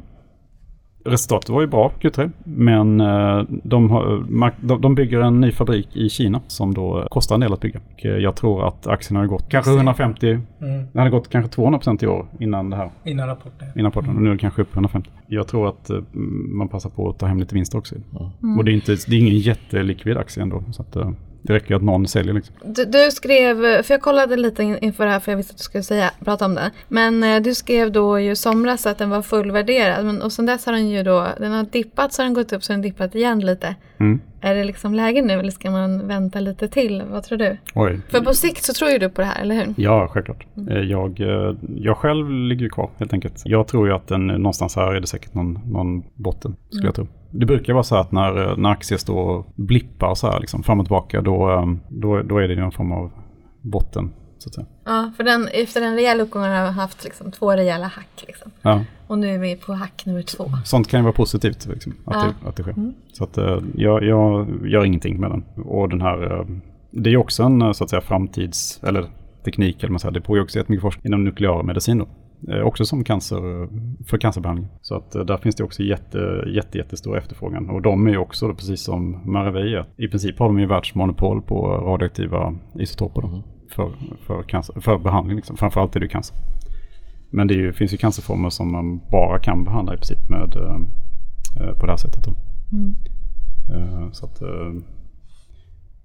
resultatet 1.07 1.49
var 1.49 1.61
ju 1.61 1.67
bra, 1.67 1.91
Q3. 2.01 2.31
Men 2.43 3.01
eh, 3.01 3.41
de, 3.63 3.89
har, 3.89 4.23
de, 4.61 4.81
de 4.81 4.95
bygger 4.95 5.19
en 5.21 5.41
ny 5.41 5.51
fabrik 5.51 5.95
i 5.95 6.09
Kina 6.09 6.41
som 6.47 6.73
då 6.73 7.07
kostar 7.11 7.35
en 7.35 7.41
del 7.41 7.53
att 7.53 7.59
bygga. 7.61 7.79
Och 7.93 8.05
eh, 8.05 8.11
jag 8.17 8.35
tror 8.35 8.67
att 8.67 8.87
aktien 8.87 9.15
har 9.17 9.25
gått 9.25 9.49
kanske 9.49 9.71
150, 9.71 10.27
Mm. 10.61 10.77
den 10.77 10.87
hade 10.99 11.09
gått 11.09 11.29
kanske 11.29 11.61
200% 11.61 12.03
i 12.03 12.07
år 12.07 12.25
innan 12.39 12.69
det 12.69 12.75
här. 12.77 12.89
Innan 13.03 13.27
rapporten. 13.27 13.67
Innan 13.75 13.85
rapporten. 13.91 14.15
Och 14.15 14.21
nu 14.21 14.29
är 14.29 14.33
det 14.33 14.39
kanske 14.39 14.61
upp 14.61 14.73
150. 14.73 15.09
Jag 15.27 15.47
tror 15.47 15.69
att 15.69 15.89
eh, 15.89 15.97
man 16.53 16.67
passar 16.67 16.89
på 16.89 17.09
att 17.09 17.19
ta 17.19 17.25
hem 17.25 17.39
lite 17.39 17.55
vinst 17.55 17.75
också. 17.75 17.95
Och 18.57 18.65
det 18.65 18.71
är, 18.71 18.73
inte, 18.73 18.91
det 19.07 19.15
är 19.15 19.19
ingen 19.19 19.37
jättelikvid 19.39 20.17
aktie 20.17 20.43
ändå. 20.43 20.63
Så 20.71 20.81
att, 20.81 20.95
det 21.41 21.53
räcker 21.53 21.69
ju 21.69 21.75
att 21.75 21.83
någon 21.83 22.07
säljer 22.07 22.33
liksom. 22.33 22.55
Du, 22.65 22.85
du 22.85 23.11
skrev, 23.11 23.83
för 23.83 23.93
jag 23.93 24.01
kollade 24.01 24.35
lite 24.35 24.63
in- 24.63 24.77
inför 24.81 25.05
det 25.05 25.11
här 25.11 25.19
för 25.19 25.31
jag 25.31 25.37
visste 25.37 25.51
att 25.51 25.57
du 25.57 25.63
skulle 25.63 25.83
säga, 25.83 26.11
prata 26.25 26.45
om 26.45 26.55
det. 26.55 26.71
Men 26.87 27.23
eh, 27.23 27.41
du 27.41 27.55
skrev 27.55 27.91
då 27.91 28.19
ju 28.19 28.35
somras 28.35 28.85
att 28.85 28.97
den 28.97 29.09
var 29.09 29.21
fullvärderad. 29.21 30.05
Men, 30.05 30.21
och 30.21 30.33
sen 30.33 30.45
dess 30.45 30.65
har 30.65 30.73
den 30.73 30.89
ju 30.89 31.03
då, 31.03 31.27
den 31.39 31.51
har 31.51 31.63
dippat 31.63 32.13
så 32.13 32.21
har 32.21 32.25
den 32.25 32.33
gått 32.33 32.53
upp 32.53 32.63
så 32.63 32.73
har 32.73 32.75
den 32.75 32.81
dippat 32.81 33.15
igen 33.15 33.39
lite. 33.39 33.75
Mm. 33.99 34.19
Är 34.41 34.55
det 34.55 34.63
liksom 34.63 34.93
läge 34.93 35.21
nu 35.21 35.33
eller 35.33 35.51
ska 35.51 35.71
man 35.71 36.07
vänta 36.07 36.39
lite 36.39 36.67
till? 36.67 37.03
Vad 37.11 37.23
tror 37.23 37.37
du? 37.37 37.57
Oj. 37.75 37.99
För 38.09 38.21
på 38.21 38.33
sikt 38.33 38.63
så 38.63 38.73
tror 38.73 38.91
ju 38.91 38.97
du 38.97 39.09
på 39.09 39.21
det 39.21 39.27
här, 39.27 39.41
eller 39.41 39.55
hur? 39.55 39.73
Ja, 39.77 40.07
självklart. 40.07 40.45
Eh, 40.69 40.77
Jag, 40.77 41.19
eh, 41.19 41.55
jag 41.75 41.97
själv 41.97 42.31
ligger 42.31 42.61
ju 42.63 42.69
kvar 42.69 42.89
helt 42.97 43.13
enkelt. 43.13 43.41
Jag 43.45 43.67
tror 43.67 43.87
ju 43.87 43.93
att 43.93 44.07
den 44.07 44.29
eh, 44.29 44.37
någonstans 44.37 44.75
här 44.75 44.93
är 44.93 44.99
det 45.01 45.07
säkert 45.07 45.33
någon, 45.33 45.59
någon 45.65 46.03
botten, 46.15 46.55
skulle 46.69 46.87
jag 46.87 46.95
tro. 46.95 47.07
Det 47.31 47.45
brukar 47.45 47.73
vara 47.73 47.83
så 47.83 47.95
att 47.95 48.11
när, 48.11 48.55
när 48.57 48.69
aktier 48.69 48.97
står 48.97 49.23
och 49.29 49.47
blippar 49.55 50.15
så 50.15 50.27
här 50.31 50.39
liksom 50.39 50.63
fram 50.63 50.79
och 50.79 50.85
tillbaka, 50.85 51.21
då, 51.21 51.63
då, 51.89 52.21
då 52.21 52.37
är 52.37 52.47
det 52.47 52.55
någon 52.55 52.71
form 52.71 52.91
av 52.91 53.11
botten. 53.61 54.13
Så 54.37 54.49
att 54.49 54.53
säga. 54.55 54.67
Ja, 54.85 55.11
för 55.17 55.23
den, 55.23 55.47
efter 55.53 55.81
den 55.81 55.95
rejäla 55.95 56.23
uppgången 56.23 56.51
har 56.51 56.65
vi 56.65 56.71
haft 56.71 57.03
liksom 57.03 57.31
två 57.31 57.51
rejäla 57.51 57.87
hack. 57.87 58.23
Liksom. 58.27 58.51
Ja, 58.61 58.83
Och 59.07 59.19
nu 59.19 59.35
är 59.35 59.39
vi 59.39 59.55
på 59.55 59.73
hack 59.73 60.05
nummer 60.05 60.21
två. 60.21 60.45
sånt 60.65 60.87
kan 60.87 60.99
ju 60.99 61.03
vara 61.03 61.13
positivt 61.13 61.65
liksom, 61.65 61.93
att, 62.05 62.15
Ja. 62.15 62.33
det, 62.43 62.49
att 62.49 62.55
det 62.55 62.63
sker. 62.63 62.75
Så 63.13 63.23
att 63.23 63.37
eh, 63.37 63.59
jag, 63.75 64.03
jag 64.03 64.47
gör 64.67 64.85
ingenting 64.85 65.19
med 65.19 65.31
den. 65.31 65.43
Och 65.65 65.89
den 65.89 66.01
här, 66.01 66.39
eh, 66.39 66.45
det 66.91 67.09
är 67.09 67.17
också 67.17 67.43
en 67.43 67.61
eh, 67.61 67.71
så 67.71 67.83
att 67.83 67.89
säga 67.89 68.01
framtids, 68.01 68.79
eller 68.83 69.05
teknik, 69.45 69.83
eller 69.83 69.91
man 69.91 69.99
säger, 69.99 70.13
det 70.13 70.21
pågår 70.21 70.41
också 70.41 70.57
jättemycket 70.59 70.81
forskning 70.81 71.05
inom 71.09 71.23
nuklear 71.23 71.63
medicin 71.63 71.97
då. 71.97 72.07
Också 72.63 72.85
som 72.85 73.03
cancer, 73.03 73.67
för 74.05 74.17
cancerbehandling. 74.17 74.67
Så 74.81 74.95
att 74.95 75.11
där 75.11 75.37
finns 75.37 75.55
det 75.55 75.63
också 75.63 75.83
jätte, 75.83 76.43
jätte, 76.47 76.77
jättestor 76.77 77.17
efterfrågan. 77.17 77.69
Och 77.69 77.81
de 77.81 78.07
är 78.07 78.11
ju 78.11 78.17
också, 78.17 78.53
precis 78.53 78.81
som 78.81 79.19
Maravei, 79.25 79.75
att 79.77 79.87
i 79.97 80.07
princip 80.07 80.39
har 80.39 80.45
de 80.47 80.59
ju 80.59 80.65
världsmonopol 80.65 81.41
på 81.41 81.67
radioaktiva 81.67 82.55
isotoper 82.79 83.21
då, 83.21 83.43
för, 83.77 83.91
för, 84.27 84.43
cancer, 84.43 84.81
för 84.81 84.97
behandling. 84.97 85.35
Liksom. 85.35 85.57
Framförallt 85.57 85.95
är 85.95 85.99
det 85.99 86.07
cancer. 86.07 86.37
Men 87.29 87.47
det 87.47 87.53
ju, 87.53 87.73
finns 87.73 87.93
ju 87.93 87.97
cancerformer 87.97 88.49
som 88.49 88.71
man 88.71 89.01
bara 89.11 89.39
kan 89.39 89.63
behandla 89.63 89.93
i 89.93 89.97
princip 89.97 90.29
med, 90.29 90.55
eh, 90.55 90.75
eh, 91.61 91.73
på 91.79 91.85
det 91.85 91.91
här 91.91 91.97
sättet. 91.97 92.23
Då. 92.23 92.31
Eh, 93.73 94.11
så 94.11 94.25
att, 94.25 94.41
eh, 94.41 94.73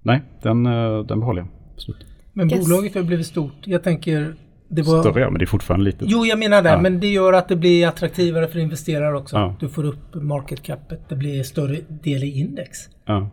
nej, 0.01 0.21
den, 0.41 0.65
eh, 0.65 0.99
den 0.99 1.19
behåller 1.19 1.41
jag. 1.41 1.47
Absolut. 1.73 2.05
Men 2.33 2.51
Yes. 2.51 2.69
bolaget 2.69 2.95
har 2.95 3.03
blivit 3.03 3.27
stort. 3.27 3.55
Jag 3.63 3.83
tänker... 3.83 4.35
Det 4.67 4.81
var... 4.81 5.01
Större 5.01 5.21
ja, 5.21 5.29
men 5.29 5.39
det 5.39 5.45
är 5.45 5.47
fortfarande 5.47 5.85
litet. 5.85 6.07
Jo, 6.09 6.25
jag 6.25 6.39
menar 6.39 6.61
det. 6.61 6.69
Ja. 6.69 6.81
Men 6.81 6.99
det 6.99 7.07
gör 7.07 7.33
att 7.33 7.47
det 7.47 7.55
blir 7.55 7.87
attraktivare 7.87 8.47
för 8.47 8.59
investerare 8.59 9.17
också. 9.17 9.35
Ja. 9.35 9.55
Du 9.59 9.69
får 9.69 9.83
upp 9.85 10.15
market 10.15 10.63
capet. 10.63 11.09
Det 11.09 11.15
blir 11.15 11.43
större 11.43 11.77
del 12.03 12.23
i 12.23 12.39
index. 12.39 12.77
Ja. 13.05 13.29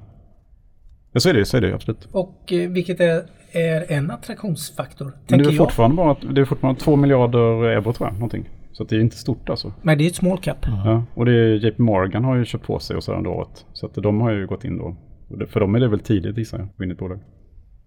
Ja, 1.13 1.21
så 1.21 1.29
är 1.29 1.35
det, 1.35 1.45
så 1.45 1.57
är 1.57 1.61
det 1.61 1.75
absolut. 1.75 2.09
Och 2.13 2.53
eh, 2.53 2.71
vilket 2.71 3.01
är, 3.01 3.23
är 3.53 3.93
en 3.93 4.11
attraktionsfaktor, 4.11 5.05
Men 5.05 5.13
det 5.27 5.29
tänker 5.29 5.45
är 5.47 5.53
jag. 5.53 5.57
fortfarande 5.57 5.97
bara 5.97 6.17
det 6.33 6.41
är 6.41 6.45
fortfarande 6.45 6.81
2 6.81 6.97
miljarder 6.97 7.65
euro 7.65 7.93
tror 7.93 8.09
jag. 8.09 8.15
Någonting. 8.15 8.49
Så 8.73 8.83
att 8.83 8.89
det 8.89 8.97
är 8.97 9.01
inte 9.01 9.17
stort 9.17 9.49
alltså. 9.51 9.73
Men 9.83 9.99
det 9.99 10.05
är 10.05 10.09
ett 10.09 10.15
small 10.15 10.39
cap. 10.39 10.57
Ja, 10.67 11.05
och 11.15 11.25
det 11.25 11.33
är 11.33 11.55
JP 11.67 11.79
Morgan 11.83 12.25
har 12.25 12.37
ju 12.37 12.45
köpt 12.45 12.65
på 12.67 12.79
sig 12.79 12.97
och 12.97 13.05
så 13.05 13.13
under 13.15 13.31
året. 13.31 13.65
Så 13.73 13.87
att 13.87 13.95
de 13.95 14.21
har 14.21 14.31
ju 14.33 14.47
gått 14.47 14.65
in 14.65 14.79
då. 14.79 14.97
Och 15.31 15.39
det- 15.39 15.47
För 15.47 15.61
dem 15.61 15.75
är 15.75 15.81
det 15.81 15.89
väl 15.89 16.01
tidigt 16.01 16.39
gissar 16.39 16.59
jag, 16.59 16.69
gå 16.77 16.85
in 16.85 16.91
i 16.91 16.93
ett 16.93 16.99
bolag. 16.99 17.21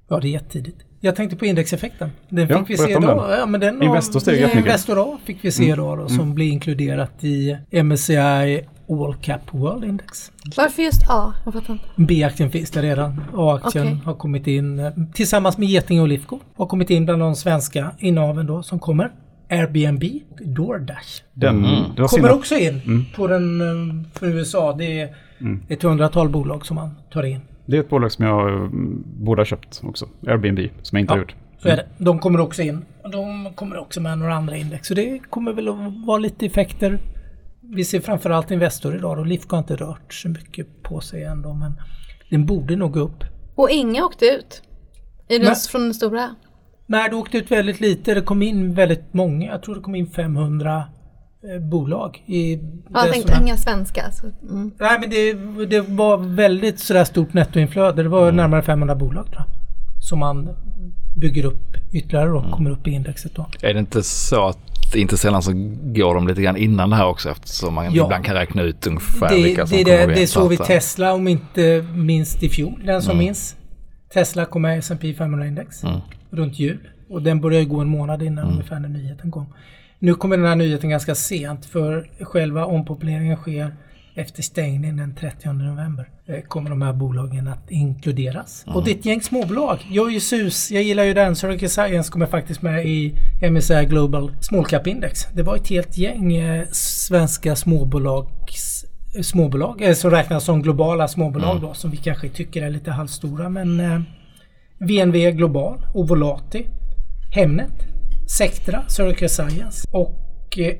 Ja, 0.09 0.19
det 0.19 0.27
är 0.27 0.31
jättetidigt. 0.31 0.77
Jag 0.99 1.15
tänkte 1.15 1.35
på 1.37 1.45
indexeffekten. 1.45 2.09
Den 2.29 2.47
Ja, 2.49 2.59
fick 2.59 2.69
vi 2.69 2.77
se 2.77 2.91
idag. 2.91 3.01
den. 3.01 3.39
Ja, 3.39 3.45
men 3.45 3.61
den 3.61 3.83
Investor 3.83 4.19
steg 4.19 4.33
jättemycket. 4.33 4.65
Investor 4.65 5.13
A 5.13 5.17
fick 5.25 5.37
vi 5.45 5.51
se 5.51 5.69
idag 5.69 5.97
då, 5.97 6.07
som 6.07 6.33
blir 6.35 6.49
inkluderat 6.51 7.23
i 7.23 7.57
MSCI 7.83 8.61
All 8.89 9.15
Cap 9.21 9.41
World 9.51 9.83
Index. 9.83 10.31
Varför 10.57 10.83
just 10.83 11.09
A? 11.09 11.33
Jag 11.45 11.53
fattar 11.53 11.73
inte. 11.73 11.85
B-aktien 11.95 12.51
finns 12.51 12.71
där 12.71 12.81
redan. 12.81 13.21
A-aktien 13.33 13.87
Okej. 13.87 13.99
har 14.05 14.13
kommit 14.13 14.47
in 14.47 14.79
eh, 14.79 14.91
tillsammans 15.13 15.57
med 15.57 15.67
Getinge 15.67 16.01
och 16.01 16.07
Lifco. 16.07 16.39
Har 16.55 16.65
kommit 16.65 16.89
in 16.89 17.05
bland 17.05 17.21
de 17.21 17.35
svenska 17.35 17.91
innehaven 17.99 18.45
då 18.45 18.63
som 18.63 18.79
kommer. 18.79 19.11
Airbnb 19.49 20.03
och 20.31 20.47
DoorDash. 20.47 21.23
Den, 21.33 21.65
synd 21.95 22.09
Kommer 22.09 22.31
också 22.31 22.55
in 22.55 23.05
på 23.15 23.27
den 23.27 23.61
eh, 23.61 24.19
för 24.19 24.27
USA. 24.27 24.73
Det 24.73 24.99
är 25.01 25.15
ett 25.67 25.83
hundratal 25.83 26.29
bolag 26.29 26.65
som 26.65 26.75
man 26.75 26.89
tar 27.11 27.23
in. 27.23 27.41
Det 27.65 27.77
är 27.77 27.81
ett 27.81 27.89
bolag 27.89 28.11
som 28.11 28.25
jag 28.25 28.49
mm, 28.49 29.03
borde 29.05 29.39
ha 29.39 29.45
köpt 29.45 29.81
också. 29.83 30.07
Airbnb, 30.27 30.59
som 30.81 30.97
jag 30.97 31.03
inte 31.03 31.13
har 31.13 31.19
gjort. 31.19 31.35
Så 31.57 31.69
är 31.69 31.75
det. 31.75 31.85
De 31.97 32.19
kommer 32.19 32.39
också 32.39 32.61
in. 32.61 32.85
Och 33.03 33.11
de 33.11 33.53
kommer 33.55 33.77
också 33.77 34.01
med 34.01 34.17
några 34.17 34.33
andra 34.33 34.57
index. 34.57 34.87
Så 34.87 34.93
det 34.93 35.19
kommer 35.29 35.53
väl 35.53 35.67
att 35.67 36.05
vara 36.05 36.17
lite 36.17 36.45
effekter. 36.45 36.99
Vi 37.75 37.85
ser 37.85 37.99
framförallt 37.99 38.51
Investor 38.51 38.95
idag 38.95 39.19
och 39.19 39.25
Lifco 39.25 39.55
har 39.55 39.59
inte 39.59 39.75
rört 39.75 40.13
så 40.13 40.29
mycket 40.29 40.83
på 40.83 41.01
sig 41.01 41.23
ändå. 41.23 41.53
Men 41.53 41.79
den 42.29 42.45
borde 42.45 42.75
nog 42.75 42.93
gå 42.93 42.99
upp. 42.99 43.23
Och 43.55 43.69
inga 43.69 44.05
åkte 44.05 44.25
ut. 44.25 44.61
I 45.27 45.37
den, 45.37 45.47
Nej. 45.47 45.55
från 45.69 45.81
den 45.81 45.93
stora. 45.93 46.35
Nej, 46.85 47.09
det 47.09 47.15
åkte 47.15 47.37
ut 47.37 47.51
väldigt 47.51 47.79
lite. 47.79 48.13
Det 48.13 48.21
kom 48.21 48.41
in 48.41 48.73
väldigt 48.73 49.13
många. 49.13 49.51
Jag 49.51 49.63
tror 49.63 49.75
det 49.75 49.81
kom 49.81 49.95
in 49.95 50.07
500 50.07 50.83
eh, 51.43 51.61
bolag. 51.61 52.23
I 52.25 52.53
Ja, 52.53 52.59
det 52.59 52.99
jag 53.05 53.13
tänkte 53.13 53.39
inga 53.41 53.57
svenska. 53.57 54.11
Så, 54.11 54.25
mm. 54.49 54.71
Nej, 54.79 54.99
men 54.99 55.09
det, 55.09 55.33
det 55.65 55.81
var 55.81 56.17
väldigt 56.17 56.79
sådär 56.79 57.03
stort 57.03 57.33
nettoinflöde. 57.33 58.03
Det 58.03 58.09
var 58.09 58.31
närmare 58.31 58.61
500 58.61 58.95
bolag 58.95 59.25
tror 59.25 59.37
jag. 59.37 59.45
Som 60.03 60.19
man 60.19 60.49
bygger 61.15 61.45
upp 61.45 61.75
ytterligare 61.93 62.31
och 62.31 62.51
kommer 62.51 62.69
upp 62.69 62.87
i 62.87 62.91
indexet 62.91 63.35
då. 63.35 63.45
Är 63.61 63.73
det 63.73 63.79
inte 63.79 64.03
så 64.03 64.47
att 64.47 64.72
inte 64.95 65.17
sällan 65.17 65.41
så 65.41 65.51
går 65.83 66.15
de 66.15 66.27
lite 66.27 66.41
grann 66.41 66.57
innan 66.57 66.89
det 66.89 66.95
här 66.95 67.05
också 67.07 67.29
eftersom 67.29 67.73
man 67.73 67.93
Ja. 67.93 68.05
ibland 68.05 68.25
kan 68.25 68.35
räkna 68.35 68.61
ut 68.61 68.87
ungefär 68.87 69.29
Det, 69.29 69.35
vilka 69.43 69.67
som 69.67 69.77
det, 69.77 69.83
kommer 69.83 69.97
det, 69.97 70.03
att 70.03 70.09
det 70.09 70.13
veta 70.15 70.27
såg 70.31 70.49
vi 70.49 70.55
att- 70.57 70.65
Tesla 70.67 71.13
om 71.13 71.27
inte 71.27 71.85
minst 71.95 72.43
i 72.43 72.49
fjol. 72.49 72.81
Den 72.85 73.01
som 73.01 73.17
minns. 73.17 73.55
Tesla 74.13 74.45
kom 74.45 74.61
med 74.61 74.75
i 74.75 74.79
S&P 74.79 75.13
500-index 75.13 75.83
runt 76.31 76.59
jul. 76.59 76.77
Och 77.09 77.21
den 77.21 77.41
började 77.41 77.65
gå 77.65 77.79
en 77.79 77.87
månad 77.87 78.23
innan 78.23 78.45
ungefär 78.51 78.79
när 78.79 78.89
nyheten 78.89 79.31
kom. 79.31 79.45
Nu 79.99 80.13
kommer 80.15 80.37
den 80.37 80.45
här 80.45 80.55
nyheten 80.55 80.89
ganska 80.89 81.15
sent 81.15 81.65
för 81.65 82.09
själva 82.21 82.65
ompopuleringen 82.65 83.37
sker 83.37 83.75
efter 84.15 84.43
stängningen 84.43 84.97
den 84.97 85.15
30 85.15 85.53
november. 85.53 86.09
Eh, 86.25 86.41
Kommer 86.41 86.69
de 86.69 86.81
här 86.81 86.93
bolagen 86.93 87.47
att 87.47 87.71
inkluderas. 87.71 88.63
Och 88.67 88.83
det 88.83 88.91
är 88.91 88.95
ett 88.95 89.05
gäng 89.05 89.21
småbolag. 89.21 89.87
Jag 89.91 90.07
är 90.07 90.11
ju 90.11 90.19
sus, 90.19 90.71
jag 90.71 90.83
gillar 90.83 91.03
ju 91.03 91.13
den. 91.13 91.35
Circle 91.35 91.69
Science 91.69 92.11
kommer 92.11 92.25
faktiskt 92.25 92.61
med 92.61 92.85
i 92.85 93.13
MSCI 93.51 93.85
Global 93.85 94.31
Small 94.41 94.65
Cap 94.65 94.87
Index. 94.87 95.27
Det 95.33 95.43
var 95.43 95.55
ett 95.55 95.67
helt 95.67 95.97
gäng 95.97 96.35
eh, 96.35 96.65
svenska 96.71 97.55
småbolags 97.55 98.85
småbolag 99.21 99.81
eh, 99.81 99.93
som 99.93 100.11
räknas 100.11 100.43
som 100.43 100.61
globala 100.61 101.07
småbolag 101.07 101.61
då 101.61 101.73
som 101.73 101.91
vi 101.91 101.97
kanske 101.97 102.29
tycker 102.29 102.61
är 102.61 102.69
lite 102.69 102.91
halvstora 102.91 103.49
men 103.49 103.79
eh, 103.79 104.01
VNV 104.79 105.31
Global, 105.31 105.85
Ovolati, 105.93 106.67
Hemnet, 107.35 107.73
Sectra, 108.37 108.83
Circle 108.87 109.29
Science 109.29 109.87
och 109.91 110.59
eh, 110.59 110.75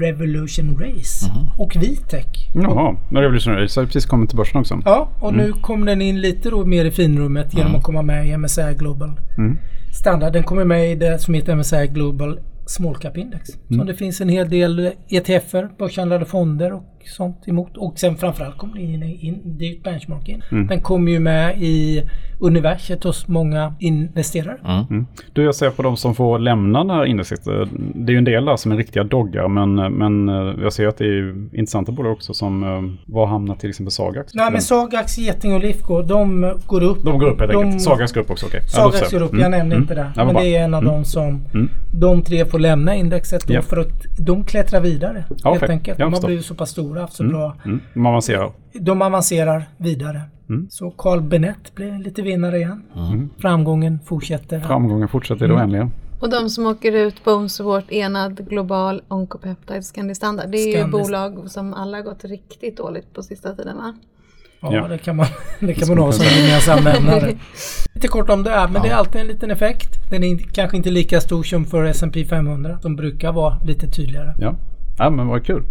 Revolution 0.00 0.78
Race 0.78 1.26
och 1.58 1.76
Vitec. 1.76 2.26
Jaha, 2.54 2.96
Revolution 3.10 3.54
Race 3.54 3.80
har 3.80 3.86
precis 3.86 4.06
kommit 4.06 4.30
till 4.30 4.36
börsen 4.36 4.60
också. 4.60 4.80
Ja, 4.84 5.10
och 5.20 5.34
nu 5.34 5.52
kom 5.52 5.84
den 5.84 6.02
in 6.02 6.20
lite 6.20 6.50
då 6.50 6.64
mer 6.64 6.84
i 6.84 6.90
finrummet 6.90 7.54
genom 7.54 7.74
att 7.74 7.82
komma 7.82 8.02
med 8.02 8.26
i 8.26 8.36
MSCI 8.36 8.74
Global 8.78 9.10
Standard. 9.92 10.32
Den 10.32 10.42
kommer 10.42 10.64
med 10.64 10.92
i 10.92 10.94
det 10.94 11.18
som 11.18 11.34
heter 11.34 11.56
MSCI 11.56 11.86
Global 11.86 12.40
Small 12.66 12.96
Cap 12.96 13.16
Index. 13.16 13.48
Så 13.68 13.84
det 13.84 13.94
finns 13.94 14.20
en 14.20 14.28
hel 14.28 14.50
del 14.50 14.90
ETFer, 15.08 15.68
börshandlade 15.78 16.24
fonder 16.24 16.72
och 16.72 16.96
sånt 17.16 17.48
emot. 17.48 17.76
Och 17.76 17.98
sen 17.98 18.16
framförallt 18.16 18.58
kommer 18.58 18.74
det 18.74 18.80
in, 18.80 19.02
in 19.02 19.40
det 19.44 19.68
är 19.68 19.72
ett 19.72 19.82
benchmark 19.82 20.28
in. 20.28 20.42
Den 20.50 20.80
kommer 20.80 21.12
ju 21.12 21.18
med 21.18 21.62
i 21.62 22.02
universet 22.38 23.04
hos 23.04 23.28
många 23.28 23.74
investerare. 23.78 24.56
Mm. 24.90 25.06
Du, 25.32 25.42
jag 25.44 25.54
ser 25.54 25.70
på 25.70 25.82
de 25.82 25.96
som 25.96 26.14
får 26.14 26.38
lämna 26.38 26.84
det 26.84 26.92
här 26.92 27.04
indexet. 27.04 27.44
Det 27.94 28.10
är 28.10 28.12
ju 28.12 28.18
en 28.18 28.24
del 28.24 28.44
där 28.44 28.56
som 28.56 28.72
är 28.72 28.76
riktiga 28.76 29.04
doggar, 29.04 29.48
men, 29.48 29.74
men 29.94 30.28
eh, 30.28 30.54
jag 30.62 30.72
ser 30.72 30.86
att 30.88 30.98
det 30.98 31.04
är 31.04 31.08
ju 31.08 31.48
intressanta 31.52 31.92
bolag 31.92 32.12
också 32.12 32.34
som 32.34 32.62
eh, 32.64 33.12
var 33.14 33.26
hamnar 33.26 33.54
till 33.54 33.68
exempel 33.70 33.90
Sagax. 33.92 34.34
Nej 34.34 34.50
men 34.52 34.60
Sagax, 34.60 35.18
Geting 35.18 35.54
och 35.54 35.60
Lifco 35.60 36.02
de 36.02 36.52
går 36.66 36.82
upp. 36.82 37.04
De 37.04 37.18
går 37.18 37.26
upp 37.28 37.40
helt 37.40 37.52
De- 37.52 37.62
enkelt. 37.64 37.82
Sagax 37.82 38.12
går 38.12 38.20
upp 38.20 38.30
också, 38.30 38.46
okej. 38.46 38.60
Då 38.62 38.68
Sagax 38.68 39.12
går 39.12 39.22
upp, 39.22 39.32
jag 39.32 39.40
Mm, 39.40 39.50
nämnde 39.50 39.74
mm. 39.76 39.82
inte 39.82 39.94
det. 39.94 40.12
Ja, 40.16 40.24
men 40.24 40.34
det 40.34 40.56
är 40.56 40.64
en 40.64 40.74
av 40.74 40.82
Mm. 40.82 40.94
de 40.94 41.04
som 41.04 41.26
Mm. 41.54 41.68
de 41.92 42.22
tre 42.22 42.44
får 42.44 42.58
lämna 42.58 42.94
indexet 42.94 43.46
då 43.46 43.54
Ja. 43.54 43.62
för 43.62 43.76
att 43.76 44.04
de 44.18 44.44
klättrar 44.44 44.80
vidare. 44.80 45.24
Ja, 45.44 45.50
helt 45.52 45.70
enkelt. 45.70 45.98
De 45.98 46.12
har 46.12 46.26
blivit 46.26 46.44
så 46.44 46.54
pass 46.54 46.70
stora, 46.70 47.00
haft 47.00 47.12
så 47.12 47.22
Mm. 47.22 47.32
bra. 47.36 47.56
Mm. 47.64 47.80
De 47.94 48.06
avancerar. 48.06 48.50
De 48.80 49.02
avancerar 49.02 49.64
vidare. 49.76 50.20
Mm. 50.48 50.66
Så 50.70 50.90
Carl 50.90 51.20
Benett 51.20 51.74
blir 51.74 51.98
lite 51.98 52.22
vinnare 52.22 52.56
igen. 52.56 52.82
Framgången 53.38 53.98
fortsätter. 54.04 54.60
Framgången 54.60 55.08
fortsätter 55.08 55.44
i 55.44 55.48
det 55.48 55.54
Mm. 55.54 55.60
oändliga. 55.60 55.90
Och 56.20 56.30
de 56.30 56.50
som 56.50 56.66
åker 56.66 56.92
ut, 56.92 57.24
Bone 57.24 57.48
Support, 57.48 57.92
Enad, 57.92 58.48
Global, 58.48 59.02
Oncopeptide, 59.08 59.82
Scandi 59.82 60.14
Standard. 60.14 60.50
Det 60.50 60.58
är 60.58 60.66
ju 60.66 60.82
Scandi- 60.84 60.90
bolag 60.90 61.50
som 61.50 61.74
alla 61.74 61.96
har 61.96 62.04
gått 62.04 62.24
riktigt 62.24 62.76
dåligt 62.76 63.14
på 63.14 63.22
sista 63.22 63.54
tiden 63.54 63.76
va? 63.76 63.94
Ja, 64.60 64.74
Ja. 64.74 64.88
det 64.88 64.98
kan 64.98 65.16
man, 65.16 65.26
det 65.60 65.74
kan 65.74 65.88
man 65.88 65.98
ha 65.98 66.12
som 66.12 66.24
gemensam 66.24 66.84
nämnare. 66.84 67.32
Lite 67.94 68.08
kort 68.08 68.30
om 68.30 68.42
det 68.42 68.50
är, 68.50 68.68
men 68.68 68.82
det 68.82 68.88
är 68.88 68.94
alltid 68.94 69.20
en 69.20 69.26
liten 69.26 69.50
effekt. 69.50 70.10
Den 70.10 70.24
är 70.24 70.28
inte- 70.28 70.44
kanske 70.44 70.76
inte 70.76 70.90
lika 70.90 71.20
stor 71.20 71.42
som 71.42 71.64
för 71.64 71.84
S&P 71.84 72.24
500 72.24 72.78
som 72.82 72.96
brukar 72.96 73.32
vara 73.32 73.58
lite 73.64 73.86
tydligare. 73.88 74.34
Ja. 74.38 74.54
ja, 74.98 75.10
men 75.10 75.26
vad 75.26 75.44
kul. 75.46 75.62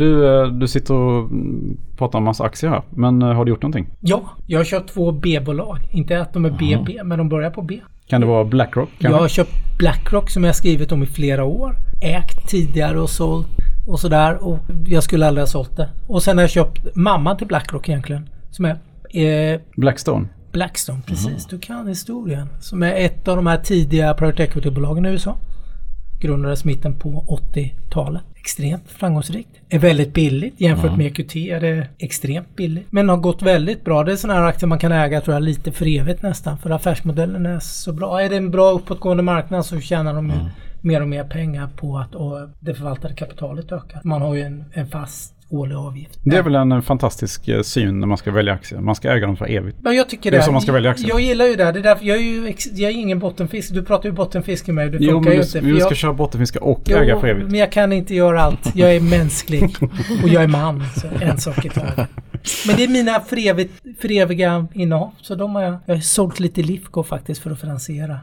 Du, 0.00 0.26
eh, 0.26 0.46
du 0.46 0.68
sitter 0.68 0.94
och 0.94 1.30
mm, 1.30 1.76
pratar 1.96 2.18
om 2.18 2.24
massa 2.24 2.44
aktier 2.44 2.70
här, 2.70 2.82
men 2.90 3.22
eh, 3.22 3.28
har 3.28 3.44
du 3.44 3.50
gjort 3.50 3.62
någonting? 3.62 3.86
Ja, 4.00 4.22
jag 4.46 4.58
har 4.58 4.64
köpt 4.64 4.94
två 4.94 5.12
B-bolag. 5.12 5.78
Inte 5.90 6.20
att 6.20 6.32
de 6.32 6.44
är 6.44 6.50
BB, 6.50 7.02
men 7.04 7.18
de 7.18 7.28
börjar 7.28 7.50
på 7.50 7.62
B. 7.62 7.80
Kan 8.06 8.20
det 8.20 8.26
vara 8.26 8.44
Blackrock? 8.44 8.88
Jag 8.98 9.00
kanske? 9.00 9.20
har 9.20 9.28
köpt 9.28 9.78
Blackrock 9.78 10.30
som 10.30 10.44
jag 10.44 10.56
skrivit 10.56 10.92
om 10.92 11.02
i 11.02 11.06
flera 11.06 11.44
år. 11.44 11.76
Ägt 12.02 12.48
tidigare 12.48 13.00
och 13.00 13.10
sålt 13.10 13.48
och 13.86 14.00
sådär. 14.00 14.44
Och 14.44 14.58
jag 14.86 15.02
skulle 15.02 15.26
aldrig 15.26 15.42
ha 15.42 15.46
sålt 15.46 15.76
det. 15.76 15.88
Och 16.06 16.22
sen 16.22 16.36
har 16.36 16.42
jag 16.42 16.50
köpt 16.50 16.96
mamman 16.96 17.36
till 17.36 17.46
Blackrock 17.46 17.88
egentligen. 17.88 18.28
Som 18.50 18.64
är 18.64 18.76
eh, 19.10 19.60
Blackstone? 19.76 20.28
Blackstone, 20.52 21.00
precis. 21.06 21.46
Du 21.46 21.58
kan 21.58 21.88
historien. 21.88 22.48
Som 22.60 22.82
är 22.82 22.94
ett 22.94 23.28
av 23.28 23.36
de 23.36 23.46
här 23.46 23.58
tidiga 23.58 24.14
private 24.14 24.42
equity-bolagen 24.42 25.06
i 25.06 25.08
USA. 25.08 25.36
Grundades 26.20 26.64
mitten 26.64 26.98
på 26.98 27.40
80-talet. 27.54 28.22
Extremt 28.40 28.90
framgångsrikt. 28.90 29.48
Är 29.68 29.78
väldigt 29.78 30.14
billigt. 30.14 30.60
Jämfört 30.60 30.96
med 30.96 31.06
EQT 31.06 31.36
är 31.36 31.60
det 31.60 31.86
extremt 31.98 32.56
billigt. 32.56 32.86
Men 32.90 33.08
har 33.08 33.16
gått 33.16 33.42
väldigt 33.42 33.84
bra. 33.84 34.04
Det 34.04 34.12
är 34.12 34.16
sådana 34.16 34.40
här 34.40 34.46
aktier 34.46 34.68
man 34.68 34.78
kan 34.78 34.92
äga 34.92 35.20
tror 35.20 35.34
jag 35.34 35.42
lite 35.42 35.72
för 35.72 35.86
evigt 35.98 36.22
nästan. 36.22 36.58
För 36.58 36.70
affärsmodellen 36.70 37.46
är 37.46 37.58
så 37.58 37.92
bra. 37.92 38.22
Är 38.22 38.28
det 38.28 38.36
en 38.36 38.50
bra 38.50 38.70
uppåtgående 38.70 39.22
marknad 39.22 39.66
så 39.66 39.80
tjänar 39.80 40.14
de 40.14 40.26
ju 40.26 40.36
mer 40.80 41.02
och 41.02 41.08
mer 41.08 41.24
pengar 41.24 41.68
på 41.76 41.98
att 41.98 42.14
och 42.14 42.48
det 42.60 42.74
förvaltade 42.74 43.14
kapitalet 43.14 43.72
ökar. 43.72 44.00
Man 44.04 44.22
har 44.22 44.34
ju 44.34 44.42
en, 44.42 44.64
en 44.72 44.86
fast 44.86 45.34
årlig 45.50 45.76
avgift. 45.76 46.18
Det 46.22 46.36
är 46.36 46.42
väl 46.42 46.54
en 46.54 46.72
eh, 46.72 46.80
fantastisk 46.80 47.48
eh, 47.48 47.62
syn 47.62 48.00
när 48.00 48.06
man 48.06 48.16
ska 48.18 48.30
välja 48.30 48.52
aktier. 48.52 48.80
Man 48.80 48.94
ska 48.94 49.10
äga 49.12 49.26
dem 49.26 49.36
för 49.36 49.50
evigt. 49.50 49.76
Men 49.80 49.96
jag 49.96 50.08
tycker 50.08 50.30
Det 50.30 50.36
det. 50.36 50.40
är 50.40 50.46
så 50.46 50.52
man 50.52 50.60
ska 50.60 50.72
välja 50.72 50.90
aktier. 50.90 51.08
Jag 51.08 51.20
gillar 51.20 51.44
ju 51.44 51.56
det. 51.56 51.72
det 51.72 51.78
är 51.78 51.82
därför 51.82 52.04
jag 52.06 52.16
är 52.16 52.20
ju 52.20 52.54
jag 52.74 52.90
är 52.90 52.94
ingen 52.94 53.18
bottenfisk. 53.18 53.74
Du 53.74 53.82
pratar 53.82 54.08
ju 54.08 54.12
bottenfisk 54.12 54.66
med 54.66 54.74
mig. 54.74 54.90
Det 54.90 54.98
Jo, 55.00 55.10
funkar 55.12 55.30
men 55.30 55.38
ju 55.38 55.42
du, 55.42 55.58
inte. 55.58 55.60
vi 55.74 55.80
ska 55.80 55.88
jag, 55.88 55.96
köra 55.96 56.12
bottenfiska 56.12 56.60
och 56.60 56.90
äga 56.90 57.20
för 57.20 57.26
jo, 57.28 57.34
evigt. 57.34 57.50
men 57.50 57.60
jag 57.60 57.72
kan 57.72 57.92
inte 57.92 58.14
göra 58.14 58.42
allt. 58.42 58.76
Jag 58.76 58.96
är 58.96 59.00
mänsklig. 59.00 59.76
och 60.22 60.28
jag 60.28 60.42
är 60.42 60.48
man. 60.48 60.84
Så 60.96 61.06
en 61.20 61.38
sak 61.38 61.64
i 61.64 61.68
taget. 61.68 62.08
Men 62.66 62.76
det 62.76 62.84
är 62.84 62.88
mina 62.88 63.20
för, 63.20 63.48
evigt, 63.48 63.74
för 64.00 64.12
eviga 64.12 64.66
innehav. 64.74 65.10
Så 65.22 65.34
de 65.34 65.54
har 65.54 65.62
jag, 65.62 65.76
jag 65.86 65.94
har 65.94 66.00
sålt 66.00 66.40
lite 66.40 66.62
Lifco 66.62 67.02
faktiskt 67.02 67.42
för 67.42 67.50
att 67.50 67.60
finansiera 67.60 68.18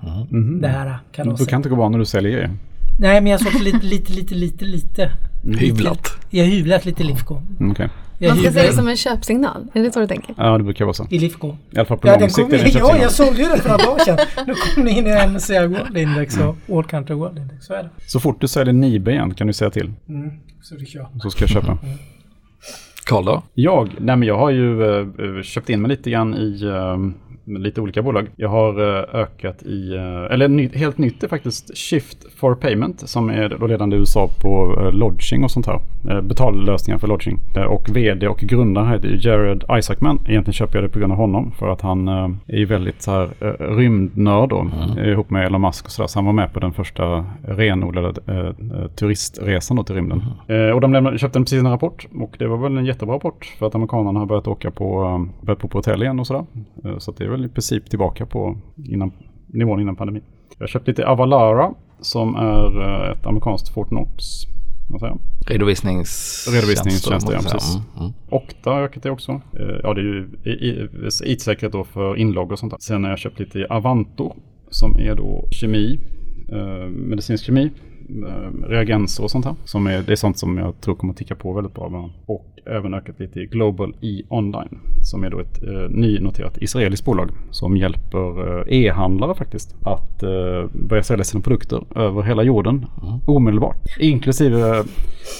det 0.61 0.67
här 0.67 0.85
Du 0.89 0.93
kalaset. 1.11 1.47
kan 1.49 1.57
inte 1.59 1.69
gå 1.69 1.75
bra 1.75 1.89
när 1.89 1.99
du 1.99 2.05
säljer. 2.05 2.49
Nej 2.99 3.21
men 3.21 3.31
jag 3.31 3.41
sålt 3.41 3.61
lite, 3.63 3.85
lite, 3.85 4.11
lite, 4.13 4.35
lite, 4.35 4.65
lite. 4.65 5.11
Hyvlat. 5.59 6.07
Jag 6.29 6.43
har 6.45 6.51
hyvlat 6.51 6.85
lite 6.85 7.03
Lifco. 7.03 7.41
Mm, 7.59 7.71
Okej. 7.71 7.89
Jag 8.19 8.29
Man 8.29 8.37
ska 8.43 8.51
se 8.51 8.67
det 8.67 8.73
som 8.73 8.87
en 8.87 8.97
köpsignal. 8.97 9.67
Är 9.73 9.83
det 9.83 9.91
så 9.91 9.99
du 9.99 10.07
tänker? 10.07 10.35
Ja, 10.37 10.57
det 10.57 10.63
brukar 10.63 10.85
vara 10.85 10.93
så. 10.93 11.07
i 11.09 11.19
Lifco. 11.19 11.47
I 11.71 11.77
alla 11.77 11.85
fall 11.85 11.97
på 11.97 12.07
Ja, 12.07 12.11
lång 12.11 12.19
den 12.21 12.29
sikt 12.29 12.53
är 12.53 12.57
det 12.57 12.57
en 12.57 12.63
ja, 12.65 12.71
köpsignal. 12.71 13.01
jag 13.01 13.11
sålde 13.11 13.41
ju 13.41 13.47
den 13.49 13.59
för 13.59 13.69
några 13.69 13.83
dagar 13.85 14.05
sedan. 14.05 14.17
Nu 14.47 14.53
kom 14.53 14.85
den 14.85 14.87
in 14.93 15.07
i 15.07 15.27
MSCI 15.27 15.67
World 15.67 15.97
Index 15.97 16.37
och 16.37 16.77
All 16.77 16.83
Country 16.83 17.15
World 17.15 17.37
Index. 17.37 17.65
Så 17.65 17.73
är 17.73 17.83
det. 17.83 17.89
Så 18.07 18.19
fort 18.19 18.41
du 18.41 18.47
säljer 18.47 18.73
Nibe 18.73 19.11
igen 19.11 19.33
kan 19.33 19.47
du 19.47 19.53
säga 19.53 19.69
till. 19.71 19.91
Mm, 20.09 20.31
så 20.61 20.75
det 20.75 20.85
kör. 20.85 21.07
Så 21.21 21.29
ska 21.29 21.43
jag 21.43 21.49
köpa. 21.49 21.77
Karl 23.05 23.25
då? 23.25 23.43
Jag? 23.53 23.89
Nej 23.99 24.15
men 24.15 24.27
jag 24.27 24.37
har 24.37 24.49
ju 24.49 24.83
eh, 24.99 25.41
köpt 25.43 25.69
in 25.69 25.81
mig 25.81 25.89
lite 25.89 26.09
grann 26.11 26.33
i 26.35 26.61
eh, 27.47 27.53
lite 27.59 27.81
olika 27.81 28.01
bolag. 28.01 28.27
Jag 28.35 28.49
har 28.49 28.97
eh, 28.99 29.03
ökat 29.21 29.63
i, 29.63 29.95
eh, 29.95 30.33
eller 30.33 30.47
ny, 30.47 30.69
helt 30.73 30.97
nytt 30.97 31.23
är 31.23 31.27
faktiskt 31.27 31.77
Shift 31.77 32.17
for 32.35 32.55
Payment 32.55 33.09
som 33.09 33.29
är 33.29 33.49
då 33.59 33.67
ledande 33.67 33.95
i 33.95 33.99
USA 33.99 34.29
på 34.41 34.79
eh, 34.81 34.91
lodging 34.91 35.43
och 35.43 35.51
sånt 35.51 35.67
här. 35.67 35.79
Betallösningar 36.21 36.97
för 36.99 37.07
lodging. 37.07 37.39
Och 37.69 37.89
vd 37.95 38.27
och 38.27 38.37
grundare 38.39 38.89
heter 38.89 39.27
Jared 39.27 39.63
Isaacman. 39.71 40.19
Egentligen 40.27 40.53
köper 40.53 40.75
jag 40.75 40.83
det 40.83 40.89
på 40.89 40.99
grund 40.99 41.11
av 41.11 41.17
honom 41.17 41.51
för 41.51 41.67
att 41.69 41.81
han 41.81 42.07
är 42.47 42.57
ju 42.57 42.65
väldigt 42.65 43.01
så 43.01 43.11
här 43.11 43.29
rymdnörd 43.75 44.49
då. 44.49 44.67
eh, 44.97 45.09
Ihop 45.09 45.29
med 45.29 45.45
Elon 45.45 45.61
Musk 45.61 45.85
och 45.85 45.91
sådär. 45.91 46.07
Så 46.07 46.17
han 46.19 46.25
var 46.25 46.33
med 46.33 46.53
på 46.53 46.59
den 46.59 46.73
första 46.73 47.25
renodlade 47.47 48.21
eh, 48.27 48.87
turistresan 48.87 49.77
då 49.77 49.83
till 49.83 49.95
rymden. 49.95 50.23
Eh, 50.47 50.69
och 50.75 50.81
de 50.81 50.93
lämnade, 50.93 51.17
köpte 51.17 51.39
precis 51.39 51.59
en 51.59 51.69
rapport 51.71 52.07
och 52.19 52.35
det 52.39 52.47
var 52.47 52.57
väl 52.57 52.77
en 52.77 52.85
jättebra 52.85 53.15
rapport 53.15 53.55
för 53.59 53.67
att 53.67 53.75
amerikanerna 53.75 54.19
har 54.19 54.25
börjat 54.25 54.47
åka 54.47 54.71
på, 54.71 55.27
börjat 55.41 55.59
bo 55.61 55.67
på 55.67 55.77
hotell 55.77 56.03
igen 56.03 56.19
och 56.19 56.27
sådär. 56.27 56.45
Så 56.97 57.11
det 57.11 57.23
är 57.23 57.29
väl 57.29 57.36
i 57.45 57.49
princip 57.49 57.89
tillbaka 57.89 58.25
på 58.25 58.57
innan, 58.85 59.11
nivån 59.47 59.81
innan 59.81 59.95
pandemin. 59.95 60.23
Jag 60.57 60.63
har 60.63 60.67
köpt 60.67 60.87
lite 60.87 61.07
Avalara 61.07 61.73
som 61.99 62.35
är 62.35 62.81
eh, 62.81 63.11
ett 63.11 63.25
amerikanskt 63.25 63.69
Fort 63.69 63.87
Knox. 63.87 64.23
Vad 64.89 64.99
säger 64.99 65.13
jag? 65.13 65.51
Redovisnings... 65.53 66.47
Redovisningstjänster, 66.51 67.33
ja, 67.33 67.39
precis. 67.39 67.75
Mm, 67.75 67.87
mm. 67.99 68.13
Okta 68.29 68.69
har 68.69 68.77
jag 68.77 68.85
ökat 68.85 69.03
det 69.03 69.11
också. 69.11 69.31
Eh, 69.31 69.79
Ja, 69.83 69.93
det 69.93 70.01
är 70.01 70.05
ju 70.05 70.29
IT-säkerhet 71.23 71.71
då 71.71 71.83
för 71.83 72.15
inlogg 72.17 72.51
och 72.51 72.59
sånt 72.59 72.71
där. 72.71 72.79
Sen 72.81 73.03
har 73.03 73.09
jag 73.09 73.19
köpt 73.19 73.39
lite 73.39 73.67
Avanto 73.69 74.35
som 74.69 74.97
är 74.99 75.15
då 75.15 75.47
kemi, 75.51 75.99
eh, 76.51 76.89
medicinsk 76.89 77.45
kemi, 77.45 77.71
reagenser 78.67 79.23
och 79.23 79.31
sånt 79.31 79.45
här. 79.45 79.55
Som 79.63 79.87
är, 79.87 80.01
det 80.01 80.11
är 80.11 80.15
sånt 80.15 80.37
som 80.37 80.57
jag 80.57 80.81
tror 80.81 80.95
kommer 80.95 81.13
att 81.13 81.17
ticka 81.17 81.35
på 81.35 81.53
väldigt 81.53 81.73
bra. 81.73 81.89
med. 81.89 82.09
Och 82.25 82.45
även 82.65 82.93
ökat 82.93 83.19
lite 83.19 83.39
i 83.39 83.45
Global 83.45 83.93
E-Online 84.01 84.79
som 85.01 85.23
är 85.23 85.29
då 85.29 85.39
ett 85.39 85.63
eh, 85.63 85.89
nynoterat 85.89 86.57
israeliskt 86.57 87.05
bolag 87.05 87.29
som 87.51 87.77
hjälper 87.77 88.59
eh, 88.59 88.77
e-handlare 88.77 89.35
faktiskt 89.35 89.75
att 89.83 90.23
eh, 90.23 90.29
börja 90.89 91.03
sälja 91.03 91.23
sina 91.23 91.41
produkter 91.41 91.83
över 91.95 92.21
hela 92.21 92.43
jorden 92.43 92.85
omedelbart. 93.25 93.77
Inklusive 93.99 94.77
eh, 94.77 94.83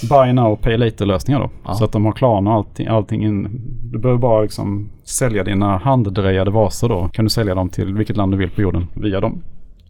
Buy 0.10 0.34
Now 0.34 0.56
Pay 0.56 0.77
Later 0.77 1.06
lösningar 1.06 1.39
då. 1.39 1.49
Ja. 1.65 1.73
Så 1.73 1.86
att 1.86 1.91
de 1.91 2.06
har 2.06 2.12
Klarna 2.12 2.49
och 2.49 2.56
allting, 2.56 2.88
allting 2.88 3.25
in. 3.25 3.62
Du 3.91 3.99
behöver 3.99 4.21
bara 4.21 4.41
liksom 4.41 4.89
sälja 5.03 5.43
dina 5.43 5.77
handdrejade 5.77 6.51
vaser 6.51 6.89
då. 6.89 7.10
Kan 7.13 7.25
du 7.25 7.30
sälja 7.30 7.56
dem 7.56 7.69
till 7.69 7.93
vilket 7.93 8.17
land 8.17 8.34
du 8.34 8.38
vill 8.38 8.49
på 8.49 8.62
jorden 8.62 8.88
via 8.93 9.19
dem. 9.19 9.41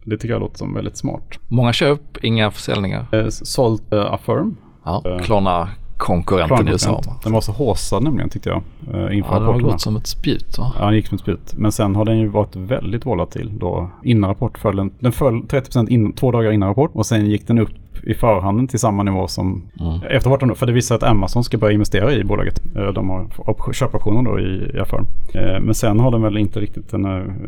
Det 0.08 0.16
tycker 0.16 0.34
jag 0.34 0.40
låter 0.40 0.58
som 0.58 0.74
väldigt 0.74 0.96
smart. 0.96 1.38
Många 1.48 1.72
köp, 1.72 2.24
inga 2.24 2.50
försäljningar. 2.50 3.06
Eh, 3.12 3.28
sålt 3.28 3.92
eh, 3.92 4.12
Affirm. 4.12 4.56
Ja, 4.84 5.02
Eh, 5.04 5.18
Klarna 5.18 5.68
konkurrenten 5.98 6.68
i 6.68 6.70
USA. 6.70 7.02
Den 7.22 7.32
var 7.32 7.40
så 7.40 7.52
håsad 7.52 8.02
nämligen 8.02 8.30
tyckte 8.30 8.48
jag. 8.48 8.62
Eh, 8.94 9.16
inför 9.16 9.34
Ja, 9.34 9.40
det 9.40 9.46
har 9.46 9.60
gått 9.60 9.80
som 9.80 9.96
ett 9.96 10.06
spjut 10.06 10.58
va? 10.58 10.72
Ja, 10.78 10.84
den 10.84 10.94
gick 10.94 11.06
som 11.06 11.14
ett 11.14 11.20
spjut. 11.20 11.54
Men 11.56 11.72
sen 11.72 11.96
har 11.96 12.04
den 12.04 12.18
ju 12.18 12.28
varit 12.28 12.56
väldigt 12.56 13.06
volatil 13.06 13.58
då. 13.58 13.90
Innan 14.04 14.28
rapport 14.30 14.58
föll 14.58 14.76
den. 14.76 14.90
Den 14.98 15.12
föll 15.12 15.42
30% 15.42 15.88
in, 15.88 16.12
två 16.12 16.32
dagar 16.32 16.52
innan 16.52 16.68
rapport. 16.68 16.90
Och 16.94 17.06
sen 17.06 17.26
gick 17.26 17.46
den 17.46 17.58
upp 17.58 17.70
i 18.04 18.14
förhanden 18.14 18.68
till 18.68 18.78
samma 18.78 19.02
nivå 19.02 19.28
som 19.28 19.70
Mm. 19.80 20.02
efter 20.02 20.30
rapporten. 20.30 20.48
då. 20.48 20.54
För 20.54 20.66
det 20.66 20.72
visar 20.72 20.94
att 20.94 21.02
Amazon 21.02 21.44
ska 21.44 21.58
börja 21.58 21.72
investera 21.74 22.12
i 22.12 22.24
bolaget. 22.24 22.62
Eh, 22.76 22.86
De 22.92 23.08
har 23.10 23.26
op- 23.50 23.74
köpoptioner 23.74 24.22
då 24.30 24.40
i, 24.40 24.70
i 24.76 24.80
affären. 24.80 25.06
Eh, 25.34 25.60
Men 25.60 25.74
sen 25.74 26.00
har 26.00 26.10
den 26.10 26.22
väl 26.22 26.38
inte 26.38 26.60
riktigt, 26.60 26.90
den 26.90 27.04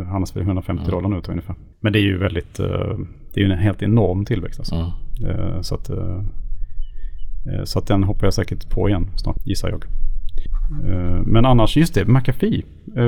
handlas 0.07 0.37
väl 0.37 0.43
150 0.43 0.81
Mm. 0.83 0.91
dollar 0.91 1.09
nu 1.09 1.15
tror 1.21 1.25
jag 1.25 1.31
ungefär. 1.33 1.55
Men 1.81 1.93
det 1.93 1.99
är 1.99 2.03
ju 2.03 2.19
väldigt, 2.19 2.61
eh, 2.61 2.67
det 3.35 3.41
är 3.41 3.45
ju 3.45 3.53
en 3.53 3.59
helt 3.59 3.83
enorm 3.83 4.25
tillväxt 4.25 4.61
alltså. 4.61 4.75
Mm. 4.75 5.63
Så 5.63 5.75
att, 5.75 5.91
så 7.65 7.79
att 7.79 7.87
den 7.87 8.05
hoppar 8.05 8.27
jag 8.27 8.35
säkert 8.35 8.71
på 8.71 8.89
igen 8.89 9.07
snart, 9.17 9.37
gissar 9.47 9.69
jag. 9.69 9.85
Men 11.27 11.45
annars, 11.47 11.77
just 11.77 11.95
det, 11.95 12.05
McAfee 12.09 12.63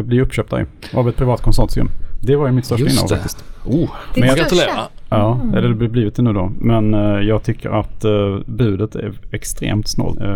blir 0.05 0.21
uppköpta 0.21 0.61
av 0.95 1.09
ett 1.09 1.17
privat 1.17 1.41
konsortium. 1.43 1.89
Det 2.23 2.37
var 2.37 2.47
ju 2.47 2.53
mitt 2.53 2.65
största 2.65 2.87
innehav 2.87 3.09
faktiskt. 3.09 3.45
Oh, 3.65 3.91
Ditt 4.15 4.25
jag 4.25 4.37
gratulerar. 4.37 4.89
Ja, 5.19 5.41
eller 5.57 5.69
det 5.69 5.75
blir 5.75 5.89
blivit 5.89 6.15
det 6.17 6.23
nu 6.23 6.33
då. 6.33 6.53
Men 6.61 6.95
eh, 6.95 7.01
jag 7.21 7.43
tycker 7.43 7.71
att 7.71 8.05
eh, 8.05 8.39
budet 8.47 8.95
är 8.95 9.13
extremt 9.31 9.89
snålt. 9.89 10.21
Eh, 10.21 10.29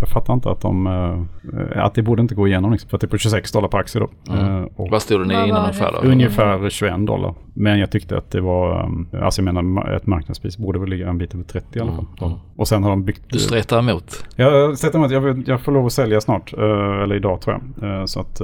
jag 0.00 0.08
fattar 0.08 0.34
inte 0.34 0.50
att 0.50 0.60
de... 0.60 0.86
eh, 0.86 1.84
att 1.84 1.94
det 1.94 2.02
borde 2.02 2.22
inte 2.22 2.34
gå 2.34 2.48
igenom 2.48 2.72
liksom, 2.72 2.88
för 2.90 2.96
att 2.96 3.00
det 3.00 3.04
är 3.06 3.08
på 3.08 3.18
26 3.18 3.52
dollar 3.52 3.68
per 3.68 3.78
aktie 3.78 4.00
då. 4.00 4.32
Eh, 4.34 4.64
och 4.76 4.88
Vad 4.90 5.02
stod 5.02 5.20
det 5.20 5.34
Vad 5.34 5.42
ni 5.42 5.48
innan 5.48 5.62
ungefär 5.62 5.92
då? 5.92 6.08
ungefär 6.08 6.70
21 6.70 7.06
dollar. 7.06 7.34
Men 7.54 7.78
jag 7.78 7.90
tyckte 7.90 8.18
att 8.18 8.30
det 8.30 8.40
var... 8.40 8.80
eh, 9.12 9.24
alltså 9.24 9.42
jag 9.42 9.54
menar 9.54 9.90
ett 9.96 10.06
marknadspris 10.06 10.58
borde 10.58 10.78
väl 10.78 10.88
ligga 10.88 11.08
en 11.08 11.18
bit 11.18 11.34
över 11.34 11.44
30 11.44 11.78
i 11.78 11.80
alla 11.82 11.92
fall. 11.92 12.06
Mm, 12.20 12.30
mm. 12.30 12.38
Och 12.56 12.68
sen 12.68 12.82
har 12.82 12.90
de 12.90 13.04
byggt... 13.04 13.22
Du 13.28 13.38
stretar 13.38 13.78
emot. 13.78 14.24
Jag, 14.36 14.78
mig 14.94 15.04
att 15.04 15.12
jag, 15.12 15.42
jag 15.46 15.60
får 15.60 15.72
lov 15.72 15.86
att 15.86 15.92
sälja 15.92 16.20
snart. 16.20 16.52
eh, 16.52 17.02
eller 17.02 17.14
idag 17.14 17.40
tror 17.40 17.60
jag. 17.80 17.90
Eh, 18.00 18.04
så 18.04 18.20
att... 18.20 18.40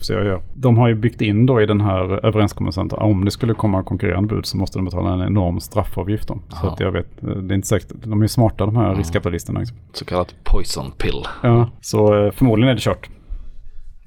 se 0.00 0.14
vad 0.14 0.22
jag 0.22 0.28
gör. 0.28 0.42
De 0.54 0.78
har 0.78 0.88
ju 0.88 0.94
byggt 0.94 1.20
in 1.20 1.46
då 1.46 1.62
i 1.62 1.66
den 1.66 1.80
här 1.80 2.26
överenskommelsen 2.26 2.86
att 2.86 2.92
om 2.92 3.24
det 3.24 3.30
skulle 3.30 3.54
komma 3.54 3.82
konkurrerande 3.82 4.34
bud 4.34 4.46
så 4.46 4.56
måste 4.56 4.78
de 4.78 4.84
betala 4.84 5.12
en 5.14 5.20
enorm 5.20 5.60
straffavgift. 5.60 6.28
Då. 6.28 6.38
Så 6.48 6.76
jag 6.78 6.92
vet, 6.92 7.06
det 7.20 7.28
är 7.30 7.52
inte 7.54 7.68
säkert. 7.68 7.88
De 8.04 8.22
är 8.22 8.26
smarta 8.26 8.66
de 8.66 8.76
här 8.76 8.94
riskkapitalisterna. 8.94 9.60
Liksom. 9.60 9.76
Så 9.92 10.04
kallat 10.04 10.34
poison 10.44 10.90
pill. 10.98 11.24
Ja, 11.42 11.68
så 11.80 12.24
eh, 12.26 12.30
förmodligen 12.32 12.70
är 12.70 12.74
det 12.74 12.80
kört. 12.80 13.08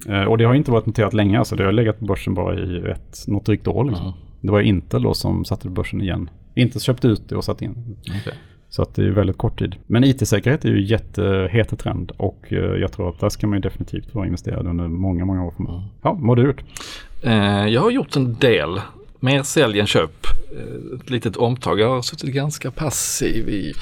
Eh, 0.10 0.24
Och 0.24 0.38
det 0.38 0.44
har 0.44 0.54
inte 0.54 0.72
varit 0.72 0.86
noterat 0.86 1.14
länge. 1.14 1.40
Alltså 1.40 1.56
det 1.56 1.64
har 1.64 1.72
legat 1.72 2.00
på 2.00 2.06
börsen 2.06 2.34
bara 2.34 2.56
i 2.60 2.78
ett, 2.92 3.24
något 3.28 3.46
drygt 3.46 3.68
år. 3.68 3.84
Liksom. 3.84 4.06
Mm. 4.06 4.18
Det 4.42 4.52
var 4.52 4.62
Intel 4.62 5.04
då 5.04 5.14
som 5.14 5.46
satte 5.46 5.64
på 5.68 5.74
börsen 5.74 6.02
igen. 6.02 6.30
Inte 6.56 6.80
köpte 6.80 7.08
ut 7.08 7.30
det 7.30 7.36
och 7.36 7.44
satte 7.44 7.66
in. 7.66 7.98
Okej. 8.22 8.34
Så 8.72 8.82
att 8.82 8.96
det 8.96 9.04
är 9.04 9.10
väldigt 9.10 9.38
kort 9.38 9.60
tid. 9.60 9.76
Men 9.88 10.04
IT-säkerhet 10.04 10.66
är 10.66 10.70
ju 10.70 10.86
jättehet 10.86 11.80
trend 11.80 12.12
och 12.18 12.46
eh, 12.50 12.58
jag 12.58 12.92
tror 12.92 13.10
att 13.10 13.20
där 13.20 13.30
ska 13.30 13.48
man 13.48 13.58
ju 13.58 13.62
definitivt 13.62 14.16
vara 14.16 14.26
investerad 14.26 14.68
under 14.68 14.88
många, 14.88 15.26
många 15.26 15.44
år 15.44 15.54
framåt. 15.58 15.84
Ja, 16.02 16.18
vad 16.20 16.28
har 16.28 16.36
du 16.36 16.44
gjort? 16.44 16.64
Eh, 17.24 17.68
jag 17.68 17.82
har 17.82 17.92
gjort 17.92 18.16
en 18.16 18.36
del. 18.36 18.82
Mer 19.20 19.44
sälj 19.44 19.80
än 19.80 19.88
köp. 19.88 20.28
Eh, 20.52 21.00
ett 21.00 21.10
litet 21.10 21.38
omtag. 21.38 21.80
Jag 21.80 21.90
har 21.90 22.02
suttit 22.02 22.34
ganska 22.34 22.72
passiv 22.72 23.50
i 23.50 23.74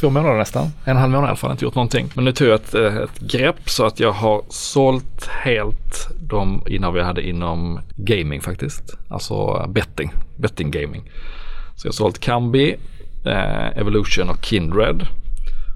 två 0.00 0.10
månader 0.10 0.38
nästan. 0.38 0.66
En 0.84 0.96
halv 0.96 1.12
månad 1.12 1.26
i 1.26 1.28
alla 1.28 1.36
fall. 1.36 1.50
Inte 1.50 1.64
gjort 1.64 1.74
någonting. 1.74 2.10
Men 2.14 2.24
nu 2.24 2.32
tog 2.32 2.48
jag 2.48 2.54
ett, 2.54 2.74
ett 2.74 3.20
grepp 3.20 3.70
så 3.70 3.86
att 3.86 4.00
jag 4.00 4.12
har 4.12 4.42
sålt 4.48 5.26
helt 5.26 6.08
de 6.28 6.62
innehav 6.66 6.96
jag 6.96 7.04
hade 7.04 7.28
inom 7.28 7.80
gaming 7.96 8.40
faktiskt. 8.40 8.96
Alltså 9.08 9.66
betting. 9.68 10.12
Betting 10.36 10.70
gaming. 10.70 11.02
Så 11.76 11.86
jag 11.86 11.92
har 11.92 11.94
sålt 11.94 12.18
Kambi, 12.18 12.76
eh, 13.24 13.78
Evolution 13.78 14.28
och 14.28 14.44
Kindred. 14.44 15.06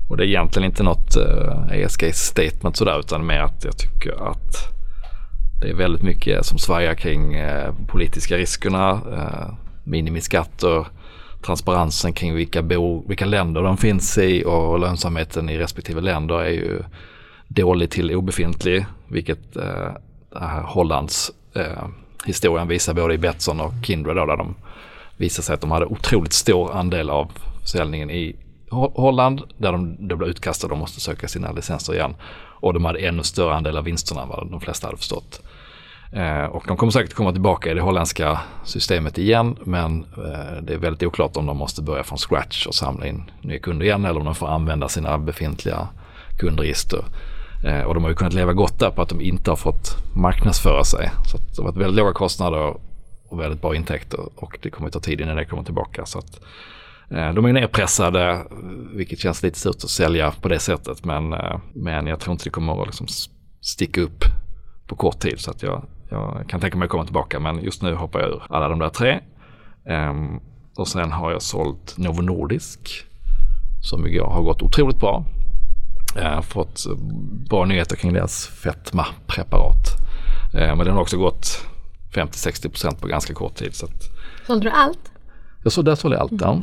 Och 0.08 0.16
det 0.16 0.24
är 0.24 0.28
egentligen 0.28 0.66
inte 0.66 0.82
något 0.82 1.16
eh, 1.16 1.72
ESG-statement 1.72 2.76
sådär 2.76 2.98
utan 2.98 3.26
mer 3.26 3.40
att 3.40 3.64
jag 3.64 3.78
tycker 3.78 4.30
att 4.30 4.76
det 5.60 5.68
är 5.68 5.74
väldigt 5.74 6.02
mycket 6.02 6.46
som 6.46 6.58
svajar 6.58 6.94
kring 6.94 7.34
eh, 7.34 7.74
politiska 7.86 8.36
riskerna, 8.36 8.90
eh, 8.90 9.54
minimiskatter, 9.84 10.86
transparensen 11.42 12.12
kring 12.12 12.34
vilka, 12.34 12.62
bo, 12.62 13.08
vilka 13.08 13.24
länder 13.24 13.62
de 13.62 13.76
finns 13.76 14.18
i 14.18 14.44
och 14.44 14.78
lönsamheten 14.78 15.50
i 15.50 15.58
respektive 15.58 16.00
länder 16.00 16.40
är 16.40 16.50
ju 16.50 16.82
dålig 17.48 17.90
till 17.90 18.14
obefintlig, 18.14 18.86
vilket 19.08 19.56
eh, 19.56 19.90
här 20.40 20.62
Hollands 20.62 21.32
eh, 21.54 21.88
historien 22.24 22.68
visar 22.68 22.94
både 22.94 23.14
i 23.14 23.18
Betsson 23.18 23.60
och 23.60 23.72
Kindred 23.82 24.16
då, 24.16 24.26
där 24.26 24.36
de 24.36 24.54
visade 25.16 25.46
sig 25.46 25.54
att 25.54 25.60
de 25.60 25.70
hade 25.70 25.86
otroligt 25.86 26.32
stor 26.32 26.72
andel 26.72 27.10
av 27.10 27.32
försäljningen 27.62 28.10
i 28.10 28.36
Holland 28.70 29.42
där 29.58 29.72
de 29.72 30.08
då 30.08 30.16
blev 30.16 30.30
utkastade 30.30 30.72
och 30.72 30.78
måste 30.78 31.00
söka 31.00 31.28
sina 31.28 31.52
licenser 31.52 31.94
igen. 31.94 32.14
Och 32.60 32.74
de 32.74 32.84
hade 32.84 32.98
ännu 32.98 33.22
större 33.22 33.54
andel 33.54 33.76
av 33.76 33.84
vinsterna 33.84 34.22
än 34.22 34.28
vad 34.28 34.50
de 34.50 34.60
flesta 34.60 34.86
hade 34.86 34.96
förstått. 34.96 35.42
Eh, 36.12 36.44
och 36.44 36.64
de 36.66 36.76
kommer 36.76 36.90
säkert 36.90 37.14
komma 37.14 37.32
tillbaka 37.32 37.70
i 37.70 37.74
det 37.74 37.80
holländska 37.80 38.40
systemet 38.64 39.18
igen 39.18 39.56
men 39.64 40.00
eh, 40.02 40.62
det 40.62 40.74
är 40.74 40.78
väldigt 40.78 41.02
oklart 41.02 41.36
om 41.36 41.46
de 41.46 41.56
måste 41.56 41.82
börja 41.82 42.04
från 42.04 42.18
scratch 42.18 42.66
och 42.66 42.74
samla 42.74 43.06
in 43.06 43.30
nya 43.40 43.58
kunder 43.58 43.86
igen 43.86 44.04
eller 44.04 44.18
om 44.18 44.24
de 44.24 44.34
får 44.34 44.48
använda 44.48 44.88
sina 44.88 45.18
befintliga 45.18 45.88
kundregister. 46.38 47.04
Eh, 47.64 47.80
och 47.80 47.94
de 47.94 48.02
har 48.02 48.10
ju 48.10 48.16
kunnat 48.16 48.34
leva 48.34 48.52
gott 48.52 48.78
där 48.78 48.90
på 48.90 49.02
att 49.02 49.08
de 49.08 49.20
inte 49.20 49.50
har 49.50 49.56
fått 49.56 49.96
marknadsföra 50.14 50.84
sig. 50.84 51.10
Så 51.30 51.36
att 51.36 51.56
det 51.56 51.62
har 51.62 51.64
varit 51.64 51.76
väldigt 51.76 51.96
låga 51.96 52.12
kostnader 52.12 52.74
och 53.28 53.40
väldigt 53.40 53.60
bra 53.60 53.74
intäkter 53.74 54.20
och 54.34 54.58
det 54.62 54.70
kommer 54.70 54.86
att 54.86 54.92
ta 54.92 55.00
tid 55.00 55.20
innan 55.20 55.36
det 55.36 55.44
kommer 55.44 55.62
tillbaka. 55.62 56.06
Så 56.06 56.18
att, 56.18 56.40
eh, 57.10 57.34
de 57.34 57.44
är 57.44 57.52
nedpressade 57.52 58.46
vilket 58.94 59.18
känns 59.18 59.42
lite 59.42 59.58
surt 59.58 59.84
att 59.84 59.90
sälja 59.90 60.30
på 60.30 60.48
det 60.48 60.58
sättet 60.58 61.04
men, 61.04 61.32
eh, 61.32 61.60
men 61.74 62.06
jag 62.06 62.20
tror 62.20 62.32
inte 62.32 62.44
det 62.44 62.50
kommer 62.50 62.82
att 62.82 62.86
liksom 62.86 63.06
sticka 63.60 64.00
upp 64.00 64.24
på 64.86 64.96
kort 64.96 65.18
tid 65.18 65.40
så 65.40 65.50
att 65.50 65.62
jag, 65.62 65.84
jag 66.10 66.44
kan 66.48 66.60
tänka 66.60 66.78
mig 66.78 66.86
att 66.86 66.90
komma 66.90 67.04
tillbaka 67.04 67.40
men 67.40 67.62
just 67.62 67.82
nu 67.82 67.94
hoppar 67.94 68.20
jag 68.20 68.28
ur 68.28 68.42
alla 68.48 68.68
de 68.68 68.78
där 68.78 68.88
tre. 68.88 69.20
Um, 69.88 70.40
och 70.76 70.88
sen 70.88 71.12
har 71.12 71.32
jag 71.32 71.42
sålt 71.42 71.98
Novo 71.98 72.22
Nordisk 72.22 73.06
som 73.80 74.06
jag 74.12 74.26
har 74.26 74.42
gått 74.42 74.62
otroligt 74.62 75.00
bra. 75.00 75.24
Jag 76.14 76.34
har 76.34 76.42
fått 76.42 76.86
bra 77.48 77.64
nyheter 77.64 77.96
kring 77.96 78.12
deras 78.12 78.46
fetmapreparat. 78.46 79.86
Eh, 80.54 80.76
men 80.76 80.78
den 80.78 80.94
har 80.94 81.00
också 81.00 81.18
gått 81.18 81.66
50-60% 82.16 83.00
på 83.00 83.06
ganska 83.06 83.34
kort 83.34 83.54
tid. 83.54 83.74
Så 83.74 83.86
att 83.86 84.02
Sålde 84.46 84.64
du 84.64 84.70
allt? 84.70 85.12
jag 85.62 85.72
såg, 85.72 85.84
där 85.84 85.94
sålde 85.94 86.16
jag 86.16 86.22
allt. 86.22 86.40
Ja. 86.40 86.62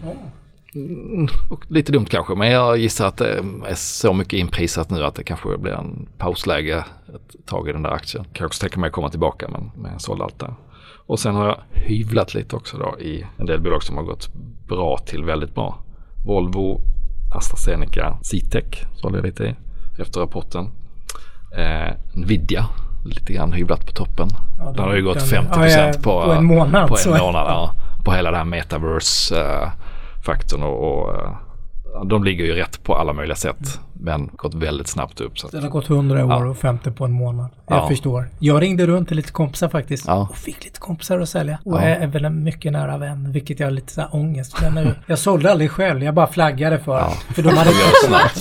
Mm, 0.75 1.27
och 1.49 1.71
lite 1.71 1.91
dumt 1.91 2.05
kanske 2.05 2.35
men 2.35 2.51
jag 2.51 2.77
gissar 2.77 3.07
att 3.07 3.17
det 3.17 3.43
är 3.65 3.75
så 3.75 4.13
mycket 4.13 4.33
inprisat 4.33 4.89
nu 4.89 5.03
att 5.03 5.15
det 5.15 5.23
kanske 5.23 5.57
blir 5.57 5.71
en 5.71 6.07
pausläge 6.17 6.85
ett 7.15 7.45
tag 7.45 7.69
i 7.69 7.71
den 7.71 7.83
där 7.83 7.89
aktien. 7.89 8.25
Kan 8.33 8.45
också 8.45 8.61
tänka 8.61 8.79
mig 8.79 8.87
att 8.87 8.93
komma 8.93 9.09
tillbaka 9.09 9.47
men, 9.49 9.71
men 9.75 9.91
jag 9.91 10.01
sålde 10.01 10.23
allt 10.23 10.39
där. 10.39 10.55
Och 11.05 11.19
sen 11.19 11.35
har 11.35 11.47
jag 11.47 11.57
hyvlat 11.73 12.33
lite 12.33 12.55
också 12.55 12.77
då 12.77 12.99
i 12.99 13.25
en 13.37 13.45
del 13.45 13.61
bolag 13.61 13.83
som 13.83 13.97
har 13.97 14.03
gått 14.03 14.29
bra 14.67 14.97
till 14.97 15.23
väldigt 15.23 15.55
bra. 15.55 15.79
Volvo, 16.25 16.81
AstraZeneca, 17.35 18.17
Citec 18.21 18.65
sålde 18.95 19.17
jag 19.17 19.25
lite 19.25 19.43
i 19.43 19.55
efter 20.01 20.19
rapporten. 20.19 20.71
Eh, 21.57 21.93
Nvidia, 22.13 22.65
lite 23.03 23.33
grann 23.33 23.51
hyvlat 23.53 23.85
på 23.85 23.91
toppen. 23.91 24.29
Ja, 24.59 24.71
den 24.71 24.85
har 24.85 24.95
ju 24.95 25.03
gått 25.03 25.29
den- 25.31 25.45
50% 25.45 25.67
ja, 25.67 25.87
ja, 25.87 25.93
på, 25.93 26.01
på 26.23 26.31
en 26.31 26.45
månad, 26.45 26.87
På 26.89 26.97
en 27.05 27.17
månad, 27.19 27.45
ja. 27.47 27.73
På 28.03 28.11
hela 28.11 28.31
den 28.31 28.37
här 28.37 28.45
metaverse-faktorn 28.45 30.63
och, 30.63 31.03
och 31.03 31.13
eh, 31.15 31.29
de 32.05 32.23
ligger 32.23 32.45
ju 32.45 32.53
rätt 32.55 32.83
på 32.83 32.95
alla 32.95 33.13
möjliga 33.13 33.35
sätt. 33.35 33.79
Men 33.93 34.29
gått 34.35 34.53
väldigt 34.53 34.87
snabbt 34.87 35.21
upp. 35.21 35.39
Så 35.39 35.45
att, 35.47 35.51
Den 35.51 35.63
har 35.63 35.69
gått 35.69 35.89
100 35.89 36.25
år 36.25 36.31
Ja. 36.31 36.49
och 36.49 36.57
50 36.57 36.91
på 36.91 37.05
en 37.05 37.11
månad. 37.11 37.49
Jag 37.67 37.77
Ja. 37.77 37.87
förstår. 37.87 38.29
Jag 38.39 38.61
ringde 38.61 38.85
runt 38.85 39.07
till 39.07 39.17
lite 39.17 39.31
kompisar 39.31 39.69
faktiskt. 39.69 40.07
Ja. 40.07 40.27
Och 40.31 40.37
fick 40.37 40.63
lite 40.63 40.79
kompisar 40.79 41.19
att 41.19 41.29
sälja. 41.29 41.59
Och 41.65 41.81
är, 41.81 42.07
väl 42.07 42.25
en 42.25 42.43
mycket 42.43 42.71
nära 42.71 42.97
vän. 42.97 43.31
Vilket 43.31 43.59
jag 43.59 43.67
har 43.67 43.71
lite 43.71 43.93
så 43.93 44.01
här 44.01 44.15
ångest 44.15 44.57
för 44.57 44.69
nu. 44.69 44.95
Jag 45.07 45.19
sålde 45.19 45.51
aldrig 45.51 45.71
själv. 45.71 46.03
Jag 46.03 46.13
bara 46.13 46.27
flaggade 46.27 46.79
för. 46.79 47.07
För 47.33 47.41
de 47.43 47.49
hade, 47.49 47.71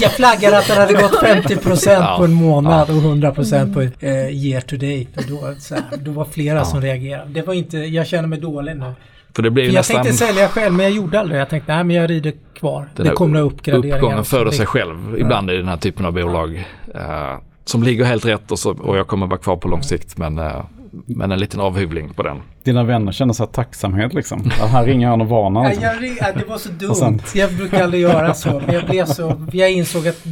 jag 0.01 0.11
flaggade 0.11 0.59
att 0.59 0.69
den 0.69 0.77
hade 0.79 0.93
gått 0.95 1.23
50% 1.23 1.91
Ja. 1.93 2.15
på 2.19 2.25
en 2.25 2.33
månad 2.33 2.91
och 2.91 2.97
100% 2.97 3.75
på 3.75 3.81
eh, 4.07 4.13
year 4.29 4.61
to 4.61 4.77
date. 4.77 5.07
Och 5.17 5.25
då, 5.29 5.47
här, 5.75 5.97
då 6.05 6.11
var 6.11 6.25
flera 6.25 6.65
som 6.65 6.81
reagerade. 6.81 7.31
Det 7.33 7.43
var 7.43 7.55
inte, 7.55 7.79
jag 7.79 8.07
känner 8.07 8.29
mig 8.29 8.41
dålig 8.41 8.77
nu. 8.77 8.93
För 9.37 9.43
det 9.43 9.49
ju 9.49 9.55
För 9.55 9.75
jag 9.75 9.81
nästan... 9.81 10.03
tänkte 10.03 10.27
sälja 10.27 10.49
själv 10.49 10.75
men 10.75 10.85
jag 10.87 10.93
gjorde 10.95 11.21
aldrig. 11.21 11.41
Jag 11.41 11.49
tänkte 11.49 11.75
nej 11.75 11.85
men 11.85 11.97
jag 11.97 12.11
rider 12.11 12.33
kvar. 12.55 12.89
Den 12.97 13.07
det 13.07 13.13
kommer 13.13 13.41
uppgraderingar. 13.41 13.97
Uppgången 13.97 14.25
föder 14.25 14.51
sig 14.51 14.67
själv 14.67 15.17
ibland 15.19 15.51
i 15.51 15.57
den 15.57 15.69
här 15.69 15.77
typen 15.77 16.07
av 16.07 16.13
bolag. 16.13 16.57
eh, 16.95 17.39
som 17.65 17.83
ligger 17.83 18.05
helt 18.05 18.25
rätt 18.27 18.51
och, 18.51 18.59
så, 18.59 18.71
och 18.73 18.97
jag 18.97 19.07
kommer 19.07 19.27
vara 19.27 19.39
kvar 19.41 19.57
på 19.57 19.69
lång 19.69 19.83
sikt. 19.83 20.19
Men, 20.19 20.39
eh, 20.39 20.65
men 21.07 21.33
en 21.33 21.39
liten 21.39 21.61
avhyvling 21.61 22.09
på 22.15 22.23
den. 22.23 22.37
Dina 22.65 22.85
vänner 22.85 23.13
känner 23.13 23.33
så 23.33 23.43
här 23.43 23.51
tacksamhet 23.53 24.15
liksom. 24.15 24.51
Att 24.63 24.71
här 24.71 24.85
ringer 24.85 25.09
han 25.09 25.21
och 25.21 25.29
varnar. 25.29 25.65
Liksom. 25.69 25.85
jag, 25.85 26.03
ring- 26.03 26.19
nej, 26.23 26.33
det 26.39 26.45
var 26.45 26.59
så 26.59 26.69
dumt. 26.79 26.95
Sen- 26.95 27.21
Jag 27.35 27.53
brukar 27.53 27.83
aldrig 27.85 28.03
göra 28.03 28.35
så. 28.35 28.63
Men 28.67 28.75
jag 28.75 28.85
blev 28.85 29.07
så... 29.07 29.47
Jag 29.53 29.73
insåg 29.73 30.09
att 30.09 30.25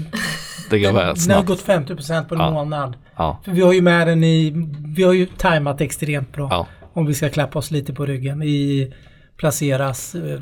Det 0.71 0.79
går 0.79 0.87
väldigt 0.93 0.95
den 0.95 1.07
har 1.07 1.15
snabbt. 1.15 1.47
gått 1.49 1.67
50% 1.67 2.29
på 2.29 2.35
en 2.35 2.41
Ja. 2.41 2.51
månad. 2.51 2.95
Ja, 3.17 3.39
För 3.45 3.53
vi 3.53 3.63
har 3.63 3.73
ju 3.73 3.83
med 3.83 4.07
den 4.07 4.25
i... 4.25 4.53
Vi 4.97 5.03
har 5.03 5.13
ju 5.13 5.27
tajmat 5.27 5.81
extremt 5.81 6.33
bra. 6.33 6.49
ja, 6.51 6.67
Om 6.93 7.07
vi 7.07 7.15
ska 7.15 7.29
klappa 7.29 7.59
oss 7.59 7.71
lite 7.71 7.95
på 7.95 8.07
ryggen. 8.07 8.43
I 8.43 8.93
placeras... 9.37 10.15
eh, 10.15 10.41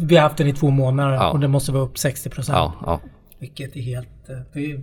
Vi 0.00 0.16
har 0.16 0.22
haft 0.22 0.36
den 0.36 0.48
i 0.48 0.52
två 0.52 0.70
månader 0.70 1.14
Ja. 1.14 1.30
och 1.30 1.40
den 1.40 1.50
måste 1.50 1.72
vara 1.72 1.82
upp 1.82 1.94
60%. 1.96 2.44
ja, 2.48 2.74
ja. 2.86 3.00
Vilket 3.38 3.76
är 3.76 3.80
helt... 3.80 4.28
eh, 4.28 4.36
Det 4.52 4.60
är, 4.72 4.80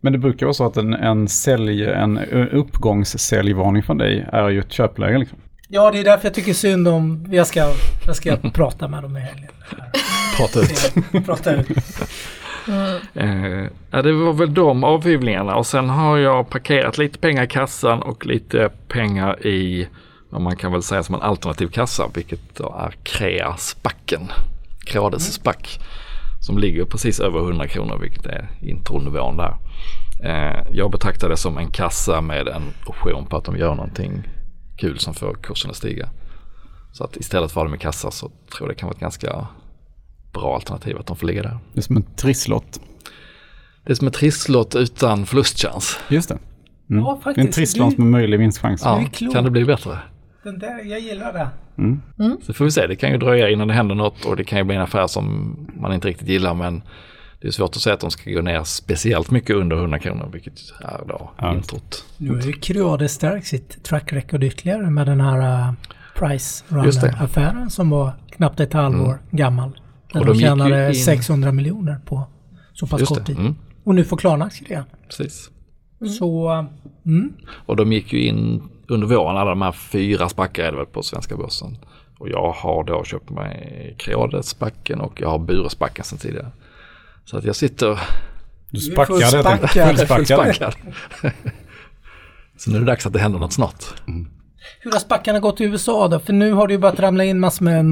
Men 0.00 0.12
det 0.12 0.18
brukar 0.18 0.46
vara 0.46 0.54
så 0.54 0.66
att 0.66 0.76
en, 0.76 0.94
en, 0.94 1.28
sälj, 1.28 1.84
en 1.84 2.18
uppgångssäljvarning 2.52 3.82
från 3.82 3.98
dig 3.98 4.26
är 4.32 4.48
ju 4.48 4.60
ett 4.60 4.72
köpläge. 4.72 5.18
Liksom. 5.18 5.38
ja, 5.68 5.90
det 5.90 5.98
är 5.98 6.04
därför 6.04 6.26
jag 6.26 6.34
tycker 6.34 6.52
synd 6.54 6.88
om... 6.88 7.26
Jag 7.30 7.46
ska, 7.46 7.72
jag 8.06 8.16
ska 8.16 8.36
prata 8.36 8.88
med 8.88 9.02
dem 9.02 9.16
i 9.16 9.20
helgen. 9.20 9.50
Prata 10.36 10.60
ut. 10.60 10.94
Prata 11.26 11.54
ut. 11.54 11.68
Eh, 13.14 13.66
ja, 13.90 14.02
det 14.02 14.12
var 14.12 14.32
väl 14.32 14.54
de 14.54 14.84
avhyvlingarna 14.84 15.56
och 15.56 15.66
sen 15.66 15.90
har 15.90 16.18
jag 16.18 16.50
parkerat 16.50 16.98
lite 16.98 17.18
pengar 17.18 17.44
i 17.44 17.48
kassan 17.48 18.02
och 18.02 18.26
lite 18.26 18.70
pengar 18.88 19.46
i 19.46 19.88
vad 20.30 20.40
man 20.40 20.56
kan 20.56 20.72
väl 20.72 20.82
säga 20.82 21.02
som 21.02 21.14
en 21.14 21.22
alternativ 21.22 21.68
kassa 21.68 22.10
vilket 22.14 22.56
då 22.56 22.74
är 22.78 22.94
Crea 23.02 23.56
Spacken. 23.56 24.28
Creades 24.84 25.32
Spack. 25.32 25.80
Som 26.40 26.58
ligger 26.58 26.84
precis 26.84 27.20
över 27.20 27.38
100 27.38 27.68
kronor 27.68 27.98
vilket 27.98 28.26
är 28.26 28.48
intronivån 28.60 29.36
där. 29.36 29.56
Eh, 30.24 30.66
jag 30.72 30.90
betraktar 30.90 31.28
det 31.28 31.36
som 31.36 31.58
en 31.58 31.70
kassa 31.70 32.20
med 32.20 32.48
en 32.48 32.62
option 32.86 33.26
på 33.26 33.36
att 33.36 33.44
de 33.44 33.56
gör 33.56 33.74
någonting 33.74 34.22
kul 34.76 34.98
som 34.98 35.14
får 35.14 35.34
kursen 35.42 35.70
att 35.70 35.76
stiga. 35.76 36.08
Så 36.92 37.04
att 37.04 37.16
istället 37.16 37.52
för 37.52 37.60
att 37.60 37.64
ha 37.64 37.70
dem 37.70 37.74
i 37.74 37.78
kassa 37.78 38.10
så 38.10 38.28
tror 38.28 38.60
jag 38.60 38.68
det 38.68 38.74
kan 38.74 38.86
vara 38.86 38.94
ett 38.94 39.00
ganska 39.00 39.46
bra 40.32 40.54
alternativ 40.54 40.96
att 40.98 41.06
de 41.06 41.16
får 41.16 41.26
ligga 41.26 41.42
där. 41.42 41.58
Det 41.72 41.80
är 41.80 41.82
som 41.82 41.96
en 41.96 42.02
trisslott. 42.16 42.80
Det 43.84 43.90
är 43.92 43.94
som 43.94 44.06
ett 44.08 44.14
trisslott 44.14 44.74
utan 44.74 45.26
förlustchans. 45.26 45.98
Just 46.08 46.28
det. 46.28 46.38
Mm. 46.90 47.04
Ja, 47.04 47.20
Det 47.24 47.28
är 47.28 47.30
en 47.30 47.34
faktiskt. 47.36 47.52
trisslott 47.54 47.98
med 47.98 48.06
möjlig 48.06 48.38
vinstchans. 48.38 48.82
Ja, 48.84 49.04
kan 49.32 49.44
det 49.44 49.50
bli 49.50 49.64
bättre? 49.64 49.98
Den 50.44 50.58
där, 50.58 50.84
jag 50.84 51.00
gillar 51.00 51.32
det. 51.32 51.48
Så 52.46 52.52
får 52.52 52.64
vi 52.64 52.70
se, 52.70 52.86
det 52.86 52.96
kan 52.96 53.10
ju 53.10 53.18
dröja 53.18 53.50
innan 53.50 53.68
det 53.68 53.74
händer 53.74 53.94
något 53.94 54.24
och 54.24 54.36
det 54.36 54.44
kan 54.44 54.58
ju 54.58 54.64
bli 54.64 54.76
en 54.76 54.82
affär 54.82 55.06
som 55.06 55.56
man 55.80 55.92
inte 55.92 56.08
riktigt 56.08 56.28
gillar 56.28 56.54
men 56.54 56.82
det 57.40 57.48
är 57.48 57.52
svårt 57.52 57.76
att 57.76 57.82
säga 57.82 57.94
att 57.94 58.00
de 58.00 58.10
ska 58.10 58.30
gå 58.30 58.40
ner 58.42 58.64
speciellt 58.64 59.30
mycket 59.30 59.56
under 59.56 59.76
100 59.76 59.98
kronor 59.98 60.28
vilket 60.32 60.52
är 60.80 61.00
då 61.08 61.30
Ja. 61.38 61.54
introt. 61.54 62.04
Nu 62.16 62.30
har 62.34 62.40
ju 62.42 62.52
Creade 62.52 63.08
stärkt 63.08 63.46
sitt 63.46 63.82
track 63.84 64.12
record 64.12 64.44
ytterligare 64.44 64.90
med 64.90 65.06
den 65.06 65.20
här 65.20 65.68
uh, 65.68 65.72
Price. 66.18 66.64
Runner-affären 66.68 67.70
som 67.70 67.90
var 67.90 68.12
knappt 68.30 68.60
ett 68.60 68.72
halvår 68.72 69.18
gammal. 69.30 69.78
Där 70.12 70.20
Och 70.20 70.26
de, 70.26 70.32
de 70.32 70.38
tjänade 70.38 70.88
in- 70.88 70.94
600 70.94 71.52
miljoner 71.52 72.00
på 72.06 72.26
så 72.72 72.86
pass 72.86 73.00
Just 73.00 73.14
kort 73.14 73.26
tid. 73.26 73.38
mm, 73.38 73.54
Och 73.84 73.94
nu 73.94 74.04
får 74.04 74.16
Klarna-aktier 74.16 74.70
igen. 74.70 74.84
precis. 75.08 75.50
Så, 76.18 76.50
mm, 77.06 77.32
Och 77.66 77.76
de 77.76 77.92
gick 77.92 78.12
ju 78.12 78.24
in 78.26 78.62
under 78.88 79.06
våren, 79.06 79.36
alla 79.36 79.50
de 79.50 79.62
här 79.62 79.72
fyra 79.72 80.28
spackar 80.28 80.84
på 80.84 81.02
svenska 81.02 81.36
börsen. 81.36 81.78
Och 82.18 82.28
jag 82.28 82.52
har 82.52 82.84
då 82.84 83.04
köpt 83.04 83.30
mig 83.30 83.94
Creade-spacken 83.98 85.00
och 85.00 85.20
jag 85.20 85.28
har 85.28 85.38
Bure-spacken 85.38 86.04
sedan 86.04 86.18
tidigare. 86.18 86.50
Så 87.24 87.36
att 87.38 87.44
jag 87.44 87.56
sitter 87.56 88.00
Du 88.70 88.80
spackar 88.80 89.14
det. 89.14 89.20
fullspackad. 89.20 90.08
Fullspackad. 90.08 90.74
Så 92.56 92.70
nu 92.70 92.76
är 92.76 92.80
det 92.80 92.86
dags 92.86 93.06
att 93.06 93.12
det 93.12 93.18
händer 93.18 93.38
något 93.38 93.52
snart. 93.52 93.84
Hur 94.80 94.92
har 94.92 94.98
spackarna 94.98 95.40
gått 95.40 95.60
i 95.60 95.64
USA 95.64 96.08
då? 96.08 96.18
För 96.18 96.32
nu 96.32 96.52
har 96.52 96.66
det 96.66 96.72
ju 96.72 96.78
börjat 96.78 97.00
ramla 97.00 97.24
in 97.24 97.40
massor 97.40 97.64
med, 97.64 97.84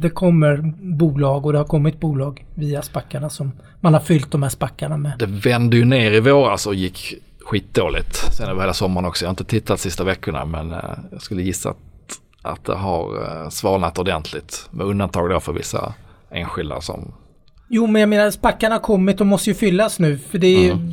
det 0.00 0.10
kommer 0.10 0.56
bolag 0.98 1.46
och 1.46 1.52
det 1.52 1.58
har 1.58 1.64
kommit 1.64 2.00
bolag 2.00 2.44
via 2.54 2.82
spackarna 2.82 3.30
som 3.30 3.52
man 3.80 3.94
har 3.94 4.00
fyllt 4.00 4.30
de 4.30 4.42
här 4.42 4.50
spackarna 4.50 4.96
med. 4.96 5.12
Det 5.18 5.26
vände 5.26 5.76
ju 5.76 5.84
ner 5.84 6.12
i 6.12 6.20
våras 6.20 6.66
och 6.66 6.74
gick 6.74 7.14
skitdåligt. 7.44 8.16
Sen 8.16 8.48
över 8.48 8.60
hela 8.60 8.74
sommaren 8.74 9.04
också. 9.06 9.24
Jag 9.24 9.28
har 9.28 9.32
inte 9.32 9.44
tittat 9.44 9.80
sista 9.80 10.04
veckorna 10.04 10.44
men 10.44 10.72
eh, 10.72 10.78
jag 11.12 11.22
skulle 11.22 11.42
gissa 11.42 11.70
att, 11.70 11.76
att 12.42 12.64
det 12.64 12.74
har 12.74 13.22
eh, 13.22 13.48
svalnat 13.48 13.98
ordentligt. 13.98 14.68
Med 14.70 14.86
undantag 14.86 15.30
då 15.30 15.40
för 15.40 15.52
vissa 15.52 15.94
enskilda 16.30 16.80
som... 16.80 17.12
Jo, 17.68 17.86
men 17.86 18.00
jag 18.00 18.08
menar 18.08 18.30
spackarna 18.30 18.74
har 18.74 18.80
kommit 18.80 19.20
och 19.20 19.26
måste 19.26 19.50
ju 19.50 19.54
fyllas 19.54 19.98
nu. 19.98 20.18
För 20.18 20.38
det, 20.38 20.46
är, 20.68 20.72
Mm. 20.72 20.92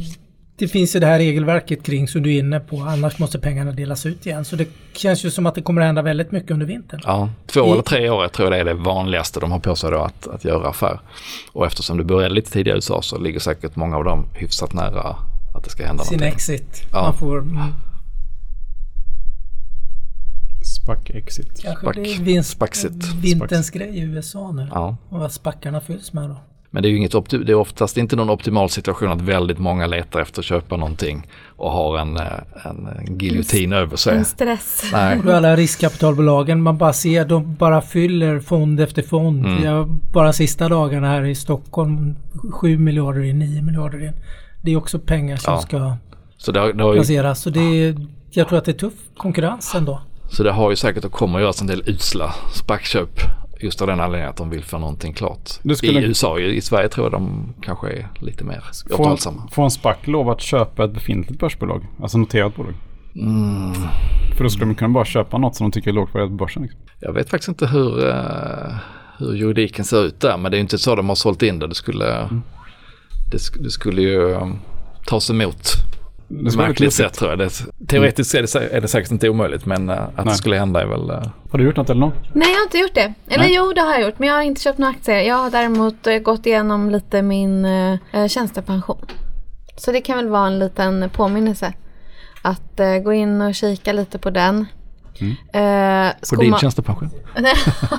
Det 0.62 0.68
finns 0.68 0.96
ju 0.96 1.00
det 1.00 1.06
här 1.06 1.18
regelverket 1.18 1.84
kring 1.84 2.08
som 2.08 2.24
du 2.24 2.36
är 2.36 2.40
inne 2.40 2.60
på. 2.60 2.78
Annars 2.82 3.20
måste 3.20 3.40
pengarna 3.40 3.72
delas 3.72 4.06
ut 4.06 4.26
igen. 4.26 4.46
Så 4.46 4.56
det 4.56 4.68
känns 4.94 5.26
ju 5.26 5.30
som 5.32 5.46
att 5.46 5.56
det 5.56 5.62
kommer 5.62 5.82
att 5.82 5.86
hända 5.86 6.02
väldigt 6.02 6.32
mycket 6.32 6.52
under 6.52 6.66
vintern. 6.66 7.02
Ja, 7.04 7.30
två 7.48 7.68
I- 7.68 7.72
eller 7.72 7.82
tre 7.82 8.10
år 8.10 8.28
tror 8.28 8.46
jag 8.54 8.54
det 8.66 8.72
är 8.72 8.76
det 8.76 8.82
vanligaste 8.84 9.40
de 9.40 9.52
har 9.52 9.60
på 9.60 9.76
sig 9.76 9.92
då 9.92 9.98
att, 9.98 10.28
att 10.28 10.46
göra 10.46 10.70
affär. 10.70 11.00
Och 11.54 11.66
eftersom 11.66 11.98
det 11.98 12.04
började 12.04 12.36
lite 12.36 12.52
tidigare 12.52 12.76
i 12.76 12.78
USA 12.78 13.02
så 13.02 13.18
ligger 13.20 13.40
säkert 13.40 13.76
många 13.76 13.98
av 13.98 14.04
dem 14.04 14.26
hyfsat 14.34 14.74
nära 14.74 15.16
att 15.56 15.64
det 15.64 15.70
ska 15.70 15.86
hända 15.86 16.04
Sin 16.04 16.18
någonting. 16.18 16.34
exit. 16.36 16.82
Ja. 16.92 17.02
Man 17.04 17.18
får 17.18 17.38
mm, 17.40 17.58
Spack 20.84 21.10
exit. 21.10 21.62
kanske 21.62 21.86
Spack- 21.86 21.96
det 21.96 22.14
är 22.14 22.22
vinst, 22.24 22.50
spaxit. 22.50 23.14
vinterns 23.14 23.70
grej 23.70 23.98
i 23.98 24.02
USA 24.02 24.52
nu. 24.52 24.68
Ja. 24.72 24.96
Och 25.10 25.20
vad 25.20 25.32
spackarna 25.32 25.82
fylls 25.82 26.14
med 26.14 26.30
då. 26.30 26.38
Men 26.74 26.84
det 26.84 26.90
är 26.90 26.92
ju 26.92 26.98
inget 26.98 27.14
opti- 27.14 27.44
det 27.44 27.52
är 27.52 27.56
oftast 27.56 27.98
inte 27.98 28.16
någon 28.16 28.30
optimal 28.30 28.70
situation 28.70 29.12
att 29.12 29.22
väldigt 29.22 29.60
många 29.60 29.88
letar 29.88 30.20
efter 30.20 30.40
att 30.42 30.46
köpa 30.46 30.78
någonting 30.78 31.28
och 31.48 31.72
har 31.72 31.98
en, 31.98 32.18
eh, 32.18 32.24
en, 32.66 32.88
en 32.88 33.20
giljotin 33.20 33.74
över 33.74 33.98
sig. 33.98 34.18
En 34.18 34.26
stress. 34.26 34.84
Nej, 34.94 35.20
Och 35.26 35.34
alla 35.34 35.56
riskkapitalbolagen, 35.56 36.62
man 36.62 36.78
bara 36.78 36.94
ser, 36.94 37.26
de 37.26 37.56
bara 37.56 37.82
fyller 37.82 38.40
fond 38.40 38.80
efter 38.80 39.02
fond. 39.02 39.46
Mm. 39.46 39.64
Jag, 39.64 39.88
bara 40.14 40.34
sista 40.34 40.70
dagarna 40.70 41.08
här 41.08 41.26
i 41.26 41.36
Stockholm, 41.36 42.16
7 42.52 42.78
miljarder 42.78 43.22
in, 43.24 43.40
9 43.40 43.62
miljarder 43.62 44.06
in. 44.06 44.14
Det 44.64 44.72
är 44.72 44.78
också 44.78 45.00
pengar 45.00 45.38
som 45.38 45.54
Ja. 45.54 45.62
ska 45.62 45.96
så 46.38 46.52
det, 46.52 46.60
har- 46.60 46.74
det 46.74 46.84
har 46.84 46.94
ju, 46.94 46.98
placeras. 47.00 47.42
Så 47.42 47.50
det 47.50 47.60
är, 47.60 47.96
jag 48.32 48.48
tror 48.48 48.58
att 48.58 48.66
det 48.66 48.72
är 48.72 48.78
tuff 48.80 48.94
konkurrens 49.18 49.76
ändå. 49.76 50.02
så 50.30 50.44
det 50.44 50.52
har 50.52 50.70
ju 50.70 50.76
säkert 50.76 51.06
och 51.06 51.12
kommer 51.12 51.36
att 51.40 51.42
göras 51.42 51.62
en 51.62 51.68
del 51.68 51.84
usla 51.86 52.34
spackköp 52.54 53.10
just 53.64 53.82
av 53.82 53.88
den 53.88 54.00
anledningen 54.00 54.30
att 54.30 54.38
de 54.38 54.50
vill 54.50 54.64
få 54.64 54.78
någonting 54.78 55.14
klart. 55.14 55.50
Skulle- 55.76 56.00
I 56.00 56.04
USA, 56.06 56.40
i, 56.40 56.62
Sverige 56.62 56.90
tror 56.90 57.06
jag 57.06 57.12
de 57.12 57.54
kanske 57.62 57.90
är 57.90 58.08
lite 58.20 58.44
mer 58.44 58.64
återhållsamma. 58.92 59.48
får 59.52 59.64
en 59.64 59.72
spack 59.72 60.08
lov 60.08 60.30
att 60.30 60.42
köpa 60.42 60.86
ett 60.86 60.92
befintligt 60.94 61.40
börsbolag? 61.40 61.86
Alltså 62.02 62.18
noterat 62.18 62.56
bolag? 62.56 62.74
Mm. 63.16 63.74
För 64.38 64.44
då 64.44 64.50
skulle 64.50 64.66
de 64.66 64.76
kunna 64.76 64.90
bara 64.90 65.06
köpa 65.06 65.38
något 65.38 65.56
som 65.56 65.66
de 65.70 65.72
tycker 65.72 65.90
är 65.90 65.94
lågt 65.94 66.16
värderat 66.16 66.30
på 66.30 66.36
börsen. 66.36 66.64
Liksom. 66.64 66.80
Jag 67.00 67.14
vet 67.14 67.30
faktiskt 67.30 67.50
inte 67.50 67.68
hur, 67.68 68.08
eh, 68.10 68.74
hur 69.18 69.34
juridiken 69.36 69.86
ser 69.86 70.06
ut 70.06 70.20
där 70.20 70.38
men 70.38 70.52
det 70.52 70.56
är 70.56 70.60
ju 70.60 70.62
inte 70.62 70.78
så 70.78 70.96
de 70.96 71.10
har 71.10 71.16
sålt 71.16 71.42
in 71.44 71.60
det. 71.60 71.68
Det 71.68 71.76
skulle, 71.76 72.16
Mm. 72.18 72.42
det, 73.32 73.64
det 73.64 73.70
skulle 73.70 74.02
ju 74.02 74.22
um, 74.36 74.60
tas 75.08 75.30
emot 75.30 75.68
Märkligt 76.58 76.94
sätt 76.94 77.14
tror 77.14 77.30
jag. 77.30 77.40
Det, 77.40 77.50
teoretiskt 77.88 78.36
är 78.36 78.42
det, 78.42 78.74
är 78.76 78.82
det 78.82 78.88
säkert 78.88 79.12
inte 79.12 79.30
omöjligt 79.30 79.66
men 79.66 79.90
eh, 79.90 80.02
att 80.04 80.16
Nej. 80.16 80.26
det 80.26 80.32
skulle 80.34 80.56
hända 80.56 80.82
är 80.82 80.86
väl... 80.86 81.10
eh, 81.10 81.24
Har 81.52 81.58
du 81.60 81.64
gjort 81.66 81.76
något 81.78 81.90
eller 81.90 82.00
något? 82.02 82.14
Nej, 82.34 82.50
jag 82.50 82.56
har 82.58 82.64
inte 82.64 82.78
gjort 82.78 82.94
det. 82.94 83.14
Eller 83.28 83.44
Nej. 83.44 83.54
jo, 83.56 83.74
det 83.74 83.82
har 83.82 83.92
jag 83.94 84.02
gjort. 84.02 84.20
Men 84.20 84.28
jag 84.28 84.36
har 84.36 84.42
inte 84.42 84.62
köpt 84.62 84.78
några 84.80 84.92
aktier. 84.92 85.22
Jag 85.22 85.36
har 85.36 85.50
däremot 85.52 86.08
eh, 86.08 86.18
gått 86.18 86.46
igenom 86.46 86.90
lite 86.90 87.22
min 87.22 87.66
eh, 87.66 88.28
tjänstepension. 88.28 89.06
Så 89.78 89.92
det 89.92 90.02
kan 90.02 90.18
väl 90.18 90.28
vara 90.28 90.48
en 90.48 90.60
liten 90.60 91.10
påminnelse. 91.14 91.74
Att 92.42 92.80
eh, 92.80 92.98
gå 92.98 93.14
in 93.14 93.42
och 93.42 93.56
kika 93.56 93.94
lite 93.94 94.18
på 94.20 94.30
den. 94.30 94.66
Mm. 95.22 96.08
Eh, 96.08 96.14
på 96.30 96.36
din 96.36 96.58
tjänstepension? 96.58 97.10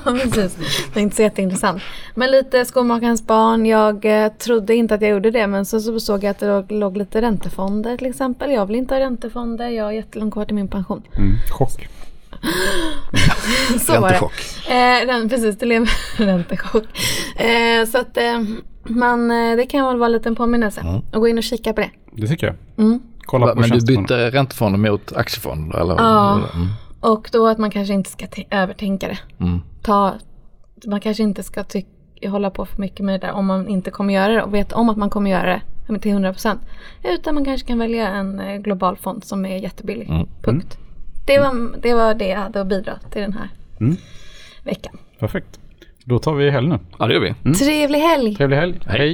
Precis. 0.04 0.56
Det 0.94 1.00
är 1.00 1.02
inte 1.02 1.16
så 1.16 1.22
jätteintressant. 1.22 1.82
Men 2.14 2.30
lite 2.30 2.64
skomakarens 2.64 3.26
barn. 3.26 3.66
Jag 3.66 4.24
eh, 4.24 4.32
trodde 4.32 4.74
inte 4.74 4.94
att 4.94 5.02
jag 5.02 5.10
gjorde 5.10 5.30
det 5.30 5.46
men 5.46 5.66
så, 5.66 5.80
så 5.80 6.00
såg 6.00 6.24
jag 6.24 6.30
att 6.30 6.38
det 6.38 6.46
låg, 6.46 6.72
låg 6.72 6.96
lite 6.96 7.22
räntefonder 7.22 7.96
till 7.96 8.10
exempel. 8.10 8.50
Jag 8.50 8.66
vill 8.66 8.76
inte 8.76 8.94
ha 8.94 9.00
räntefonder. 9.00 9.68
Jag 9.68 9.84
har 9.84 9.92
jättelångt 9.92 10.32
kvar 10.32 10.44
till 10.44 10.54
min 10.54 10.68
pension. 10.68 11.02
Mm. 11.16 11.36
Chock. 11.50 11.88
Så 13.80 14.00
var 14.00 14.08
det. 14.08 14.14
Räntechock. 14.14 14.32
Eh, 14.70 15.28
precis, 15.28 15.58
det 15.58 15.66
blev 15.66 15.86
räntechock. 16.16 16.84
Eh, 17.36 17.86
så 17.86 17.98
att 17.98 18.16
eh, 18.16 18.42
man, 18.84 19.30
eh, 19.30 19.56
det 19.56 19.66
kan 19.66 19.86
väl 19.86 19.96
vara 19.96 20.06
en 20.06 20.12
liten 20.12 20.34
påminnelse. 20.36 20.80
Mm. 20.80 21.00
Och 21.12 21.20
gå 21.20 21.28
in 21.28 21.38
och 21.38 21.44
kika 21.44 21.72
på 21.72 21.80
det. 21.80 21.90
Det 22.12 22.26
tycker 22.26 22.46
jag. 22.46 22.56
Mm. 22.86 23.00
Kolla 23.24 23.46
Va, 23.46 23.54
på 23.54 23.60
Men 23.60 23.70
du 23.70 23.86
bytte 23.86 24.30
räntefonder 24.30 24.90
mot 24.90 25.12
aktiefonder 25.12 25.78
eller? 25.78 25.94
Ja. 25.94 26.40
Mm. 26.54 26.68
Och 27.02 27.28
då 27.32 27.46
att 27.48 27.58
man 27.58 27.70
kanske 27.70 27.94
inte 27.94 28.10
ska 28.10 28.26
övertänka 28.50 29.08
det. 29.08 29.18
Mm. 29.44 29.60
Ta, 29.82 30.14
man 30.86 31.00
kanske 31.00 31.22
inte 31.22 31.42
ska 31.42 31.64
hålla 32.26 32.50
på 32.50 32.66
för 32.66 32.80
mycket 32.80 33.00
med 33.06 33.20
det 33.20 33.26
där 33.26 33.32
om 33.32 33.46
man 33.46 33.68
inte 33.68 33.90
kommer 33.90 34.14
göra 34.14 34.32
det 34.32 34.42
och 34.42 34.54
vet 34.54 34.72
om 34.72 34.88
att 34.88 34.96
man 34.96 35.10
kommer 35.10 35.30
göra 35.30 35.46
det 35.46 35.60
men 35.88 36.00
till 36.00 36.12
100%. 36.12 36.56
Utan 37.04 37.34
man 37.34 37.44
kanske 37.44 37.66
kan 37.68 37.78
välja 37.78 38.08
en 38.08 38.40
eh, 38.40 38.56
global 38.56 38.96
fond 38.96 39.24
som 39.24 39.44
är 39.46 39.56
jättebillig. 39.56 40.08
Mm. 40.10 40.26
Punkt. 40.42 40.78
Det, 41.26 41.38
var, 41.38 41.80
det 41.82 41.94
var 41.94 42.14
det 42.14 42.28
jag 42.28 42.38
hade 42.38 42.60
att 42.60 42.66
bidra 42.66 42.98
till 43.10 43.22
den 43.22 43.32
här 43.32 43.48
Mm. 43.80 43.96
veckan. 44.64 44.98
Perfekt. 45.18 45.60
Då 46.04 46.18
tar 46.18 46.34
vi 46.34 46.50
helg 46.50 46.68
nu. 46.68 46.78
Ja 46.98 47.06
det 47.06 47.14
gör 47.14 47.20
vi. 47.20 47.54
Trevlig 47.54 47.98
helg! 47.98 48.36
Trevlig 48.36 48.56
helg. 48.56 48.78
Hej. 48.86 48.98
Hej. 48.98 49.10